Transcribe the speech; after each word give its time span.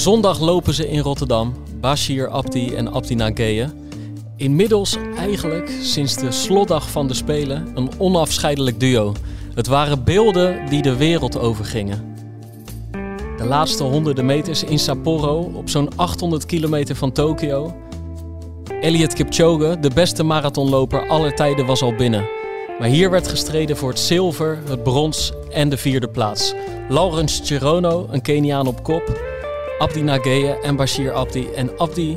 Zondag 0.00 0.40
lopen 0.40 0.74
ze 0.74 0.88
in 0.88 0.98
Rotterdam, 0.98 1.54
Bashir 1.80 2.28
Abdi 2.28 2.74
en 2.74 2.92
Abdi 2.92 3.14
Nageye. 3.14 3.68
Inmiddels 4.36 4.96
eigenlijk 5.16 5.70
sinds 5.82 6.16
de 6.16 6.30
slotdag 6.30 6.90
van 6.90 7.08
de 7.08 7.14
Spelen 7.14 7.72
een 7.74 7.90
onafscheidelijk 7.98 8.80
duo. 8.80 9.14
Het 9.54 9.66
waren 9.66 10.04
beelden 10.04 10.68
die 10.68 10.82
de 10.82 10.96
wereld 10.96 11.38
overgingen. 11.38 12.14
De 13.36 13.44
laatste 13.44 13.84
honderden 13.84 14.26
meters 14.26 14.64
in 14.64 14.78
Sapporo, 14.78 15.52
op 15.54 15.68
zo'n 15.68 15.96
800 15.96 16.46
kilometer 16.46 16.96
van 16.96 17.12
Tokio. 17.12 17.74
Elliot 18.80 19.14
Kipchoge, 19.14 19.76
de 19.80 19.90
beste 19.94 20.22
marathonloper 20.22 21.08
aller 21.08 21.34
tijden, 21.34 21.66
was 21.66 21.82
al 21.82 21.94
binnen. 21.94 22.28
Maar 22.78 22.88
hier 22.88 23.10
werd 23.10 23.28
gestreden 23.28 23.76
voor 23.76 23.88
het 23.88 23.98
zilver, 23.98 24.58
het 24.68 24.82
brons 24.82 25.32
en 25.50 25.68
de 25.68 25.76
vierde 25.76 26.08
plaats. 26.08 26.54
Lawrence 26.88 27.44
Cherono, 27.44 28.06
een 28.10 28.22
Keniaan 28.22 28.66
op 28.66 28.82
kop. 28.82 29.29
Abdi 29.80 30.02
Nageye 30.02 30.58
en 30.62 30.76
Bashir 30.76 31.12
Abdi. 31.12 31.48
En 31.54 31.78
Abdi 31.78 32.16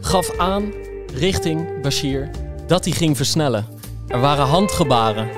gaf 0.00 0.38
aan 0.38 0.72
richting 1.14 1.80
Bashir 1.82 2.30
dat 2.66 2.84
hij 2.84 2.94
ging 2.94 3.16
versnellen. 3.16 3.66
Er 4.08 4.20
waren 4.20 4.46
handgebaren. 4.46 5.28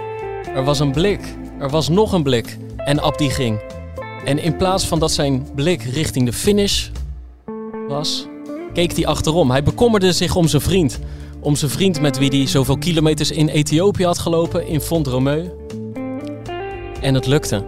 Er 0.54 0.64
was 0.64 0.78
een 0.78 0.92
blik. 0.92 1.20
Er 1.58 1.68
was 1.70 1.88
nog 1.88 2.12
een 2.12 2.22
blik. 2.22 2.56
En 2.76 3.00
Abdi 3.00 3.30
ging. 3.30 3.60
En 4.24 4.38
in 4.38 4.56
plaats 4.56 4.86
van 4.86 4.98
dat 4.98 5.12
zijn 5.12 5.46
blik 5.54 5.82
richting 5.82 6.26
de 6.26 6.32
finish 6.32 6.88
was, 7.88 8.26
keek 8.72 8.96
hij 8.96 9.06
achterom. 9.06 9.50
Hij 9.50 9.62
bekommerde 9.62 10.12
zich 10.12 10.36
om 10.36 10.48
zijn 10.48 10.62
vriend. 10.62 10.98
Om 11.40 11.56
zijn 11.56 11.70
vriend 11.70 12.00
met 12.00 12.18
wie 12.18 12.28
hij 12.28 12.46
zoveel 12.46 12.78
kilometers 12.78 13.30
in 13.30 13.48
Ethiopië 13.48 14.04
had 14.04 14.18
gelopen, 14.18 14.66
in 14.66 14.80
Font 14.80 15.06
Romeu. 15.06 15.50
En 17.00 17.14
het 17.14 17.26
lukte. 17.26 17.64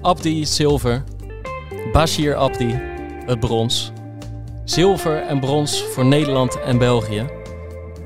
Abdi 0.00 0.46
zilver. 0.46 1.04
Bashir 1.92 2.34
Abdi 2.34 2.92
het 3.26 3.40
brons. 3.40 3.92
Zilver 4.64 5.22
en 5.22 5.40
brons 5.40 5.82
voor 5.82 6.04
Nederland 6.04 6.60
en 6.60 6.78
België. 6.78 7.26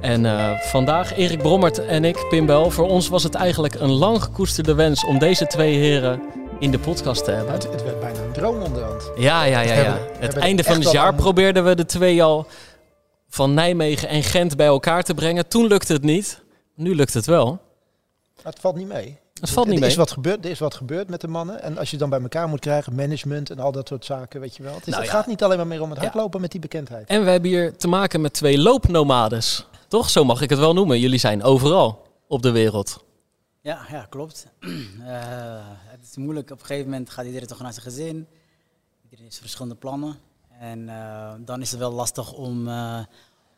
En 0.00 0.24
uh, 0.24 0.58
vandaag, 0.58 1.16
Erik 1.16 1.38
Brommert 1.38 1.86
en 1.86 2.04
ik, 2.04 2.26
Pim 2.28 2.46
Bel, 2.46 2.70
voor 2.70 2.88
ons 2.88 3.08
was 3.08 3.22
het 3.22 3.34
eigenlijk 3.34 3.74
een 3.74 3.90
lang 3.90 4.22
gekoesterde 4.22 4.74
wens 4.74 5.04
om 5.04 5.18
deze 5.18 5.46
twee 5.46 5.76
heren 5.76 6.22
in 6.58 6.70
de 6.70 6.78
podcast 6.78 7.24
te 7.24 7.30
hebben. 7.30 7.52
Het, 7.52 7.62
het 7.62 7.82
werd 7.82 8.00
bijna 8.00 8.20
een 8.20 8.32
droom 8.32 8.62
onderhand. 8.62 9.10
Ja, 9.16 9.44
ja, 9.44 9.60
ja. 9.60 9.74
ja. 9.74 9.98
het 10.18 10.36
einde 10.36 10.64
van 10.64 10.80
het 10.80 10.90
jaar 10.90 11.14
probeerden 11.14 11.64
we 11.64 11.74
de 11.74 11.86
twee 11.86 12.22
al 12.22 12.46
van 13.28 13.54
Nijmegen 13.54 14.08
en 14.08 14.22
Gent 14.22 14.56
bij 14.56 14.66
elkaar 14.66 15.02
te 15.02 15.14
brengen. 15.14 15.48
Toen 15.48 15.66
lukte 15.66 15.92
het 15.92 16.02
niet. 16.02 16.42
Nu 16.74 16.94
lukt 16.94 17.14
het 17.14 17.26
wel. 17.26 17.58
Maar 18.42 18.52
het 18.52 18.60
valt 18.60 18.76
niet 18.76 18.88
mee. 18.88 19.18
Het 19.40 19.50
valt 19.50 19.66
niet 19.66 19.74
er 19.74 19.80
mee. 19.80 19.90
Is 19.90 19.96
wat 19.96 20.10
gebeurd, 20.10 20.44
er 20.44 20.50
is 20.50 20.58
wat 20.58 20.74
gebeurd 20.74 21.08
met 21.08 21.20
de 21.20 21.28
mannen. 21.28 21.62
En 21.62 21.78
als 21.78 21.90
je 21.90 21.96
dan 21.96 22.10
bij 22.10 22.20
elkaar 22.20 22.48
moet 22.48 22.60
krijgen, 22.60 22.94
management 22.94 23.50
en 23.50 23.58
al 23.58 23.72
dat 23.72 23.88
soort 23.88 24.04
zaken, 24.04 24.40
weet 24.40 24.56
je 24.56 24.62
wel. 24.62 24.74
Het, 24.74 24.80
is, 24.80 24.88
Nou 24.88 25.02
het 25.02 25.12
ja. 25.12 25.18
gaat 25.18 25.26
niet 25.26 25.42
alleen 25.42 25.56
maar 25.56 25.66
meer 25.66 25.82
om 25.82 25.90
het 25.90 25.98
hardlopen 25.98 26.40
met 26.40 26.50
die 26.50 26.60
bekendheid. 26.60 27.08
En 27.08 27.24
we 27.24 27.30
hebben 27.30 27.50
hier 27.50 27.76
te 27.76 27.88
maken 27.88 28.20
met 28.20 28.32
twee 28.32 28.58
loopnomades. 28.58 29.66
Toch? 29.88 30.10
Zo 30.10 30.24
mag 30.24 30.40
ik 30.42 30.50
het 30.50 30.58
wel 30.58 30.74
noemen. 30.74 31.00
Jullie 31.00 31.18
zijn 31.18 31.42
overal 31.42 32.06
op 32.26 32.42
de 32.42 32.50
wereld. 32.50 33.04
Ja, 33.60 33.86
ja 33.90 34.06
klopt. 34.08 34.46
Eh, 35.06 35.14
het 35.84 36.00
is 36.10 36.16
moeilijk. 36.16 36.50
Op 36.50 36.60
een 36.60 36.66
gegeven 36.66 36.90
moment 36.90 37.10
gaat 37.10 37.24
iedereen 37.24 37.46
toch 37.48 37.60
naar 37.60 37.72
zijn 37.72 37.84
gezin. 37.84 38.26
Iedereen 39.02 39.24
heeft 39.24 39.38
verschillende 39.38 39.74
plannen. 39.74 40.16
En 40.58 40.88
eh, 40.88 41.32
dan 41.38 41.60
is 41.60 41.70
het 41.70 41.80
wel 41.80 41.92
lastig 41.92 42.32
om, 42.32 42.68
eh 42.68 43.00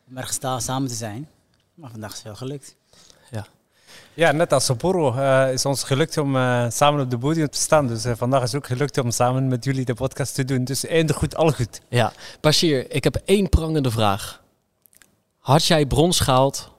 om 0.09 0.17
ergens 0.17 0.39
daar 0.39 0.61
samen 0.61 0.87
te 0.89 0.95
zijn. 0.95 1.29
Maar 1.73 1.91
vandaag 1.91 2.09
is 2.09 2.15
het 2.15 2.25
wel 2.25 2.35
gelukt. 2.35 2.75
Ja, 4.13 4.31
net 4.31 4.53
als 4.53 4.65
Sapporo 4.65 5.13
eh, 5.13 5.53
is 5.53 5.65
ons 5.65 5.83
gelukt 5.83 6.17
om 6.17 6.35
eh, 6.35 6.65
samen 6.69 7.01
op 7.01 7.09
de 7.09 7.17
podium 7.17 7.49
te 7.49 7.57
staan. 7.57 7.87
Dus 7.87 8.05
eh, 8.05 8.13
vandaag 8.15 8.43
is 8.43 8.55
ook 8.55 8.67
gelukt 8.67 8.97
om 8.97 9.11
samen 9.11 9.47
met 9.47 9.63
jullie 9.63 9.85
de 9.85 9.93
podcast 9.93 10.35
te 10.35 10.45
doen. 10.45 10.63
Dus 10.63 10.85
einde 10.85 11.13
goed, 11.13 11.35
al 11.35 11.51
goed. 11.51 11.81
Ja. 11.89 12.13
Bashir, 12.41 12.91
ik 12.91 13.03
heb 13.03 13.21
één 13.25 13.49
prangende 13.49 13.91
vraag. 13.91 14.41
Had 15.37 15.65
jij 15.65 15.85
brons 15.85 16.19
gehaald 16.19 16.71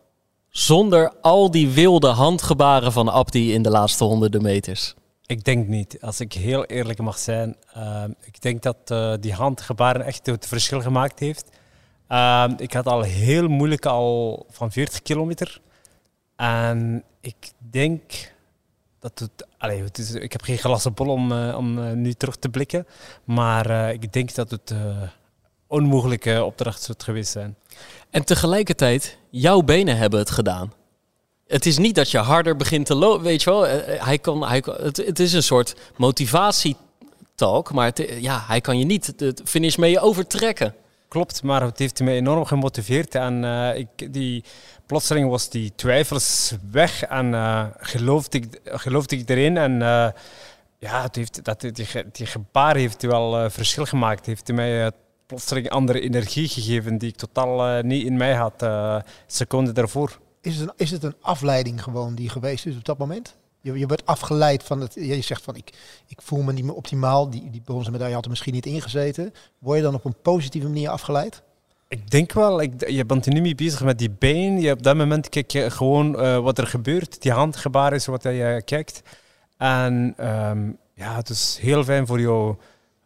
zonder 0.48 1.12
al 1.20 1.50
die 1.50 1.68
wilde 1.68 2.08
handgebaren 2.08 2.92
van 2.92 3.08
Abdi 3.08 3.52
in 3.52 3.62
de 3.62 3.70
laatste 3.70 4.04
honderden 4.04 4.42
meters? 4.42 4.94
Ik 5.26 5.44
denk 5.44 5.68
niet, 5.68 5.98
als 6.00 6.20
ik 6.20 6.32
heel 6.32 6.64
eerlijk 6.64 6.98
mag 6.98 7.18
zijn. 7.18 7.56
ik 8.24 8.42
denk 8.42 8.62
dat 8.62 8.76
die 9.22 9.32
handgebaren 9.32 10.04
echt 10.04 10.26
het 10.26 10.46
verschil 10.46 10.80
gemaakt 10.80 11.18
heeft. 11.18 11.44
Ik 12.56 12.72
had 12.72 12.86
al 12.86 13.02
heel 13.02 13.48
moeilijk 13.48 13.86
al 13.86 14.46
van 14.50 14.72
40 14.72 15.02
kilometer. 15.02 15.60
En 16.36 17.04
ik 17.22 17.52
denk 17.70 18.32
dat 18.98 19.18
het... 19.18 19.46
Allee, 19.58 19.82
het 19.82 19.98
is, 19.98 20.10
ik 20.10 20.32
heb 20.32 20.42
geen 20.42 20.58
glazen 20.58 20.94
bol 20.94 21.08
om, 21.08 21.32
eh, 21.32 21.56
om 21.56 21.78
eh, 21.78 21.92
nu 21.92 22.12
terug 22.12 22.36
te 22.36 22.48
blikken. 22.48 22.86
Maar 23.24 23.70
eh, 23.70 23.92
ik 23.92 24.12
denk 24.12 24.34
dat 24.34 24.50
het 24.50 24.74
onmogelijke 25.66 26.44
opdracht 26.44 26.82
zou 26.82 26.98
geweest 27.04 27.30
zijn. 27.30 27.56
En 28.10 28.24
tegelijkertijd, 28.24 29.16
jouw 29.30 29.60
benen 29.60 29.96
hebben 29.96 30.18
het 30.18 30.30
gedaan. 30.30 30.72
Het 31.46 31.66
is 31.66 31.78
niet 31.78 31.94
dat 31.94 32.10
je 32.10 32.18
harder 32.18 32.56
begint 32.56 32.86
te 32.86 32.94
lopen, 32.94 33.22
weet 33.22 33.42
je 33.42 33.50
wel. 33.50 33.66
Hij 34.04 34.18
kan, 34.18 34.46
hij 34.46 34.62
het, 34.64 35.18
is 35.18 35.32
een 35.32 35.42
soort 35.42 35.74
motivatietalk, 35.96 37.72
maar 37.72 37.92
ja, 38.20 38.44
hij 38.46 38.60
kan 38.60 38.78
je 38.78 38.84
niet 38.84 39.18
de 39.18 39.34
finish 39.44 39.76
mee 39.76 40.00
overtrekken. 40.00 40.74
Klopt, 41.12 41.42
maar 41.42 41.62
het 41.62 41.78
heeft 41.78 42.02
mij 42.02 42.14
enorm 42.14 42.44
gemotiveerd. 42.44 43.14
En 43.14 43.44
eh, 43.44 43.78
ik, 43.78 44.12
die, 44.12 44.44
plotseling 44.86 45.28
was 45.28 45.48
die 45.48 45.72
twijfels 45.74 46.54
weg 46.70 47.02
en 47.02 47.34
eh, 47.34 47.66
geloofde, 47.76 48.38
ik, 48.38 48.60
geloofde 48.64 49.16
ik 49.16 49.28
erin. 49.28 49.56
En 49.56 49.82
eh, 49.82 50.08
ja, 50.78 51.02
het 51.02 51.16
heeft, 51.16 51.44
dat, 51.44 51.60
die, 51.60 51.72
die 52.12 52.26
gebaar 52.26 52.76
heeft 52.76 53.02
wel 53.02 53.50
verschil 53.50 53.84
gemaakt. 53.84 54.26
heeft 54.26 54.52
mij 54.52 54.92
plotseling 55.26 55.70
andere 55.70 56.00
energie 56.00 56.48
gegeven 56.48 56.98
die 56.98 57.08
ik 57.08 57.16
totaal 57.16 57.82
niet 57.82 58.06
in 58.06 58.16
mij 58.16 58.34
had, 58.34 58.66
seconden 59.26 59.74
daarvoor. 59.74 60.18
Is 60.40 60.56
het, 60.56 60.68
een, 60.68 60.74
is 60.76 60.90
het 60.90 61.02
een 61.02 61.16
afleiding 61.20 61.82
gewoon 61.82 62.14
die 62.14 62.28
geweest 62.28 62.66
is 62.66 62.76
op 62.76 62.84
dat 62.84 62.98
moment? 62.98 63.36
Je, 63.62 63.78
je 63.78 63.86
wordt 63.86 64.06
afgeleid 64.06 64.62
van 64.62 64.80
het. 64.80 64.94
Je 64.94 65.20
zegt 65.20 65.42
van 65.42 65.56
ik, 65.56 65.72
ik 66.06 66.22
voel 66.22 66.42
me 66.42 66.52
niet 66.52 66.64
meer 66.64 66.74
optimaal. 66.74 67.30
Die, 67.30 67.50
die 67.50 67.60
bronzen 67.60 67.92
medaille 67.92 68.14
had 68.14 68.24
er 68.24 68.30
misschien 68.30 68.52
niet 68.52 68.66
ingezeten. 68.66 69.34
Word 69.58 69.76
je 69.76 69.82
dan 69.82 69.94
op 69.94 70.04
een 70.04 70.16
positieve 70.22 70.68
manier 70.68 70.88
afgeleid? 70.88 71.42
Ik 71.88 72.10
denk 72.10 72.32
wel, 72.32 72.60
ik, 72.62 72.88
je 72.88 73.04
bent 73.04 73.26
er 73.26 73.32
nu 73.32 73.40
mee 73.40 73.54
bezig 73.54 73.82
met 73.82 73.98
die 73.98 74.10
been. 74.10 74.60
Je, 74.60 74.72
op 74.72 74.82
dat 74.82 74.96
moment 74.96 75.28
kijk 75.28 75.50
je 75.50 75.70
gewoon 75.70 76.18
eh, 76.18 76.38
wat 76.38 76.58
er 76.58 76.66
gebeurt. 76.66 77.22
Die 77.22 77.32
handgebaar 77.32 77.92
is 77.92 78.06
wat 78.06 78.22
je 78.22 78.62
kijkt. 78.64 79.02
En 79.56 80.14
ehm, 80.16 80.70
ja, 80.94 81.16
het 81.16 81.28
is 81.28 81.58
heel 81.60 81.84
fijn 81.84 82.06
voor 82.06 82.20
jouw 82.20 82.58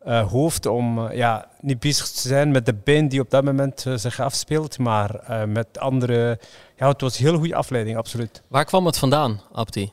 eh, 0.07 0.31
hoofd 0.31 0.67
om 0.67 1.07
eh, 1.07 1.17
ja, 1.17 1.49
niet 1.61 1.81
bezig 1.81 2.09
te 2.09 2.29
zijn 2.29 2.51
met 2.51 2.67
de 2.67 2.75
been 2.75 3.09
die 3.09 3.21
op 3.21 3.31
dat 3.31 3.45
moment 3.45 3.87
zich 3.95 4.21
afspeelt, 4.21 4.79
maar 4.79 5.15
eh, 5.15 5.45
met 5.45 5.79
andere... 5.79 6.39
Ja, 6.77 6.89
het 6.89 7.01
was 7.01 7.19
een 7.19 7.25
heel 7.25 7.39
goede 7.39 7.55
afleiding, 7.55 7.97
absoluut. 7.97 8.43
Waar 8.49 8.65
kwam 8.65 8.87
het 8.87 8.99
vandaan, 8.99 9.41
Abdi? 9.53 9.91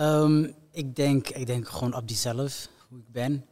Ehm, 0.00 0.50
ik, 0.70 0.96
denk, 0.96 1.28
ik 1.28 1.46
denk 1.46 1.68
gewoon 1.68 1.94
op 1.94 2.02
zelf, 2.06 2.68
hoe 2.88 2.98
ik 2.98 3.12
ben. 3.12 3.46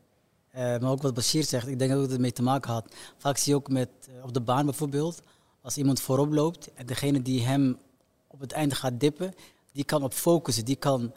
Eh, 0.50 0.62
maar 0.62 0.90
ook 0.90 1.02
wat 1.02 1.14
Bashir 1.14 1.44
zegt, 1.44 1.66
ik 1.66 1.78
denk 1.78 1.90
dat 1.90 2.00
het 2.00 2.12
ermee 2.12 2.32
te 2.32 2.42
maken 2.42 2.72
had. 2.72 2.94
Vaak 3.16 3.36
zie 3.36 3.52
je 3.52 3.58
ook 3.58 3.68
met, 3.68 3.88
eh, 4.08 4.24
op 4.24 4.32
de 4.32 4.40
baan 4.40 4.64
bijvoorbeeld, 4.64 5.22
als 5.62 5.76
iemand 5.76 6.00
voorop 6.00 6.32
loopt 6.32 6.72
en 6.74 6.86
degene 6.86 7.22
die 7.22 7.42
hem 7.42 7.78
op 8.26 8.40
het 8.40 8.52
einde 8.52 8.74
gaat 8.74 9.00
dippen, 9.00 9.34
die 9.72 9.84
kan 9.84 10.02
op 10.02 10.12
focussen, 10.12 10.64
die 10.64 10.76
kan 10.76 11.14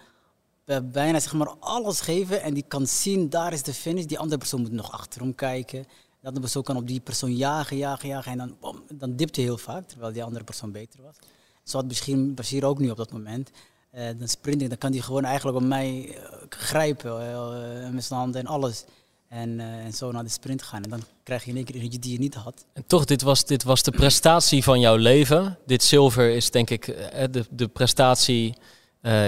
bijna 0.83 1.19
zeg 1.19 1.33
maar 1.33 1.55
alles 1.59 2.01
geven 2.01 2.41
en 2.41 2.53
die 2.53 2.65
kan 2.67 2.87
zien, 2.87 3.29
daar 3.29 3.53
is 3.53 3.63
de 3.63 3.73
finish. 3.73 4.05
Die 4.05 4.19
andere 4.19 4.37
persoon 4.37 4.61
moet 4.61 4.71
nog 4.71 4.91
achterom 4.91 5.35
kijken. 5.35 5.83
De 6.19 6.27
andere 6.27 6.39
persoon 6.39 6.63
kan 6.63 6.77
op 6.77 6.87
die 6.87 6.99
persoon 6.99 7.35
jagen, 7.35 7.77
jagen, 7.77 8.09
jagen 8.09 8.31
en 8.31 8.37
dan, 8.37 8.57
bam, 8.59 8.83
dan 8.93 9.15
dipt 9.15 9.35
hij 9.35 9.45
heel 9.45 9.57
vaak, 9.57 9.87
terwijl 9.87 10.13
die 10.13 10.23
andere 10.23 10.43
persoon 10.43 10.71
beter 10.71 11.01
was. 11.01 11.15
Zo 11.63 11.77
had 11.77 11.87
misschien 11.87 12.33
Bashir 12.33 12.65
ook 12.65 12.79
nu 12.79 12.89
op 12.89 12.97
dat 12.97 13.11
moment. 13.11 13.51
Eh, 13.91 14.05
dan 14.17 14.27
sprint 14.27 14.61
ik, 14.61 14.69
dan 14.69 14.77
kan 14.77 14.91
hij 14.91 15.01
gewoon 15.01 15.23
eigenlijk 15.23 15.57
op 15.57 15.63
mij 15.63 16.15
eh, 16.15 16.23
grijpen 16.49 17.21
eh, 17.21 17.89
met 17.89 18.03
zijn 18.03 18.19
handen 18.19 18.41
en 18.41 18.47
alles. 18.47 18.83
En, 19.27 19.59
en 19.59 19.93
zo 19.93 20.11
naar 20.11 20.23
de 20.23 20.29
sprint 20.29 20.61
gaan. 20.61 20.83
En 20.83 20.89
dan 20.89 21.03
krijg 21.23 21.43
je 21.43 21.49
in 21.49 21.55
één 21.55 21.65
keer 21.65 21.75
energie 21.75 21.99
die 21.99 22.11
je 22.11 22.19
niet 22.19 22.33
had. 22.33 22.65
En 22.73 22.83
toch, 22.87 23.05
dit 23.05 23.21
was, 23.21 23.45
dit 23.45 23.63
was 23.63 23.83
de 23.83 23.91
prestatie 23.91 24.63
van 24.63 24.79
jouw 24.79 24.95
leven. 24.95 25.57
Dit 25.65 25.83
zilver 25.83 26.29
is 26.29 26.51
denk 26.51 26.69
ik 26.69 26.85
de, 27.31 27.45
de 27.49 27.67
prestatie 27.67 28.57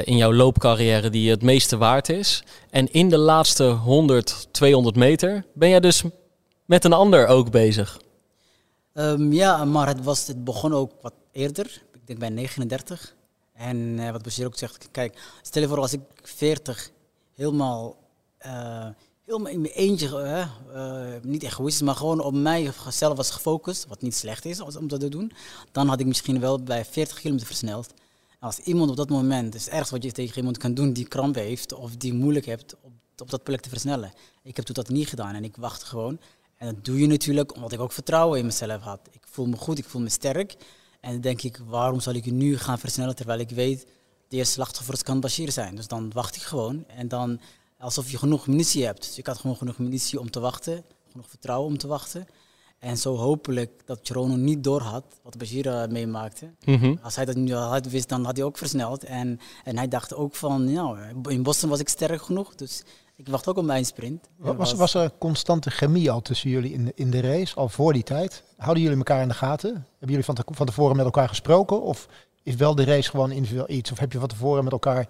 in 0.03 0.17
jouw 0.17 0.33
loopcarrière 0.33 1.09
die 1.09 1.29
het 1.29 1.41
meeste 1.41 1.77
waard 1.77 2.09
is. 2.09 2.43
En 2.69 2.91
in 2.91 3.09
de 3.09 3.17
laatste 3.17 3.63
100, 3.63 4.47
200 4.51 4.95
meter 4.95 5.45
ben 5.53 5.69
jij 5.69 5.79
dus 5.79 6.03
met 6.65 6.83
een 6.83 6.93
ander 6.93 7.27
ook 7.27 7.51
bezig. 7.51 7.99
Ehm, 8.93 9.31
ja, 9.31 9.65
maar 9.65 9.87
het, 9.87 10.03
was, 10.03 10.27
het 10.27 10.43
begon 10.43 10.73
ook 10.73 10.91
wat 11.01 11.13
eerder. 11.31 11.81
Ik 11.93 12.07
denk 12.07 12.19
bij 12.19 12.29
39. 12.29 13.15
En 13.53 13.99
eh, 13.99 14.11
wat 14.11 14.23
Bashir 14.23 14.45
ook 14.45 14.57
zegt, 14.57 14.87
kijk, 14.91 15.21
stel 15.41 15.61
je 15.61 15.67
voor 15.67 15.79
als 15.79 15.93
ik 15.93 16.01
40 16.21 16.91
helemaal, 17.33 17.97
eh, 18.37 18.87
helemaal 19.25 19.51
in 19.51 19.61
mijn 19.61 19.73
eentje, 19.73 20.19
eh, 20.19 21.21
niet 21.21 21.43
egoïstisch, 21.43 21.85
maar 21.85 21.95
gewoon 21.95 22.19
op 22.19 22.33
mijzelf 22.33 23.17
was 23.17 23.31
gefocust, 23.31 23.87
wat 23.87 24.01
niet 24.01 24.15
slecht 24.15 24.45
is 24.45 24.59
om 24.59 24.87
dat 24.87 24.99
te 24.99 25.09
doen, 25.09 25.31
dan 25.71 25.87
had 25.87 25.99
ik 25.99 26.05
misschien 26.05 26.39
wel 26.39 26.63
bij 26.63 26.85
40 26.85 27.19
kilometer 27.19 27.47
versneld. 27.47 27.93
Als 28.39 28.59
iemand 28.59 28.89
op 28.89 28.95
dat 28.95 29.09
moment, 29.09 29.55
is 29.55 29.69
ergste 29.69 29.93
wat 29.93 30.03
je 30.03 30.11
tegen 30.11 30.37
iemand 30.37 30.57
kan 30.57 30.73
doen 30.73 30.93
die 30.93 31.07
kramp 31.07 31.35
heeft 31.35 31.73
of 31.73 31.95
die 31.95 32.13
moeilijk 32.13 32.45
hebt 32.45 32.75
op, 32.81 32.91
op 33.17 33.29
dat 33.29 33.43
plek 33.43 33.61
te 33.61 33.69
versnellen. 33.69 34.13
Ik 34.43 34.55
heb 34.55 34.65
toen 34.65 34.75
dat 34.75 34.89
niet 34.89 35.07
gedaan 35.07 35.35
en 35.35 35.43
ik 35.43 35.55
wacht 35.55 35.83
gewoon. 35.83 36.19
En 36.57 36.65
dat 36.73 36.85
doe 36.85 36.99
je 36.99 37.07
natuurlijk 37.07 37.55
omdat 37.55 37.71
ik 37.71 37.79
ook 37.79 37.91
vertrouwen 37.91 38.39
in 38.39 38.45
mezelf 38.45 38.81
had. 38.81 38.99
Ik 39.11 39.23
voel 39.29 39.45
me 39.45 39.55
goed, 39.55 39.77
ik 39.77 39.85
voel 39.85 40.01
me 40.01 40.09
sterk. 40.09 40.55
En 41.03 41.11
dan 41.11 41.21
denk 41.21 41.41
ik, 41.41 41.59
waarom 41.67 41.99
zal 41.99 42.13
ik 42.13 42.25
nu 42.25 42.57
gaan 42.57 42.79
versnellen 42.79 43.15
terwijl 43.15 43.39
ik 43.39 43.49
weet, 43.49 43.87
de 44.27 44.37
eerste 44.37 44.53
slachtoffers 44.53 45.03
kan 45.03 45.19
Bashir 45.19 45.51
zijn. 45.51 45.75
Dus 45.75 45.87
dan 45.87 46.11
wacht 46.13 46.35
ik 46.35 46.41
gewoon 46.41 46.83
en 46.87 47.07
dan 47.07 47.39
alsof 47.77 48.11
je 48.11 48.17
genoeg 48.17 48.47
munitie 48.47 48.85
hebt. 48.85 49.01
Dus 49.01 49.17
ik 49.17 49.27
had 49.27 49.37
gewoon 49.37 49.55
genoeg 49.55 49.77
munitie 49.77 50.19
om 50.19 50.31
te 50.31 50.39
wachten, 50.39 50.83
genoeg 51.11 51.29
vertrouwen 51.29 51.69
om 51.69 51.77
te 51.77 51.87
wachten. 51.87 52.27
En 52.79 52.97
zo 52.97 53.15
hopelijk 53.15 53.81
dat 53.85 53.99
Gerono 54.03 54.35
niet 54.35 54.63
doorhad 54.63 55.05
wat 55.23 55.37
Bashir 55.37 55.65
uh, 55.65 55.85
meemaakte. 55.87 56.53
Mhm. 56.65 56.95
Als 57.01 57.15
hij 57.15 57.25
dat 57.25 57.35
nu 57.35 57.53
had 57.53 57.85
wist, 57.89 58.09
dan 58.09 58.25
had 58.25 58.37
hij 58.37 58.45
ook 58.45 58.57
versneld. 58.57 59.03
En, 59.03 59.39
en 59.63 59.77
hij 59.77 59.87
dacht 59.87 60.13
ook 60.13 60.35
van, 60.35 60.73
nou, 60.73 60.99
in 61.27 61.43
Boston 61.43 61.69
was 61.69 61.79
ik 61.79 61.89
sterk 61.89 62.21
genoeg. 62.21 62.55
Dus 62.55 62.83
ik 63.15 63.27
wacht 63.27 63.47
ook 63.47 63.57
op 63.57 63.65
mijn 63.65 63.85
sprint. 63.85 64.29
Wa- 64.35 64.55
Was, 64.55 64.73
was 64.73 64.93
er 64.93 65.11
constante 65.17 65.69
chemie 65.69 66.11
al 66.11 66.21
tussen 66.21 66.49
jullie 66.49 66.73
in 66.73 66.85
de, 66.85 66.91
in 66.95 67.11
de 67.11 67.19
race, 67.21 67.55
al 67.55 67.69
voor 67.69 67.93
die 67.93 68.03
tijd? 68.03 68.43
Houden 68.57 68.83
jullie 68.83 68.97
elkaar 68.97 69.21
in 69.21 69.27
de 69.27 69.33
gaten? 69.33 69.69
Hebben 69.73 69.85
jullie 70.09 70.23
van, 70.23 70.35
te- 70.35 70.43
van 70.45 70.65
tevoren 70.65 70.95
met 70.95 71.05
elkaar 71.05 71.27
gesproken? 71.27 71.81
Of 71.81 72.07
is 72.43 72.55
wel 72.55 72.75
de 72.75 72.83
race 72.83 73.09
gewoon 73.09 73.31
individueel 73.31 73.69
iets? 73.69 73.91
Of 73.91 73.99
heb 73.99 74.11
je 74.11 74.19
van 74.19 74.27
tevoren 74.27 74.63
met 74.63 74.73
elkaar 74.73 75.07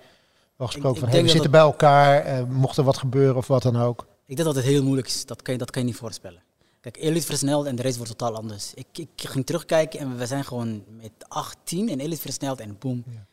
wel 0.55 0.67
gesproken 0.67 0.97
ik 0.97 1.03
van, 1.03 1.09
hey, 1.13 1.23
we 1.23 1.29
zitten 1.29 1.51
bij 1.51 1.59
elkaar, 1.61 2.19
eh, 2.19 2.43
mocht 2.43 2.77
er 2.77 2.83
wat 2.83 2.97
gebeuren 2.97 3.35
of 3.35 3.47
wat 3.47 3.61
dan 3.63 3.75
ook? 3.77 4.07
Ik 4.25 4.35
denk 4.35 4.47
dat 4.47 4.55
het 4.55 4.65
heel 4.65 4.83
moeilijk 4.83 5.07
is. 5.07 5.25
Dat 5.25 5.41
kan 5.41 5.53
je, 5.53 5.59
dat 5.59 5.71
kan 5.71 5.81
je 5.81 5.87
niet 5.87 5.97
voorspellen. 5.97 6.41
Kijk, 6.81 6.97
Elite 6.97 7.25
versneld 7.25 7.65
en 7.65 7.75
de 7.75 7.81
race 7.81 7.97
wordt 7.97 8.17
totaal 8.17 8.35
anders. 8.35 8.73
Ik, 8.73 8.85
ik 8.93 9.07
ging 9.15 9.45
terugkijken 9.45 9.99
en 9.99 10.17
we 10.17 10.25
zijn 10.25 10.43
gewoon 10.43 10.83
met 11.01 11.11
18 11.27 11.89
en 11.89 11.99
Elite 11.99 12.21
versneld 12.21 12.59
en 12.59 12.75
boom, 12.79 13.03
Ja. 13.07 13.25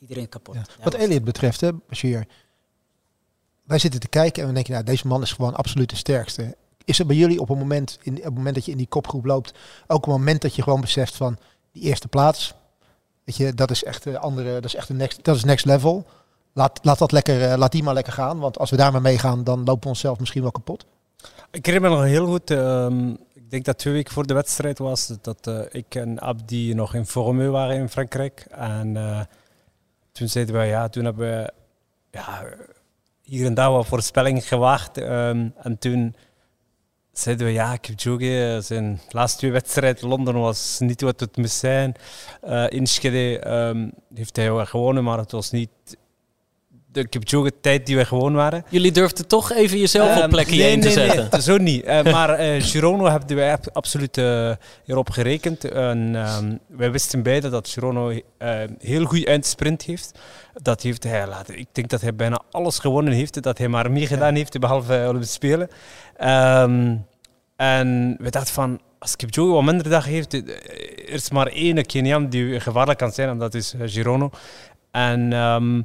iedereen 0.00 0.28
kapot. 0.28 0.54
Ja. 0.54 0.62
Wat 0.84 0.94
Elliot 0.94 1.24
betreft, 1.24 1.60
hè, 1.60 1.72
Bashir, 1.72 2.26
wij 3.66 3.78
zitten 3.78 4.00
te 4.00 4.08
kijken 4.08 4.42
en 4.42 4.48
we 4.48 4.54
denken, 4.54 4.72
nou, 4.72 4.84
deze 4.84 5.06
man 5.06 5.22
is 5.22 5.32
gewoon 5.32 5.54
absoluut 5.54 5.90
de 5.90 5.96
sterkste. 5.96 6.56
Is 6.84 6.98
er 6.98 7.06
bij 7.06 7.16
jullie 7.16 7.40
op 7.40 7.48
het 7.48 7.58
moment, 7.58 7.98
in, 8.02 8.16
op 8.16 8.24
het 8.24 8.34
moment 8.34 8.54
dat 8.54 8.64
je 8.64 8.70
in 8.70 8.76
die 8.76 8.86
kopgroep 8.86 9.24
loopt, 9.24 9.54
ook 9.86 10.06
een 10.06 10.12
moment 10.12 10.42
dat 10.42 10.54
je 10.54 10.62
gewoon 10.62 10.80
beseft 10.80 11.16
van 11.16 11.38
die 11.72 11.82
eerste 11.82 12.08
plaats, 12.08 12.54
weet 13.24 13.36
je, 13.36 13.54
dat 13.54 13.70
is 13.70 13.84
echt 13.84 14.02
de 14.02 14.18
andere, 14.18 14.52
dat 14.54 14.64
is 14.64 14.74
echt 14.74 14.88
de 14.88 14.94
next, 14.94 15.24
dat 15.24 15.36
is 15.36 15.44
next 15.44 15.64
level. 15.64 16.06
Laat, 16.52 16.80
laat 16.82 16.98
dat 16.98 17.12
lekker, 17.12 17.50
eh, 17.50 17.58
laat 17.58 17.72
die 17.72 17.82
maar 17.82 17.94
lekker 17.94 18.12
gaan, 18.12 18.38
want 18.38 18.58
als 18.58 18.70
we 18.70 18.76
daar 18.76 19.00
meegaan, 19.00 19.44
dan 19.44 19.64
lopen 19.64 19.82
we 19.82 19.88
onszelf 19.88 20.18
misschien 20.18 20.42
wel 20.42 20.50
kapot. 20.50 20.86
Ik 21.50 21.66
herinner 21.66 21.90
me 21.90 21.96
nog 21.96 22.06
heel 22.06 22.26
goed, 22.26 22.50
ehm, 22.50 23.10
ik 23.32 23.50
denk 23.50 23.64
dat 23.64 23.78
twee 23.78 23.94
weken 23.94 24.12
voor 24.12 24.26
de 24.26 24.34
wedstrijd 24.34 24.78
was, 24.78 25.12
dat 25.20 25.46
eh, 25.46 25.60
ik 25.70 25.94
en 25.94 26.20
Abdi 26.20 26.74
nog 26.74 26.94
in 26.94 27.06
Formeux 27.06 27.50
waren 27.50 27.76
in 27.76 27.88
Frankrijk. 27.88 28.46
En 28.50 28.96
eh, 28.96 29.20
toen 30.12 30.28
zeiden 30.28 30.54
wij, 30.54 30.68
ja, 30.68 30.88
toen 30.88 31.04
hebben 31.04 31.28
we 31.28 31.52
ja, 32.10 32.44
hier 33.26 33.46
en 33.46 33.54
daar 33.54 33.70
wat 33.70 33.86
voorspellingen 33.86 34.42
gewaagd. 34.42 34.98
ehm, 34.98 35.48
en 35.62 35.78
toen 35.78 36.14
zeiden 37.12 37.46
we, 37.46 37.52
ja, 37.52 37.76
Kipchoge, 37.76 38.54
eh, 38.54 38.62
zijn 38.62 39.00
laatste 39.08 39.38
twee 39.38 39.52
wedstrijden, 39.52 40.08
Londen 40.08 40.34
was 40.34 40.78
niet 40.78 41.00
wat 41.00 41.20
het 41.20 41.36
moest 41.36 41.56
zijn. 41.56 41.94
Eh 42.40 42.66
in 42.68 42.86
Schede 42.86 43.38
ehm, 43.38 43.88
heeft 44.14 44.36
hij 44.36 44.66
gewonnen, 44.66 45.04
maar 45.04 45.18
het 45.18 45.32
was 45.32 45.50
niet 45.50 45.70
de 47.02 47.08
Kipchoge-tijd 47.08 47.86
die 47.86 47.96
we 47.96 48.04
gewoon 48.04 48.34
waren. 48.34 48.64
Jullie 48.68 48.92
durfden 48.92 49.26
toch 49.26 49.52
even 49.52 49.78
jezelf 49.78 50.10
op 50.16 50.20
Ehm, 50.22 50.28
plekje 50.30 50.56
nee, 50.56 50.70
1 50.70 50.80
te 50.80 50.86
nee, 50.86 50.96
nee, 50.96 51.10
zetten. 51.10 51.42
zo 51.42 51.56
niet. 51.56 51.84
Eh, 51.84 52.02
maar 52.12 52.30
eh 52.30 52.62
Girono 52.62 53.04
hebben 53.06 53.36
wij 53.36 53.52
ab- 53.52 53.68
absoluut 53.72 54.18
eh, 54.18 54.50
erop 54.86 55.10
gerekend. 55.10 55.64
En 55.64 56.10
ehm, 56.14 56.56
wij 56.68 56.90
wisten 56.90 57.22
beide 57.22 57.48
dat 57.48 57.68
Girono 57.68 58.12
heel 58.78 59.04
goed 59.04 59.26
eindsprint 59.26 59.82
heeft. 59.82 60.18
Dat 60.62 60.82
heeft 60.82 61.02
hij 61.02 61.26
laten. 61.26 61.58
Ik 61.58 61.66
denk 61.72 61.88
dat 61.88 62.00
hij 62.00 62.14
bijna 62.14 62.42
alles 62.50 62.78
gewonnen 62.78 63.12
heeft. 63.12 63.42
Dat 63.42 63.58
hij 63.58 63.68
maar 63.68 63.90
meegedaan 63.90 64.34
heeft, 64.34 64.58
behalve 64.58 65.04
Olympische 65.08 65.34
Spelen. 65.34 65.68
Ehm, 66.16 66.96
en 67.56 68.16
we 68.20 68.30
dachten 68.30 68.54
van, 68.54 68.80
als 68.98 69.16
Kipchoge 69.16 69.52
wat 69.52 69.62
minder 69.64 69.88
dagen 69.90 70.10
heeft, 70.12 70.32
er 70.32 71.08
is 71.08 71.30
maar 71.30 71.46
één 71.46 71.86
Kenian 71.86 72.28
die 72.28 72.60
gevaarlijk 72.60 72.98
kan 72.98 73.12
zijn, 73.12 73.28
en 73.28 73.38
dat 73.38 73.54
is 73.54 73.74
Girono. 73.84 74.30
En... 74.90 75.32
ehm, 75.32 75.82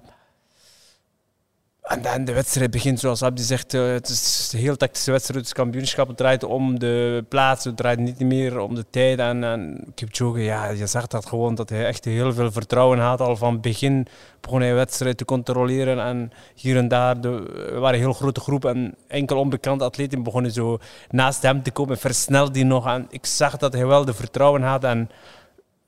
en 1.91 2.01
dan 2.01 2.25
de 2.25 2.33
wedstrijd 2.33 2.71
begint, 2.71 2.99
zoals 2.99 3.23
Abdi 3.23 3.43
zegt, 3.43 3.73
eh, 3.73 3.91
het 3.91 4.09
is 4.09 4.51
een 4.53 4.59
heel 4.59 4.77
tactische 4.77 5.11
wedstrijd. 5.11 5.45
Het 5.45 5.53
kampioenschap 5.53 6.07
het 6.07 6.17
draait 6.17 6.43
om 6.43 6.79
de 6.79 7.25
plaats, 7.29 7.63
het 7.63 7.77
draait 7.77 7.99
niet 7.99 8.19
meer 8.19 8.59
om 8.59 8.75
de 8.75 8.85
tijd. 8.89 9.19
En, 9.19 9.43
en 9.43 9.83
Kipchoge, 9.95 10.43
ja, 10.43 10.69
je 10.69 10.87
zag 10.87 11.07
dat 11.07 11.25
gewoon, 11.25 11.55
dat 11.55 11.69
hij 11.69 11.85
echt 11.85 12.05
heel 12.05 12.33
veel 12.33 12.51
vertrouwen 12.51 12.99
had. 12.99 13.21
Al 13.21 13.35
van 13.35 13.61
begin 13.61 14.07
begon 14.41 14.59
hij 14.59 14.69
de 14.69 14.75
wedstrijd 14.75 15.17
te 15.17 15.25
controleren. 15.25 15.99
En 15.99 16.31
hier 16.55 16.77
en 16.77 16.87
daar, 16.87 17.21
de, 17.21 17.77
waren 17.79 17.99
heel 17.99 18.13
grote 18.13 18.39
groep. 18.39 18.65
En 18.65 18.95
enkel 19.07 19.37
onbekende 19.37 19.83
atleten 19.83 20.23
begonnen 20.23 20.51
zo 20.51 20.79
naast 21.09 21.41
hem 21.41 21.63
te 21.63 21.71
komen. 21.71 21.97
Versnelde 21.97 22.51
die 22.51 22.65
nog. 22.65 22.87
En 22.87 23.07
ik 23.09 23.25
zag 23.25 23.57
dat 23.57 23.73
hij 23.73 23.85
wel 23.85 24.05
de 24.05 24.13
vertrouwen 24.13 24.61
had. 24.61 24.83
En 24.83 25.09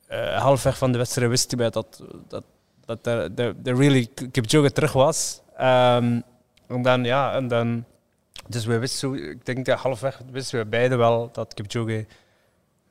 eh, 0.07 0.41
halfweg 0.41 0.77
van 0.77 0.91
de 0.91 0.97
wedstrijd 0.97 1.29
wist 1.29 1.51
hij 1.57 1.69
dat, 1.69 2.03
dat, 2.27 2.43
dat 2.85 3.03
de, 3.03 3.31
de, 3.35 3.55
de 3.63 3.73
really 3.73 4.07
Kipchoge 4.31 4.71
terug 4.71 4.93
was. 4.93 5.41
Ehm, 5.63 6.19
en 6.67 6.81
dan, 6.81 7.03
ja, 7.03 7.33
en 7.33 7.47
dan... 7.47 7.83
Dus 8.47 8.65
we 8.65 8.77
wisten, 8.77 8.99
zo- 8.99 9.13
ik 9.29 9.45
denk 9.45 9.65
dat 9.65 9.79
halfweg 9.79 10.21
wisten 10.31 10.59
we 10.59 10.65
beide 10.65 10.95
wel 10.95 11.29
dat 11.31 11.53
Kipchoge 11.53 12.05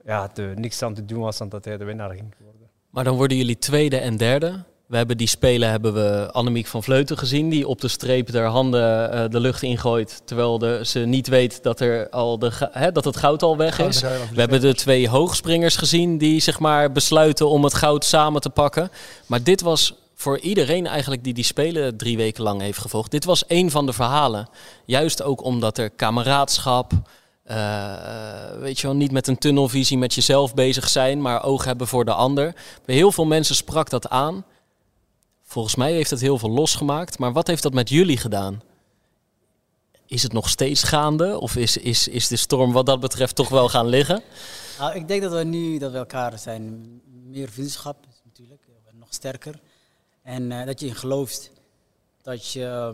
ja, 0.05 0.31
er 0.35 0.61
niks 0.61 0.83
aan 0.83 0.95
te 0.95 1.05
doen 1.05 1.21
was 1.21 1.41
en 1.41 1.49
dat 1.49 1.65
hij 1.65 1.77
de 1.77 1.85
winnaar 1.85 2.11
ging 2.11 2.35
worden. 2.39 2.69
Maar 2.91 3.05
dan 3.05 3.17
worden 3.17 3.37
jullie 3.37 3.59
tweede 3.59 3.97
en 3.97 4.17
derde. 4.17 4.65
We 4.87 4.97
hebben 4.97 5.17
die 5.17 5.29
spelen 5.29 5.71
hebben 5.71 5.95
we 5.95 6.29
Annemiek 6.33 6.67
van 6.67 6.83
Vleuten 6.83 7.19
gezien, 7.19 7.49
die 7.49 7.69
op 7.69 7.81
de 7.81 7.89
streep 7.89 8.33
haar 8.33 8.45
handen 8.45 9.13
eh, 9.13 9.29
de 9.31 9.41
lucht 9.41 9.63
ingooit, 9.63 10.23
terwijl 10.25 10.59
de, 10.59 10.81
ze 10.85 10.99
niet 10.99 11.29
weet 11.29 11.63
dat, 11.63 11.81
er 11.81 12.09
al 12.11 12.39
de, 12.39 12.69
hè, 12.73 12.93
dat 12.93 13.05
het 13.05 13.17
goud 13.17 13.43
al 13.43 13.57
weg 13.57 13.79
is. 13.79 14.01
We 14.01 14.09
hebben 14.35 14.61
de 14.61 14.75
twee 14.75 15.09
hoogspringers 15.09 15.77
gezien 15.77 16.19
die 16.19 16.41
zeg 16.41 16.59
maar 16.59 16.93
besluiten 16.93 17.49
om 17.49 17.65
het 17.65 17.75
goud 17.75 18.05
samen 18.05 18.41
te 18.41 18.51
pakken. 18.51 18.91
Maar 19.27 19.43
dit 19.43 19.61
was 19.61 19.95
voor 20.23 20.39
iedereen 20.39 20.87
eigenlijk 20.87 21.25
die 21.25 21.35
die 21.35 21.45
spelen 21.45 21.97
drie 21.97 22.17
weken 22.17 22.43
lang 22.43 22.61
heeft 22.61 22.79
gevolgd. 22.79 23.11
Dit 23.11 23.25
was 23.25 23.47
één 23.47 23.71
van 23.71 23.87
de 23.87 23.93
verhalen. 23.93 24.49
Juist 24.85 25.23
ook 25.23 25.45
omdat 25.45 25.79
er 25.79 25.91
kameraadschap, 25.91 26.93
eh, 27.43 27.95
weet 28.59 28.81
je 28.81 28.87
wel, 28.87 28.97
niet 28.97 29.13
met 29.13 29.27
een 29.27 29.39
tunnelvisie 29.39 29.99
met 29.99 30.15
jezelf 30.15 30.55
bezig 30.55 30.89
zijn, 30.89 31.21
maar 31.21 31.43
oog 31.45 31.65
hebben 31.65 31.87
voor 31.87 32.05
de 32.05 32.13
ander. 32.13 32.55
Bij 32.85 32.95
heel 32.95 33.13
veel 33.13 33.25
mensen 33.25 33.55
sprak 33.55 33.91
dat 33.91 34.09
aan. 34.09 34.45
Volgens 35.43 35.75
mij 35.75 35.93
heeft 35.93 36.11
het 36.11 36.21
heel 36.21 36.39
veel 36.39 36.51
losgemaakt. 36.51 37.19
Maar 37.19 37.33
wat 37.33 37.47
heeft 37.47 37.63
dat 37.63 37.75
met 37.75 37.89
jullie 37.89 38.17
gedaan? 38.17 38.63
Is 40.07 40.23
het 40.23 40.33
nog 40.33 40.49
steeds 40.49 40.83
gaande? 40.83 41.39
Of 41.39 41.57
is, 41.57 41.77
is, 41.77 42.09
is 42.09 42.29
de 42.29 42.37
storm 42.37 42.73
wat 42.73 42.87
dat 42.87 43.01
betreft 43.01 43.35
toch 43.35 43.49
wel 43.49 43.69
gaan 43.69 43.87
liggen? 43.87 44.23
Nou, 44.79 44.95
ik 44.95 45.09
denk 45.09 45.23
dat 45.23 45.33
we 45.33 45.45
nu 45.45 45.79
dat 45.79 45.93
we 45.93 45.99
elkaar 45.99 46.39
zijn. 46.39 46.87
Meer 47.25 47.51
vriendschap 47.51 48.07
natuurlijk, 48.25 48.63
nog 48.93 49.09
sterker. 49.11 49.61
En 50.23 50.53
eh, 50.53 50.67
dat 50.67 50.81
je 50.81 50.87
in 50.87 50.95
gelooft. 50.95 51.51
Dat 52.23 52.53
je, 52.53 52.93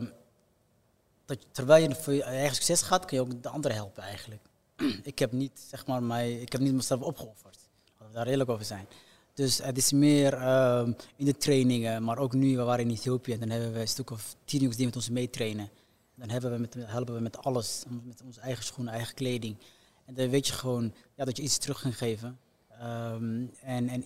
dat 1.25 1.43
je, 1.43 1.49
terwijl 1.53 1.89
je 1.89 1.95
voor 1.95 2.13
je 2.13 2.23
eigen 2.23 2.55
succes 2.55 2.83
gaat, 2.83 3.05
kun 3.05 3.17
je 3.17 3.23
ook 3.23 3.43
de 3.43 3.49
anderen 3.49 3.77
helpen 3.77 4.03
eigenlijk. 4.03 4.43
ik 5.03 5.19
heb 5.19 5.33
niet, 5.33 5.61
zeg 5.71 5.87
maar, 5.87 6.03
mij, 6.03 6.33
ik 6.33 6.53
heb 6.53 6.61
niet 6.61 6.75
mezelf 6.75 7.01
opgeofferd. 7.01 7.59
Laten 7.93 8.09
we 8.09 8.13
daar 8.13 8.27
eerlijk 8.27 8.51
over 8.51 8.65
zijn. 8.65 8.89
Dus 9.35 9.59
het 9.63 9.77
is 9.77 9.93
meer 9.93 10.35
ehm, 10.35 10.93
in 11.17 11.25
de 11.25 11.37
trainingen, 11.37 12.03
maar 12.05 12.19
ook 12.19 12.33
nu, 12.33 12.57
we 12.57 12.63
waren 12.63 12.85
in 12.85 12.91
Ethiopië 12.91 13.33
en 13.33 13.41
dan 13.41 13.51
hebben 13.51 13.73
we 13.73 13.81
een 13.81 13.89
stuk 13.89 14.11
of 14.11 14.37
tien 14.45 14.59
jongens 14.59 14.77
die 14.77 14.87
met 14.87 14.97
ons 14.97 15.09
meetrainen. 15.09 15.71
Dan 16.15 16.29
we 16.29 16.85
helpen 16.85 17.15
we 17.15 17.21
met 17.21 17.39
alles, 17.39 17.85
met 18.03 18.23
onze 18.25 18.41
eigen 18.41 18.65
schoenen, 18.65 18.93
eigen 18.93 19.15
kleding. 19.15 19.57
En 20.05 20.15
dan 20.15 20.29
weet 20.29 20.47
je 20.47 20.53
gewoon 20.53 20.95
ja, 21.15 21.25
dat 21.25 21.37
je 21.37 21.43
iets 21.43 21.59
terug 21.59 21.81
kan 21.81 21.93
geven. 21.93 22.39
Ehm, 22.69 23.47
en, 23.63 23.89
en, 23.89 24.05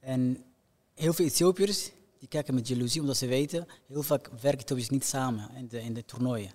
en 0.00 0.44
heel 0.94 1.12
veel 1.12 1.24
Ethiopiërs 1.24 1.90
die 2.24 2.32
kijken 2.32 2.54
met 2.54 2.68
jaloezie, 2.68 3.00
omdat 3.00 3.16
ze 3.16 3.26
weten, 3.26 3.66
heel 3.88 4.02
vaak 4.02 4.30
werken 4.40 4.66
Ethiopiërs 4.66 4.88
niet 4.88 5.04
samen 5.04 5.50
in 5.56 5.68
de, 5.68 5.82
in 5.82 5.94
de 5.94 6.04
toernooien. 6.04 6.50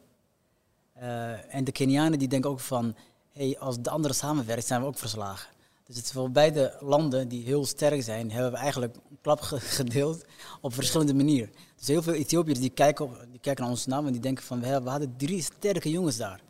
Eh, 0.94 1.56
en 1.56 1.64
de 1.64 1.72
Kenianen 1.72 2.20
die 2.20 2.28
denken 2.28 2.50
ook 2.50 2.60
van, 2.60 2.96
hey, 3.32 3.58
als 3.60 3.82
de 3.82 3.90
anderen 3.90 4.16
samenwerken, 4.16 4.66
zijn 4.66 4.82
we 4.82 4.88
ook 4.88 4.98
verslagen. 4.98 5.50
Dus 5.86 5.96
het 5.96 6.06
is 6.06 6.12
voor 6.12 6.32
beide 6.32 6.78
landen 6.80 7.28
die 7.28 7.44
heel 7.44 7.66
sterk 7.66 8.04
zijn, 8.04 8.32
hebben 8.32 8.52
we 8.52 8.58
eigenlijk 8.58 8.96
een 8.96 9.18
klap 9.22 9.42
ge- 9.42 9.60
gedeeld 9.60 10.26
op 10.62 10.74
verschillende 10.74 11.14
manieren. 11.14 11.52
Dus 11.78 11.88
heel 11.88 12.02
veel 12.02 12.14
Ethiopiërs 12.14 12.60
die 12.60 12.70
kijken, 12.70 13.06
op- 13.06 13.26
die 13.32 13.40
kijken 13.40 13.64
naar 13.64 13.72
ons 13.72 13.86
naam 13.86 14.06
en 14.06 14.12
die 14.12 14.22
denken 14.22 14.44
van, 14.44 14.60
we 14.62 14.68
hadden 14.68 15.14
drie 15.18 15.42
sterke 15.42 15.90
jongens 15.90 16.18
daar. 16.18 16.42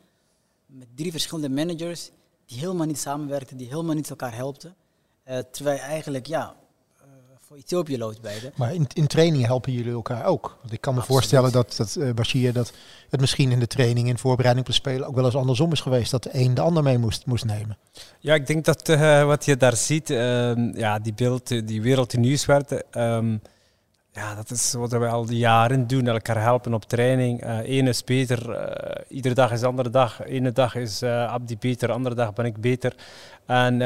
Met 0.66 0.88
drie 0.96 1.12
verschillende 1.12 1.50
managers 1.50 2.10
die 2.46 2.60
helemaal 2.60 2.86
niet 2.86 3.00
samenwerkten, 3.00 3.58
die 3.58 3.68
helemaal 3.68 3.96
niet 3.96 4.10
elkaar 4.10 4.36
helpten. 4.36 4.76
Eh, 5.24 5.38
terwijl 5.52 5.80
eigenlijk, 5.80 6.26
ja, 6.28 6.56
voor 7.50 7.58
Ethiopië 7.58 7.98
loopt 7.98 8.22
beide. 8.22 8.52
Maar 8.56 8.74
in, 8.74 8.88
in 8.94 9.08
training 9.08 9.46
helpen 9.46 9.72
jullie 9.72 9.92
elkaar 9.92 10.26
ook. 10.26 10.58
Want 10.62 10.74
ik 10.74 10.82
kan 10.82 10.94
me 10.94 11.00
Absoluut. 11.00 11.22
voorstellen 11.22 11.52
dat, 11.52 11.74
dat 11.78 11.96
eh, 11.96 12.14
Bashir, 12.14 12.54
dat 12.54 12.72
het 13.10 13.20
misschien 13.20 13.52
in 13.52 13.60
de 13.60 13.68
training, 13.68 14.08
in 14.08 14.18
voorbereiding 14.18 14.68
op 14.68 14.72
de 14.74 14.80
Spelen, 14.80 15.08
ook 15.08 15.16
wel 15.16 15.26
eens 15.26 15.36
andersom 15.36 15.72
is 15.72 15.80
geweest. 15.80 16.12
Dat 16.12 16.24
de 16.24 16.30
een 16.34 16.54
de 16.54 16.62
ander 16.62 16.84
mee 16.84 16.98
moest, 16.98 17.26
moest 17.26 17.46
nemen. 17.46 17.78
Ja, 18.20 18.34
ik 18.34 18.48
denk 18.48 18.66
dat 18.66 18.90
eh, 18.90 19.26
wat 19.26 19.46
je 19.46 19.58
daar 19.58 19.76
ziet, 19.76 20.10
ehm, 20.10 20.78
ja, 20.78 21.00
die 21.00 21.14
beeld, 21.14 21.68
die 21.68 21.82
wereld 21.82 22.14
in 22.14 22.20
nieuws 22.20 22.46
werd, 22.46 22.90
ehm, 22.90 23.38
ja, 24.12 24.36
dat 24.36 24.52
is 24.52 24.74
wat 24.74 24.92
we 24.92 25.08
al 25.08 25.26
die 25.26 25.38
jaren 25.38 25.88
doen. 25.88 26.08
Elkaar 26.08 26.42
helpen 26.42 26.74
op 26.74 26.84
training. 26.86 27.44
Uh, 27.44 27.58
ene 27.60 27.90
is 27.90 28.04
beter, 28.04 28.50
uh, 28.50 29.18
iedere 29.18 29.36
dag 29.36 29.52
is 29.52 29.60
de 29.60 29.66
andere 29.68 29.90
dag. 29.90 30.26
Ene 30.26 30.52
dag 30.52 30.76
is 30.76 31.04
uh, 31.04 31.32
Abdi 31.32 31.58
beter, 31.58 31.92
andere 31.92 32.16
dag 32.16 32.34
ben 32.34 32.46
ik 32.46 32.62
beter. 32.62 32.96
En 33.46 33.82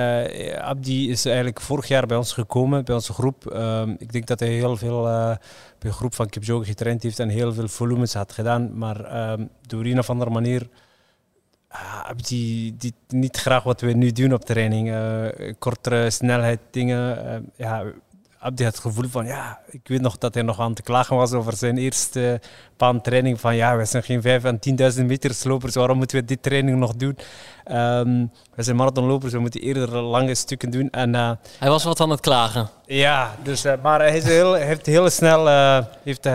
Abdi 0.62 1.10
is 1.10 1.26
eigenlijk 1.26 1.62
vorig 1.62 1.88
jaar 1.88 2.06
bij 2.06 2.18
ons 2.18 2.34
gekomen, 2.34 2.86
bij 2.86 2.96
onze 2.96 3.14
groep. 3.14 3.46
Ehm, 3.48 3.96
ik 3.98 4.12
denk 4.12 4.28
dat 4.28 4.40
hij 4.40 4.50
heel 4.50 4.78
veel 4.78 5.04
bij 5.04 5.38
de 5.80 5.92
groep 5.92 6.16
van 6.16 6.30
Kipchoge 6.30 6.66
getraind 6.66 7.04
heeft 7.04 7.20
en 7.20 7.30
heel 7.30 7.54
veel 7.54 7.68
volumes 7.68 8.14
had 8.14 8.32
gedaan. 8.32 8.78
Maar 8.78 9.06
ehm, 9.06 9.46
door 9.62 9.86
een 9.86 10.00
of 10.00 10.10
andere 10.10 10.32
manier 10.32 10.68
Abdi 12.04 12.76
die 12.78 12.94
niet 13.08 13.38
graag 13.38 13.64
wat 13.64 13.82
we 13.82 13.92
nu 13.92 14.12
doen 14.12 14.34
op 14.34 14.46
training. 14.46 14.96
kortere 15.60 16.10
snelheid, 16.10 16.60
dingen. 16.72 17.52
ja, 17.56 17.84
Abdi 18.44 18.64
had 18.64 18.74
het 18.74 18.82
gevoel 18.82 19.10
van, 19.10 19.26
ja, 19.26 19.60
ik 19.70 19.82
weet 19.84 20.02
nog 20.02 20.18
dat 20.18 20.34
hij 20.34 20.44
nog 20.44 20.60
aan 20.60 20.74
te 20.74 20.82
klagen 20.82 21.16
was 21.16 21.32
over 21.32 21.58
zijn 21.58 21.78
eerste 21.78 22.42
training 23.02 23.40
Van 23.40 23.56
ja, 23.56 23.76
wij 23.76 23.86
zijn 23.86 24.04
geen 24.04 24.22
5 24.22 24.44
en 24.44 24.60
10.000 24.98 25.06
meter 25.06 25.34
slopers, 25.34 25.76
waarom 25.76 25.98
moeten 25.98 26.18
we 26.18 26.26
dit 26.26 26.44
training 26.44 26.78
nog 26.78 26.96
doen? 26.96 27.18
Um, 27.72 28.32
wij 28.56 28.64
zijn 28.64 28.76
marathonlopers, 28.76 29.34
we 29.34 29.40
moeten 29.40 29.62
eerder 29.62 30.02
lange 30.02 30.36
stukken 30.36 30.70
doen. 30.70 30.90
En, 30.90 31.14
uh, 31.14 31.32
hij 31.60 31.70
was 31.70 31.84
wat 31.84 32.00
aan 32.00 32.10
het 32.10 32.20
klagen. 32.20 32.70
Ja, 32.86 33.36
dus, 33.44 33.66
uh, 33.66 33.74
maar 33.82 34.00
hij, 34.00 34.18
is 34.18 34.24
heel, 34.24 34.54
heeft 34.54 34.86
heel 34.86 35.10
snel... 35.10 35.48
Heeft, 36.04 36.30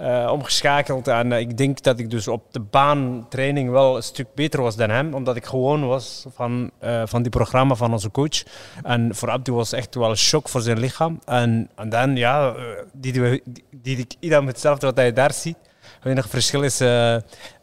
uh, 0.00 0.28
omgeschakeld. 0.32 1.08
En 1.08 1.32
ik 1.32 1.56
denk 1.56 1.82
dat 1.82 1.98
ik 1.98 2.10
dus 2.10 2.28
op 2.28 2.52
de 2.52 2.60
baantraining 2.60 3.70
wel 3.70 3.96
een 3.96 4.02
stuk 4.02 4.26
beter 4.34 4.62
was 4.62 4.76
dan 4.76 4.90
hem. 4.90 5.14
Omdat 5.14 5.36
ik 5.36 5.44
gewoon 5.44 5.86
was 5.86 6.26
van, 6.34 6.70
uh, 6.84 7.02
van 7.04 7.22
die 7.22 7.30
programma 7.30 7.74
van 7.74 7.92
onze 7.92 8.10
coach. 8.10 8.42
En 8.82 9.14
voor 9.14 9.30
Abdi 9.30 9.52
was 9.52 9.72
echt 9.72 9.94
wel 9.94 10.10
een 10.10 10.16
shock 10.16 10.48
voor 10.48 10.60
zijn 10.60 10.78
lichaam. 10.78 11.18
En, 11.24 11.70
en 11.76 11.88
dan, 11.88 12.16
ja, 12.16 12.54
eh, 12.54 12.62
die, 12.92 13.12
die, 13.12 13.42
die, 13.44 13.64
die 13.70 13.96
ik 13.96 14.14
ieder 14.20 14.44
met 14.44 14.52
hetzelfde 14.52 14.86
wat 14.86 14.96
hij 14.96 15.12
daar 15.12 15.32
ziet. 15.32 15.56
Het 16.00 16.12
enige 16.12 16.28
verschil 16.28 16.62
is 16.62 16.80
uh, 16.80 17.12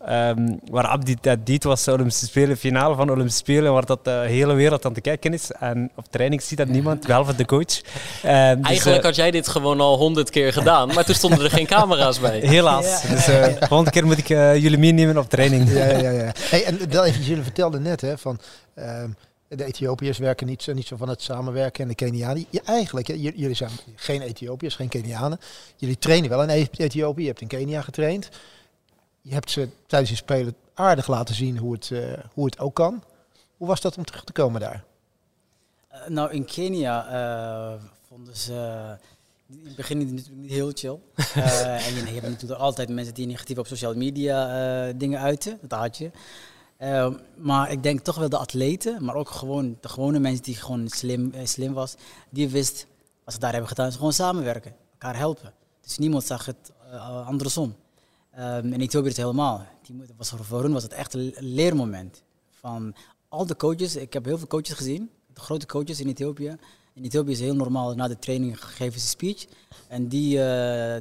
um, 0.09 0.59
waar 0.69 0.87
Abdi 0.87 1.15
dat 1.21 1.45
deed, 1.45 1.63
was 1.63 1.83
de 1.83 1.91
Olympische 1.91 2.25
Spelen, 2.25 2.57
finale 2.57 2.95
van 2.95 3.05
de 3.05 3.11
Olympische 3.11 3.39
Spelen, 3.39 3.73
waar 3.73 3.85
dat 3.85 4.03
de 4.03 4.23
hele 4.27 4.53
wereld 4.53 4.85
aan 4.85 4.93
te 4.93 5.01
kijken 5.01 5.33
is. 5.33 5.51
En 5.51 5.91
op 5.95 6.05
training 6.09 6.41
ziet 6.41 6.57
dat 6.57 6.67
niemand, 6.67 7.07
behalve 7.07 7.35
de 7.35 7.45
coach. 7.45 7.81
Uh, 8.25 8.31
Eigenlijk 8.31 8.83
dus, 8.83 9.03
had 9.03 9.15
jij 9.15 9.31
dit 9.31 9.47
gewoon 9.47 9.79
al 9.79 9.97
honderd 9.97 10.29
keer 10.29 10.53
gedaan, 10.53 10.93
maar 10.93 11.05
toen 11.05 11.15
stonden 11.15 11.43
er 11.43 11.49
geen 11.49 11.65
camera's 11.65 12.19
bij. 12.19 12.39
Helaas. 12.55 13.01
Ja. 13.01 13.09
Dus 13.09 13.25
de 13.25 13.55
volgende 13.67 13.91
keer 13.91 14.05
moet 14.05 14.17
ik 14.17 14.27
jullie 14.27 14.77
meenemen 14.77 15.17
op 15.17 15.29
training. 15.29 15.69
Ja, 15.69 15.85
ja, 15.85 16.09
ja. 16.09 16.31
Hey, 16.39 16.63
en 16.63 16.79
dat 16.89 17.25
jullie 17.25 17.43
vertelden 17.43 17.81
net 17.81 18.01
hè, 18.01 18.17
van... 18.17 18.39
Um, 18.75 19.15
de 19.47 19.65
Ethiopiërs 19.65 20.17
werken 20.17 20.47
niet 20.47 20.63
zo, 20.63 20.73
niet 20.73 20.87
zo 20.87 20.95
van 20.95 21.09
het 21.09 21.21
samenwerken 21.21 21.83
en 21.83 21.89
de 21.89 21.95
Kenianen. 21.95 22.45
Ja, 22.49 22.61
eigenlijk, 22.65 23.07
jullie 23.07 23.53
zijn 23.53 23.71
geen 23.95 24.21
Ethiopiërs, 24.21 24.75
geen 24.75 24.89
Kenianen. 24.89 25.39
Jullie 25.75 25.97
trainen 25.97 26.29
wel 26.29 26.43
in 26.43 26.67
Ethiopië, 26.77 27.21
je 27.21 27.27
hebt 27.27 27.41
in 27.41 27.47
Kenia 27.47 27.81
getraind. 27.81 28.29
Je 29.21 29.33
hebt 29.33 29.51
ze 29.51 29.69
tijdens 29.85 30.11
je 30.11 30.17
spelen 30.17 30.55
aardig 30.73 31.07
laten 31.07 31.35
zien 31.35 31.57
hoe 31.57 31.73
het, 31.73 31.89
uh, 31.89 32.13
hoe 32.33 32.45
het 32.45 32.59
ook 32.59 32.75
kan. 32.75 33.03
Hoe 33.57 33.67
was 33.67 33.81
dat 33.81 33.97
om 33.97 34.05
terug 34.05 34.23
te 34.23 34.31
komen 34.31 34.61
daar? 34.61 34.83
Uh, 35.91 36.07
nou, 36.07 36.31
in 36.31 36.45
Kenia 36.45 37.07
uh, 37.11 37.81
vonden 38.07 38.35
ze 38.35 38.97
in 39.49 39.65
het 39.65 39.75
begin 39.75 39.97
natuurlijk 39.97 40.35
niet 40.35 40.51
heel 40.51 40.71
chill. 40.73 40.99
en 41.87 41.95
je 41.95 42.11
hebt 42.13 42.27
natuurlijk 42.27 42.61
altijd 42.61 42.89
mensen 42.89 43.13
die 43.13 43.27
negatief 43.27 43.57
op 43.57 43.67
social 43.67 43.95
media 43.95 44.91
dingen 44.91 45.19
uiten. 45.19 45.59
Dat 45.61 45.79
had 45.79 45.97
je. 45.97 46.11
Uh, 46.79 47.13
maar 47.35 47.71
ik 47.71 47.83
denk 47.83 47.99
toch 47.99 48.15
wel 48.15 48.29
de 48.29 48.37
atleten, 48.37 49.03
maar 49.03 49.15
ook 49.15 49.29
gewoon 49.29 49.77
de 49.81 49.89
gewone 49.89 50.19
mensen 50.19 50.43
die 50.43 50.55
gewoon 50.55 50.87
slim, 50.89 51.31
uh, 51.35 51.45
slim 51.45 51.73
was, 51.73 51.95
die 52.29 52.49
wist, 52.49 52.87
wat 53.23 53.33
ze 53.33 53.39
daar 53.39 53.51
hebben 53.51 53.69
gedaan, 53.69 53.91
gewoon 53.91 54.13
samenwerken, 54.13 54.75
elkaar 54.91 55.17
helpen. 55.17 55.53
Dus 55.81 55.97
niemand 55.97 56.23
zag 56.23 56.45
het 56.45 56.71
uh, 56.91 57.27
andersom. 57.27 57.75
Um, 58.39 58.73
en 58.73 58.81
Ethiopië 58.81 59.09
is 59.09 59.17
helemaal. 59.17 59.65
Die, 59.81 59.95
was 60.17 60.33
voor 60.41 60.61
hun 60.61 60.73
was 60.73 60.83
het 60.83 60.93
echt 60.93 61.13
een 61.13 61.33
leermoment. 61.39 62.23
Van 62.49 62.95
al 63.29 63.45
de 63.45 63.55
coaches, 63.55 63.95
ik 63.95 64.13
heb 64.13 64.25
heel 64.25 64.37
veel 64.37 64.47
coaches 64.47 64.75
gezien, 64.75 65.09
de 65.33 65.41
grote 65.41 65.65
coaches 65.65 65.99
in 65.99 66.07
Ethiopië. 66.07 66.55
In 66.93 67.03
Ethiopië 67.03 67.31
is 67.31 67.39
heel 67.39 67.55
normaal, 67.55 67.95
na 67.95 68.07
de 68.07 68.19
training 68.19 68.65
geven 68.65 68.99
ze 68.99 69.07
speech. 69.07 69.45
En 69.87 70.07
die, 70.07 70.29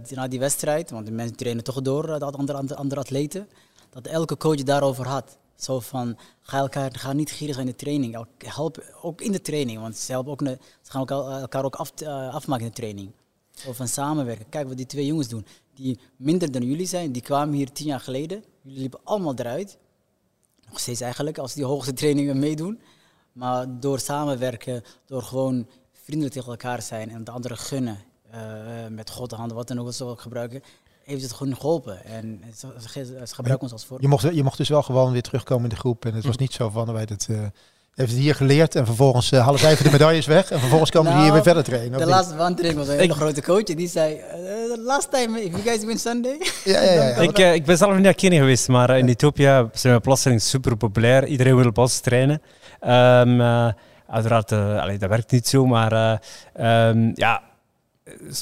die, 0.02 0.16
na 0.16 0.28
die 0.28 0.38
wedstrijd, 0.38 0.90
want 0.90 1.06
de 1.06 1.12
mensen 1.12 1.36
trainen 1.36 1.64
toch 1.64 1.82
door, 1.82 2.18
de 2.18 2.24
andere, 2.24 2.74
andere 2.74 3.00
atleten, 3.00 3.48
dat 3.90 4.06
elke 4.06 4.36
coach 4.36 4.62
daarover 4.62 5.06
had. 5.06 5.36
Zo 5.56 5.80
van, 5.80 6.16
ga, 6.40 6.58
elkaar, 6.58 6.94
ga 6.94 7.12
niet 7.12 7.30
gierig 7.30 7.58
in 7.58 7.66
de 7.66 7.74
training. 7.74 8.26
Help 8.38 8.94
ook 9.02 9.20
in 9.20 9.32
de 9.32 9.40
training, 9.40 9.80
want 9.80 9.96
ze, 9.96 10.16
ook 10.26 10.40
ze 10.40 10.58
gaan 10.82 11.00
elkaar, 11.00 11.40
elkaar 11.40 11.64
ook 11.64 11.76
af, 11.76 11.92
uh, 12.02 12.34
afmaken 12.34 12.64
in 12.64 12.70
de 12.70 12.76
training. 12.76 13.10
Zo 13.50 13.72
van 13.72 13.88
samenwerken. 13.88 14.48
Kijk 14.48 14.68
wat 14.68 14.76
die 14.76 14.86
twee 14.86 15.06
jongens 15.06 15.28
doen. 15.28 15.46
Die 15.74 15.98
minder 16.16 16.52
dan 16.52 16.62
jullie 16.62 16.86
zijn, 16.86 17.12
die 17.12 17.22
kwamen 17.22 17.54
hier 17.54 17.72
tien 17.72 17.86
jaar 17.86 18.00
geleden. 18.00 18.44
Jullie 18.62 18.80
liepen 18.80 19.00
allemaal 19.04 19.34
eruit. 19.34 19.78
Nog 20.68 20.80
steeds 20.80 21.00
eigenlijk, 21.00 21.38
als 21.38 21.54
die 21.54 21.64
hoogste 21.64 21.92
trainingen 21.92 22.38
meedoen. 22.38 22.80
Maar 23.32 23.80
door 23.80 23.98
samenwerken, 23.98 24.82
door 25.06 25.22
gewoon 25.22 25.68
vriendelijk 25.92 26.34
tegen 26.34 26.50
elkaar 26.50 26.82
zijn 26.82 27.10
en 27.10 27.24
de 27.24 27.30
anderen 27.30 27.58
gunnen. 27.58 27.98
Uh, 28.34 28.86
met 28.86 29.10
God 29.10 29.30
de 29.30 29.36
handen, 29.36 29.56
wat 29.56 29.68
dan 29.68 29.78
ook, 29.78 29.84
wat 29.84 29.94
ze 29.94 30.14
gebruiken 30.16 30.62
heeft 31.06 31.22
het 31.22 31.32
gewoon 31.32 31.56
geholpen. 31.56 32.04
En 32.04 32.42
ze, 32.56 32.66
ze 33.24 33.34
gebruiken 33.34 33.60
ons 33.60 33.72
als 33.72 33.84
voor. 33.84 33.98
Je 34.00 34.08
mocht, 34.08 34.34
je 34.34 34.42
mocht 34.42 34.56
dus 34.56 34.68
wel 34.68 34.82
gewoon 34.82 35.12
weer 35.12 35.22
terugkomen 35.22 35.64
in 35.64 35.70
de 35.70 35.76
groep. 35.76 36.04
En 36.04 36.14
het 36.14 36.24
was 36.24 36.34
hm. 36.34 36.40
niet 36.40 36.52
zo 36.52 36.68
van, 36.70 36.92
wij 36.92 37.06
het, 37.08 37.26
uh, 37.30 37.38
heeft 37.94 38.10
het 38.10 38.20
hier 38.20 38.34
geleerd 38.34 38.74
en 38.74 38.86
vervolgens 38.86 39.32
uh, 39.32 39.40
halen 39.40 39.60
zij 39.60 39.70
even 39.72 39.84
de 39.84 39.90
medailles 39.90 40.26
weg. 40.26 40.50
En 40.50 40.60
vervolgens 40.60 40.90
komen 40.90 41.10
nou, 41.10 41.18
ze 41.18 41.24
hier 41.24 41.34
weer 41.34 41.42
verder 41.42 41.64
trainen. 41.64 41.98
De 41.98 42.06
laatste 42.06 42.36
wandering 42.36 42.74
was 42.76 42.88
een 42.88 42.98
hele 42.98 43.14
grote 43.14 43.42
coach. 43.42 43.62
En 43.62 43.76
die 43.76 43.88
zei, 43.88 44.14
uh, 44.14 44.84
last 44.84 45.10
time, 45.10 45.42
if 45.42 45.50
you 45.50 45.62
guys 45.62 45.84
win 45.84 45.98
Sunday. 45.98 46.38
Ja, 46.64 46.82
ja, 46.82 46.92
ja. 46.92 47.14
ik, 47.28 47.38
ik 47.38 47.64
ben 47.64 47.76
zelf 47.76 47.94
niet 47.94 48.02
naar 48.02 48.14
Kenia 48.14 48.38
geweest, 48.38 48.68
maar 48.68 48.98
in 48.98 49.08
Ethiopia 49.08 49.68
zijn 49.72 49.94
we 49.94 50.00
plotseling 50.00 50.42
super 50.42 50.76
populair. 50.76 51.26
Iedereen 51.26 51.56
wil 51.56 51.66
op 51.66 51.78
ons 51.78 52.00
trainen. 52.00 52.42
Um, 52.80 53.40
uiteraard, 54.08 54.52
allee, 54.52 54.98
dat 54.98 55.08
werkt 55.08 55.30
niet 55.30 55.48
zo, 55.48 55.66
maar 55.66 56.20
um, 56.60 57.12
ja 57.14 57.42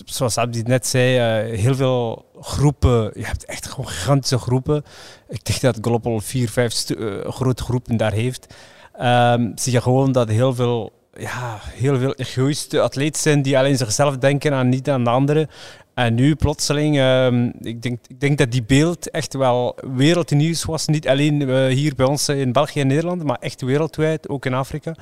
zoals 0.04 0.38
Abdi 0.38 0.62
net 0.62 0.86
zei, 0.86 1.16
uh, 1.48 1.58
heel 1.58 1.74
veel 1.74 2.24
groepen. 2.40 3.10
Je 3.14 3.24
hebt 3.24 3.44
echt 3.44 3.66
gewoon 3.66 3.88
gigantische 3.88 4.38
groepen. 4.38 4.84
Ik 5.28 5.44
denk 5.44 5.60
dat 5.60 5.78
Global 5.80 6.20
vier, 6.20 6.48
vijf 6.48 6.90
uh, 6.90 7.28
grote 7.28 7.62
groepen 7.62 7.96
daar 7.96 8.12
heeft. 8.12 8.54
Um, 9.00 9.52
zie 9.54 9.72
je 9.72 9.80
gewoon 9.80 10.12
dat 10.12 10.28
heel 10.28 10.54
veel, 10.54 10.92
ja, 11.14 11.58
heel 11.62 11.98
veel 11.98 12.14
egoïste 12.14 12.80
atleten 12.80 13.22
zijn 13.22 13.42
die 13.42 13.58
alleen 13.58 13.76
zichzelf 13.76 14.16
denken 14.16 14.52
en 14.52 14.68
niet 14.68 14.90
aan 14.90 15.04
de 15.04 15.10
anderen. 15.10 15.48
En 15.94 16.14
nu 16.14 16.34
plotseling, 16.34 16.98
um, 16.98 17.52
ik, 17.60 17.82
denk, 17.82 17.98
ik 18.06 18.20
denk 18.20 18.38
dat 18.38 18.52
die 18.52 18.62
beeld 18.62 19.10
echt 19.10 19.34
wel 19.34 19.78
wereldnieuws 19.94 20.64
was. 20.64 20.86
Niet 20.86 21.08
alleen 21.08 21.40
uh, 21.40 21.66
hier 21.66 21.94
bij 21.94 22.06
ons 22.06 22.28
in 22.28 22.52
België 22.52 22.80
en 22.80 22.86
Nederland, 22.86 23.24
maar 23.24 23.38
echt 23.40 23.62
wereldwijd, 23.62 24.28
ook 24.28 24.46
in 24.46 24.54
Afrika. 24.54 24.94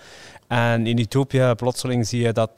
En 0.48 0.86
in 0.86 0.98
Ethiopië 0.98 1.52
plotseling 1.56 2.06
zie 2.06 2.22
je 2.22 2.32
dat 2.32 2.50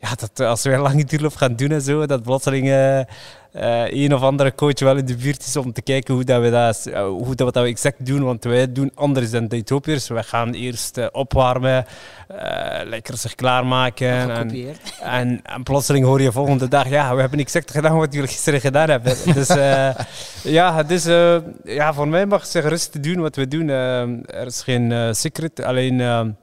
ja, 0.00 0.14
dat 0.14 0.40
als 0.46 0.62
wij 0.62 0.78
lange 0.78 1.04
duurloop 1.04 1.36
gaan 1.36 1.56
doen 1.56 1.70
en 1.70 1.82
zo, 1.82 2.06
dat 2.06 2.22
plotseling 2.22 2.66
uh, 2.66 3.84
een 3.88 4.14
of 4.14 4.22
andere 4.22 4.54
coach 4.54 4.78
wel 4.78 4.96
in 4.96 5.06
de 5.06 5.16
buurt 5.16 5.46
is 5.46 5.56
om 5.56 5.72
te 5.72 5.82
kijken 5.82 6.14
hoe, 6.14 6.24
dat 6.24 6.42
we, 6.42 6.50
dat, 6.50 6.86
uh, 6.88 7.02
hoe 7.02 7.34
dat 7.34 7.46
we 7.46 7.52
dat 7.52 7.66
exact 7.66 8.06
doen. 8.06 8.22
Want 8.22 8.44
wij 8.44 8.72
doen 8.72 8.90
anders 8.94 9.30
dan 9.30 9.48
de 9.48 9.56
Ethiopiërs. 9.56 10.08
We 10.08 10.22
gaan 10.22 10.52
eerst 10.52 11.10
opwarmen, 11.12 11.86
lekker 12.84 13.16
zich 13.16 13.34
klaarmaken. 13.34 14.08
En, 14.08 14.50
en, 15.00 15.40
en, 15.42 15.62
plotseling 15.62 16.04
hoor 16.04 16.22
je 16.22 16.32
volgende 16.32 16.68
dag, 16.68 16.88
ja, 16.88 17.14
we 17.14 17.20
hebben 17.20 17.38
exact 17.38 17.70
gedaan 17.70 17.96
wat 17.96 18.12
jullie 18.14 18.28
gisteren 18.28 18.60
gedaan 18.60 18.90
hebben. 18.90 19.16
dus 19.34 19.48
ja, 20.42 20.82
dus, 20.82 21.04
ja, 21.64 21.94
voor 21.94 22.08
mij 22.08 22.26
mag 22.26 22.46
ze 22.46 22.62
gerust 22.62 23.02
doen 23.02 23.20
wat 23.20 23.36
we 23.36 23.48
doen. 23.48 23.68
er 23.68 24.46
is 24.46 24.62
geen 24.62 25.14
secret, 25.14 25.62
alleen... 25.62 26.36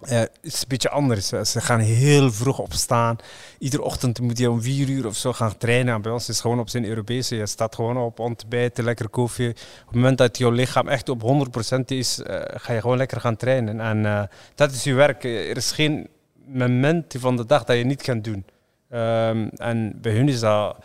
Het 0.00 0.30
is 0.40 0.60
een 0.60 0.68
beetje 0.68 0.90
anders. 0.90 1.28
Ze 1.28 1.60
gaan 1.60 1.80
heel 1.80 2.32
vroeg 2.32 2.58
opstaan. 2.58 3.16
Iedere 3.58 3.82
ochtend 3.82 4.20
moet 4.20 4.38
je 4.38 4.50
om 4.50 4.62
vier 4.62 4.88
uur 4.88 5.06
of 5.06 5.16
zo 5.16 5.32
gaan 5.32 5.56
trainen. 5.56 5.94
En 5.94 6.02
bij 6.02 6.12
ons 6.12 6.22
is 6.22 6.28
het 6.28 6.40
gewoon 6.40 6.60
op 6.60 6.68
zijn 6.68 6.84
Europese. 6.84 7.36
Je 7.36 7.46
staat 7.46 7.74
gewoon 7.74 7.96
op 7.96 8.18
ontbijten, 8.18 8.84
lekker 8.84 9.08
koffie. 9.08 9.48
Op 9.48 9.86
het 9.86 9.94
moment 9.94 10.18
dat 10.18 10.38
jouw 10.38 10.50
lichaam 10.50 10.88
echt 10.88 11.08
op 11.08 11.22
100% 11.22 11.78
is, 11.86 12.18
uh, 12.18 12.40
ga 12.46 12.72
je 12.72 12.80
gewoon 12.80 12.96
lekker 12.96 13.20
gaan 13.20 13.36
trainen. 13.36 13.80
En 13.80 13.98
uh, 13.98 14.22
dat 14.54 14.72
is 14.72 14.84
je 14.84 14.94
werk. 14.94 15.24
Er 15.24 15.56
is 15.56 15.72
geen 15.72 16.08
moment 16.46 17.14
van 17.18 17.36
de 17.36 17.46
dag 17.46 17.64
dat 17.64 17.76
je 17.76 17.84
niet 17.84 18.02
kan 18.02 18.20
doen. 18.20 18.44
Um, 18.90 19.48
en 19.48 19.98
bij 20.00 20.12
hun 20.12 20.28
is 20.28 20.40
dat 20.40 20.76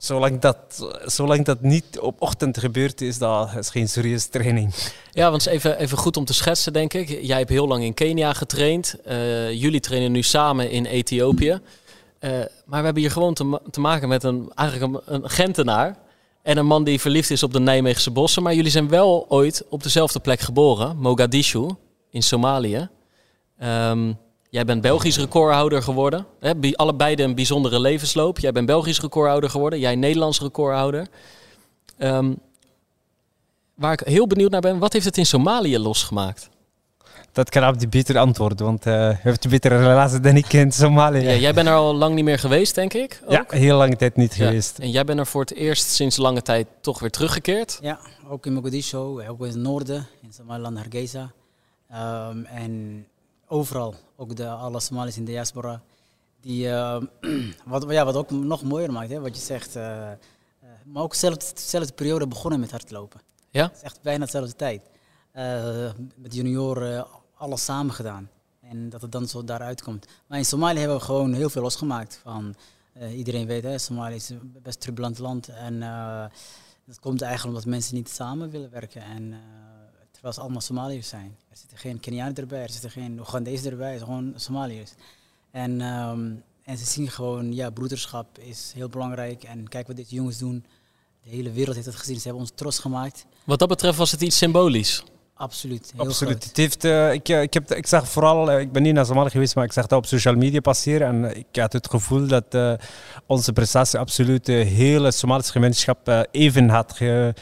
Zolang 0.00 0.40
dat, 0.40 0.56
zolang 1.04 1.44
dat 1.44 1.60
niet 1.60 1.98
op 1.98 2.22
ochtend 2.22 2.58
gebeurt, 2.58 3.00
is 3.00 3.18
dat 3.18 3.56
is 3.56 3.70
geen 3.70 3.88
serieuze 3.88 4.28
training. 4.28 4.74
Ja, 5.12 5.30
want 5.30 5.46
even, 5.46 5.78
even 5.78 5.98
goed 5.98 6.16
om 6.16 6.24
te 6.24 6.34
schetsen, 6.34 6.72
denk 6.72 6.94
ik. 6.94 7.08
Jij 7.08 7.38
hebt 7.38 7.50
heel 7.50 7.66
lang 7.66 7.82
in 7.82 7.94
Kenia 7.94 8.32
getraind. 8.32 8.96
Uh, 9.06 9.52
jullie 9.52 9.80
trainen 9.80 10.12
nu 10.12 10.22
samen 10.22 10.70
in 10.70 10.84
Ethiopië. 10.84 11.48
Uh, 12.20 12.30
maar 12.64 12.78
we 12.78 12.84
hebben 12.84 13.02
hier 13.02 13.10
gewoon 13.10 13.34
te, 13.70 13.80
maken 13.80 14.08
met 14.08 14.22
een, 14.22 14.52
eigenlijk 14.54 14.92
een, 14.92 15.14
een, 15.14 15.30
Gentenaar. 15.30 15.96
En 16.42 16.56
een 16.56 16.66
man 16.66 16.84
die 16.84 17.00
verliefd 17.00 17.30
is 17.30 17.42
op 17.42 17.52
de 17.52 17.60
Nijmeegse 17.60 18.10
bossen. 18.10 18.42
Maar 18.42 18.54
jullie 18.54 18.70
zijn 18.70 18.88
wel 18.88 19.26
ooit 19.28 19.64
op 19.68 19.82
dezelfde 19.82 20.20
plek 20.20 20.40
geboren, 20.40 20.96
Mogadishu, 20.96 21.68
in 22.10 22.22
Somalië. 22.22 22.88
Um, 23.62 24.18
Jij 24.50 24.64
bent 24.64 24.80
Belgisch 24.80 25.18
recordhouder 25.18 25.82
geworden. 25.82 26.26
Hè? 26.40 26.56
bij- 26.56 26.74
Allebei 26.76 27.22
een 27.22 27.34
bijzondere 27.34 27.80
levensloop. 27.80 28.38
Jij 28.38 28.52
bent 28.52 28.66
Belgisch 28.66 29.00
recordhouder 29.00 29.50
geworden. 29.50 29.78
Jij 29.78 29.94
Nederlands 29.96 30.40
recordhouder. 30.40 31.06
Ehm, 31.98 32.32
waar 33.74 33.92
ik 33.92 34.00
heel 34.00 34.26
benieuwd 34.26 34.50
naar 34.50 34.60
ben, 34.60 34.78
wat 34.78 34.92
heeft 34.92 35.04
het 35.04 35.16
in 35.16 35.26
Somalië 35.26 35.78
losgemaakt? 35.78 36.48
Dat 37.32 37.50
kan 37.50 37.62
Abdi 37.62 37.88
beter 37.88 38.18
antwoorden, 38.18 38.66
want 38.66 38.86
eh, 38.86 38.92
hij 38.92 39.18
heeft 39.22 39.44
een 39.44 39.50
betere 39.50 39.78
relatie 39.78 40.20
dan 40.20 40.36
ik 40.36 40.52
in 40.52 40.72
Somalië. 40.72 41.20
Ja, 41.20 41.34
jij 41.34 41.54
bent 41.54 41.66
er 41.68 41.74
al 41.74 41.94
lang 41.94 42.14
niet 42.14 42.24
meer 42.24 42.38
geweest, 42.38 42.74
denk 42.74 42.92
ik. 42.94 43.20
Ook? 43.24 43.30
Ja, 43.32 43.44
heel 43.48 43.76
lange 43.76 43.96
tijd 43.96 44.16
niet 44.16 44.34
Ja. 44.36 44.46
geweest. 44.46 44.78
En 44.78 44.90
jij 44.90 45.04
bent 45.04 45.18
er 45.18 45.26
voor 45.26 45.40
het 45.40 45.54
eerst 45.54 45.88
sinds 45.88 46.16
lange 46.16 46.42
tijd 46.42 46.66
toch 46.80 46.98
weer 47.00 47.10
teruggekeerd. 47.10 47.78
Ja, 47.82 47.98
ook 48.28 48.46
in 48.46 48.52
Mogadishu, 48.52 48.96
ook 48.96 49.40
in 49.40 49.46
het 49.46 49.56
noorden, 49.56 50.06
in 50.22 50.32
Somaliland, 50.32 50.76
Hargeisa. 50.76 51.30
Ehm, 51.90 52.44
en 52.44 53.06
overal, 53.50 53.94
ook 54.16 54.36
de, 54.36 54.48
alle 54.48 54.80
Somalis 54.80 55.16
in 55.16 55.24
de 55.24 55.30
diaspora. 55.30 55.82
Die, 56.40 56.68
ehm, 56.70 57.04
wat, 57.66 57.84
ja, 57.88 58.04
wat 58.04 58.16
ook 58.16 58.30
nog 58.30 58.62
mooier 58.62 58.92
maakt, 58.92 59.10
hè, 59.10 59.20
wat 59.20 59.36
je 59.36 59.42
zegt. 59.42 59.76
eh, 59.76 60.10
eh, 60.12 60.16
maar 60.84 61.02
ook 61.02 61.14
zelfde, 61.14 61.54
dezelfde 61.54 61.92
periode 61.92 62.26
begonnen 62.26 62.60
met 62.60 62.70
hardlopen. 62.70 63.20
Ja? 63.50 63.62
Het 63.62 63.76
is 63.76 63.82
echt 63.82 64.02
bijna 64.02 64.24
dezelfde 64.24 64.56
tijd. 64.56 64.82
Eh, 65.32 65.90
met 66.16 66.34
junioren 66.34 67.06
alles 67.34 67.64
samen 67.64 67.94
gedaan. 67.94 68.30
En 68.60 68.88
dat 68.88 69.02
het 69.02 69.12
dan 69.12 69.28
zo 69.28 69.44
daaruit 69.44 69.82
komt. 69.82 70.06
Maar 70.26 70.38
in 70.38 70.44
Somalië 70.44 70.78
hebben 70.78 70.96
we 70.96 71.02
gewoon 71.02 71.32
heel 71.32 71.50
veel 71.50 71.62
losgemaakt. 71.62 72.20
Van, 72.22 72.54
eh, 72.92 73.18
iedereen 73.18 73.46
weet, 73.46 73.62
hè, 73.62 73.78
Somalië 73.78 74.14
is 74.14 74.28
een 74.28 74.56
best 74.62 74.80
turbulent 74.80 75.18
land. 75.18 75.48
En 75.48 75.82
eh, 75.82 76.24
dat 76.84 77.00
komt 77.00 77.22
eigenlijk 77.22 77.56
omdat 77.56 77.70
mensen 77.72 77.94
niet 77.94 78.08
samen 78.08 78.50
willen 78.50 78.70
werken. 78.70 79.02
En, 79.02 79.32
eh, 79.32 79.38
terwijl 80.20 80.42
allemaal 80.42 80.60
Somaliërs 80.60 81.08
zijn. 81.08 81.36
Er 81.50 81.56
zitten 81.56 81.78
geen 81.78 82.00
Kenianen 82.00 82.34
erbij, 82.34 82.62
er 82.62 82.70
zitten 82.70 82.90
geen 82.90 83.18
Oegandese 83.18 83.70
erbij, 83.70 83.92
het 83.92 84.02
gewoon 84.02 84.32
Somaliërs. 84.36 84.90
En, 85.50 85.80
ehm, 85.80 86.32
en 86.64 86.78
ze 86.78 86.84
zien 86.84 87.10
gewoon, 87.10 87.54
ja, 87.54 87.70
broederschap 87.70 88.38
is 88.38 88.72
heel 88.74 88.88
belangrijk. 88.88 89.42
En 89.42 89.68
kijk 89.68 89.86
wat 89.86 89.96
deze 89.96 90.14
jongens 90.14 90.38
doen. 90.38 90.64
De 91.22 91.30
hele 91.30 91.52
wereld 91.52 91.74
heeft 91.74 91.86
het 91.86 91.96
gezien. 91.96 92.16
Ze 92.16 92.22
hebben 92.22 92.40
ons 92.42 92.52
trots 92.54 92.78
gemaakt. 92.78 93.26
Wat 93.44 93.58
dat 93.58 93.68
betreft 93.68 93.98
was 93.98 94.10
het 94.10 94.20
iets 94.20 94.36
symbolisch. 94.36 95.04
Absoluut. 95.40 95.92
Absoluut. 95.96 96.32
groot. 96.32 96.44
Het 96.44 96.56
heeft, 96.56 96.84
eh, 96.84 97.12
ik, 97.12 97.28
eh, 97.28 97.42
ik, 97.42 97.54
heb, 97.54 97.72
ik 97.72 97.86
zag 97.86 98.08
vooral, 98.08 98.50
eh, 98.50 98.60
ik 98.60 98.72
ben 98.72 98.82
niet 98.82 98.94
naar 98.94 99.06
Somalië 99.06 99.30
geweest, 99.30 99.54
maar 99.54 99.64
ik 99.64 99.72
zag 99.72 99.86
dat 99.86 99.98
op 99.98 100.06
social 100.06 100.34
media 100.34 100.60
passeren. 100.60 101.06
En 101.06 101.36
ik 101.36 101.60
had 101.60 101.72
het 101.72 101.90
gevoel 101.90 102.26
dat 102.26 102.78
onze 103.26 103.52
prestatie 103.52 103.98
absoluut 103.98 104.46
de 104.46 104.52
hele 104.52 105.10
Somalische 105.10 105.52
gemeenschap 105.52 106.26
even 106.30 106.68
had 106.68 106.92
ge, 106.92 107.34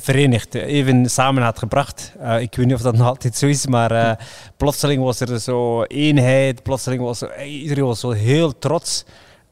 verenigd, 0.00 0.54
even 0.54 1.10
samen 1.10 1.42
had 1.42 1.58
gebracht. 1.58 2.12
Ik 2.38 2.54
weet 2.54 2.66
niet 2.66 2.74
of 2.74 2.82
dat 2.82 2.96
nog 2.96 3.06
altijd 3.06 3.36
zo 3.36 3.46
is, 3.46 3.66
maar 3.66 4.18
plotseling 4.56 5.02
was 5.02 5.20
er 5.20 5.40
zo 5.40 5.82
eenheid, 5.82 6.62
plotseling 6.62 7.02
was 7.02 7.20
er, 7.20 7.44
iedereen 7.44 7.84
was 7.84 8.00
zo 8.00 8.10
heel 8.10 8.58
trots. 8.58 9.04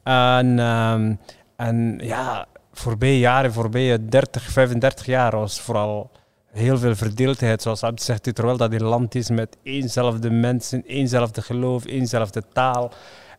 En, 0.03 0.59
ehm, 0.59 1.15
en 1.55 1.99
ja, 2.03 2.45
voorbije 2.73 3.19
jaren, 3.19 3.53
voorbije 3.53 4.05
30, 4.05 4.43
35 4.43 5.05
jaar 5.05 5.31
was 5.31 5.61
vooral 5.61 6.11
heel 6.51 6.77
veel 6.77 6.95
verdeeldheid, 6.95 7.61
zoals 7.61 7.83
Abd 7.83 8.01
zegt, 8.01 8.23
terwijl 8.23 8.57
dat 8.57 8.73
een 8.73 8.83
land 8.83 9.15
is 9.15 9.29
met 9.29 9.57
éénzelfde 9.63 10.29
mensen, 10.29 10.83
éénzelfde 10.87 11.41
geloof, 11.41 11.85
éénzelfde 11.85 12.43
taal. 12.53 12.91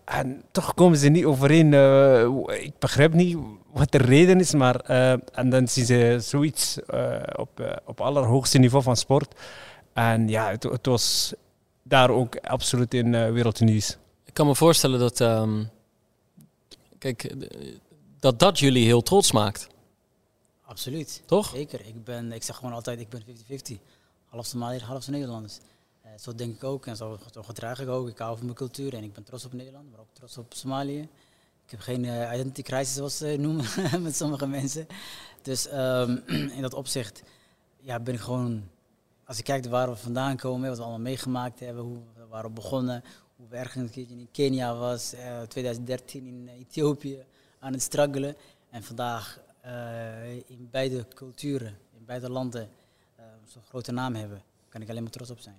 En 0.05 0.43
toch 0.51 0.75
komen 0.75 0.99
ze 0.99 1.09
niet 1.09 1.25
overeen. 1.25 1.75
eh, 1.75 2.65
ik 2.65 2.79
begrijp 2.79 3.13
niet 3.13 3.37
wat 3.73 3.93
de 3.93 3.99
reden 3.99 4.41
is, 4.41 4.53
maar 4.53 4.77
eh, 4.77 5.13
en 5.33 5.51
dan 5.51 5.69
zien 5.69 5.85
ze 5.85 6.17
zoiets 6.21 6.85
eh, 6.87 7.17
op, 7.37 7.81
op 7.85 8.01
allerhoogste 8.01 8.59
niveau 8.59 8.83
van 8.83 8.97
sport. 8.97 9.35
En 9.93 10.29
ja, 10.29 10.51
het, 10.51 10.63
het 10.63 10.87
was 10.87 11.35
daar 11.83 12.11
ook 12.11 12.37
absoluut 12.37 12.95
in 12.95 13.33
wereldnieuws. 13.33 13.97
Ik 14.25 14.35
kan 14.35 14.47
me 14.47 14.55
voorstellen 14.55 14.99
dat, 14.99 15.21
ehm, 15.21 15.65
kijk, 16.99 17.35
dat 18.21 18.39
dat 18.39 18.59
jullie 18.59 18.85
heel 18.85 19.03
trots 19.03 19.33
maakt, 19.33 19.69
Absoluut. 20.73 21.23
toch? 21.27 21.51
Zeker. 21.51 21.87
Ik, 21.87 22.05
ben, 22.05 22.33
ik 22.33 22.43
zeg 22.43 22.57
gewoon 22.57 22.73
altijd, 22.73 23.01
ik 23.01 23.09
ben 23.09 23.23
50-50. 23.23 23.81
Half 24.27 24.47
Somaliër, 24.47 24.83
half 24.83 25.09
Nederlanders. 25.09 25.59
Eh, 26.03 26.11
zo 26.21 26.35
denk 26.35 26.55
ik 26.55 26.65
ook 26.65 26.87
en 26.87 26.97
zo, 26.97 27.19
zo 27.33 27.43
gedraag 27.43 27.81
ik 27.81 27.89
ook. 27.89 28.09
Ik 28.09 28.19
hou 28.19 28.37
van 28.37 28.45
mijn 28.45 28.57
cultuur 28.57 28.95
en 28.95 29.03
ik 29.03 29.13
ben 29.13 29.25
trots 29.25 29.45
op 29.45 29.53
Nederland, 29.53 29.91
maar 29.91 30.01
ook 30.01 30.13
trots 30.13 30.39
op 30.39 30.55
Somalië. 30.55 31.01
Ik 31.65 31.71
heb 31.71 31.81
geen 31.81 32.05
eh, 32.05 32.33
identity 32.35 32.63
crisis, 32.63 32.95
zoals 32.95 33.17
ze 33.17 33.37
noemen 33.39 33.65
met 34.03 34.17
sommige 34.17 34.47
mensen. 34.47 34.87
Dus 35.43 35.69
ehm, 35.69 36.19
in 36.57 36.63
dat 36.63 36.75
opzicht 36.75 37.23
ja, 37.81 38.01
ben 38.01 38.15
ik 38.15 38.21
gewoon, 38.21 38.69
als 39.25 39.39
ik 39.39 39.45
kijk 39.45 39.67
waar 39.67 39.89
we 39.91 39.97
vandaan 39.97 40.37
komen, 40.37 40.69
wat 40.69 40.77
we 40.77 40.83
allemaal 40.83 41.01
meegemaakt 41.01 41.61
hebben, 41.61 41.83
hoe 41.83 41.99
we 42.15 42.27
waren 42.27 42.55
begonnen, 42.55 43.05
hoe 43.37 43.47
we 43.49 43.57
ergens 43.57 43.83
een 43.83 43.91
keertje 43.91 44.17
in 44.17 44.29
Kenia 44.33 44.77
was, 44.77 45.13
eh 45.13 45.41
2013 45.41 46.27
in 46.27 46.49
Ethiopië 46.49 47.25
aan 47.59 47.73
het 47.73 47.83
struggelen. 47.83 48.37
En 48.71 48.83
vandaag 48.83 49.39
eh, 49.39 49.52
in 50.47 50.69
beide 50.71 51.05
culturen, 51.15 51.77
in 51.99 52.05
beide 52.07 52.31
landen, 52.31 52.69
eh, 53.17 53.25
zo'n 53.47 53.63
grote 53.69 53.93
naam 53.93 54.15
hebben, 54.15 54.43
kan 54.69 54.83
ik 54.83 54.89
alleen 54.89 55.03
maar 55.03 55.13
trots 55.13 55.31
op 55.31 55.39
zijn. 55.39 55.55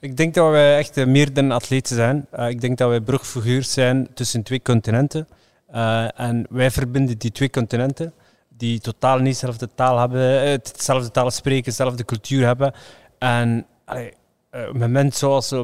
Ik 0.00 0.16
denk 0.16 0.34
dat 0.34 0.50
we 0.50 0.74
echt 0.78 0.96
eh, 0.96 1.06
meer 1.06 1.32
dan 1.32 1.50
atleten 1.50 1.96
zijn. 1.96 2.26
Eh, 2.30 2.48
ik 2.48 2.60
denk 2.60 2.78
dat 2.78 2.88
wij 2.88 3.00
brugfiguur 3.00 3.64
zijn 3.64 4.08
tussen 4.14 4.42
twee 4.42 4.62
continenten. 4.62 5.28
Eh, 5.66 6.20
en 6.20 6.46
wij 6.50 6.70
verbinden 6.70 7.18
die 7.18 7.32
twee 7.32 7.50
continenten, 7.50 8.12
die 8.48 8.80
totaal 8.80 9.18
niet 9.18 9.32
dezelfde 9.32 9.68
taal 9.74 9.98
hebben, 9.98 10.40
eh, 10.42 10.50
hetzelfde 10.50 11.10
taal 11.10 11.30
spreken, 11.30 11.64
dezelfde 11.64 12.04
cultuur 12.04 12.46
hebben. 12.46 12.72
En 13.18 13.66
allee, 13.84 14.12
eh, 14.50 14.72
moment 14.72 15.14
zoals, 15.14 15.52
eh, 15.52 15.60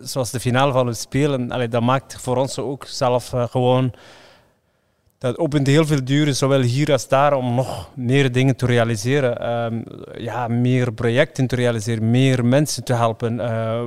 zoals 0.00 0.30
de 0.30 0.40
finale 0.40 0.72
van 0.72 0.86
het 0.86 0.98
spelen, 0.98 1.70
dat 1.70 1.82
maakt 1.82 2.20
voor 2.20 2.36
ons 2.36 2.58
ook 2.58 2.86
zelf 2.86 3.32
eh, 3.32 3.48
gewoon. 3.48 3.92
Dat 5.24 5.38
opent 5.38 5.66
heel 5.66 5.86
veel 5.86 6.04
deuren, 6.04 6.36
zowel 6.36 6.60
hier 6.60 6.92
als 6.92 7.08
daar, 7.08 7.32
om 7.32 7.54
nog 7.54 7.90
meer 7.94 8.32
dingen 8.32 8.56
te 8.56 8.66
realiseren. 8.66 9.38
Ehm, 9.38 9.82
ja, 10.22 10.48
meer 10.48 10.92
projecten 10.92 11.46
te 11.46 11.56
realiseren, 11.56 12.10
meer 12.10 12.44
mensen 12.44 12.84
te 12.84 12.94
helpen. 12.94 13.40
Eh, 13.40 13.82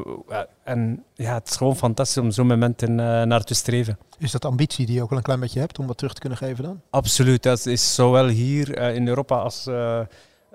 en 0.64 1.04
ja, 1.14 1.34
het 1.34 1.50
is 1.50 1.56
gewoon 1.56 1.76
fantastisch 1.76 2.24
om 2.24 2.32
zo'n 2.32 2.48
momenten 2.48 2.90
eh, 2.90 3.22
naar 3.22 3.44
te 3.44 3.54
streven. 3.54 3.98
Is 4.18 4.32
dat 4.32 4.46
ambitie 4.46 4.86
die 4.86 4.96
je 4.96 5.02
ook 5.02 5.10
wel 5.10 5.18
een 5.18 5.24
klein 5.24 5.40
beetje 5.40 5.60
hebt 5.60 5.80
om 5.80 5.88
wat 5.88 5.98
terug 5.98 6.14
te 6.14 6.20
kunnen 6.20 6.38
geven 6.38 6.64
dan? 6.64 6.82
Absoluut, 6.90 7.44
dat 7.44 7.66
is 7.66 7.96
zowel 7.96 8.28
hier 8.28 8.74
eh, 8.74 8.96
in 8.96 9.08
Europa 9.08 9.36
als 9.36 9.68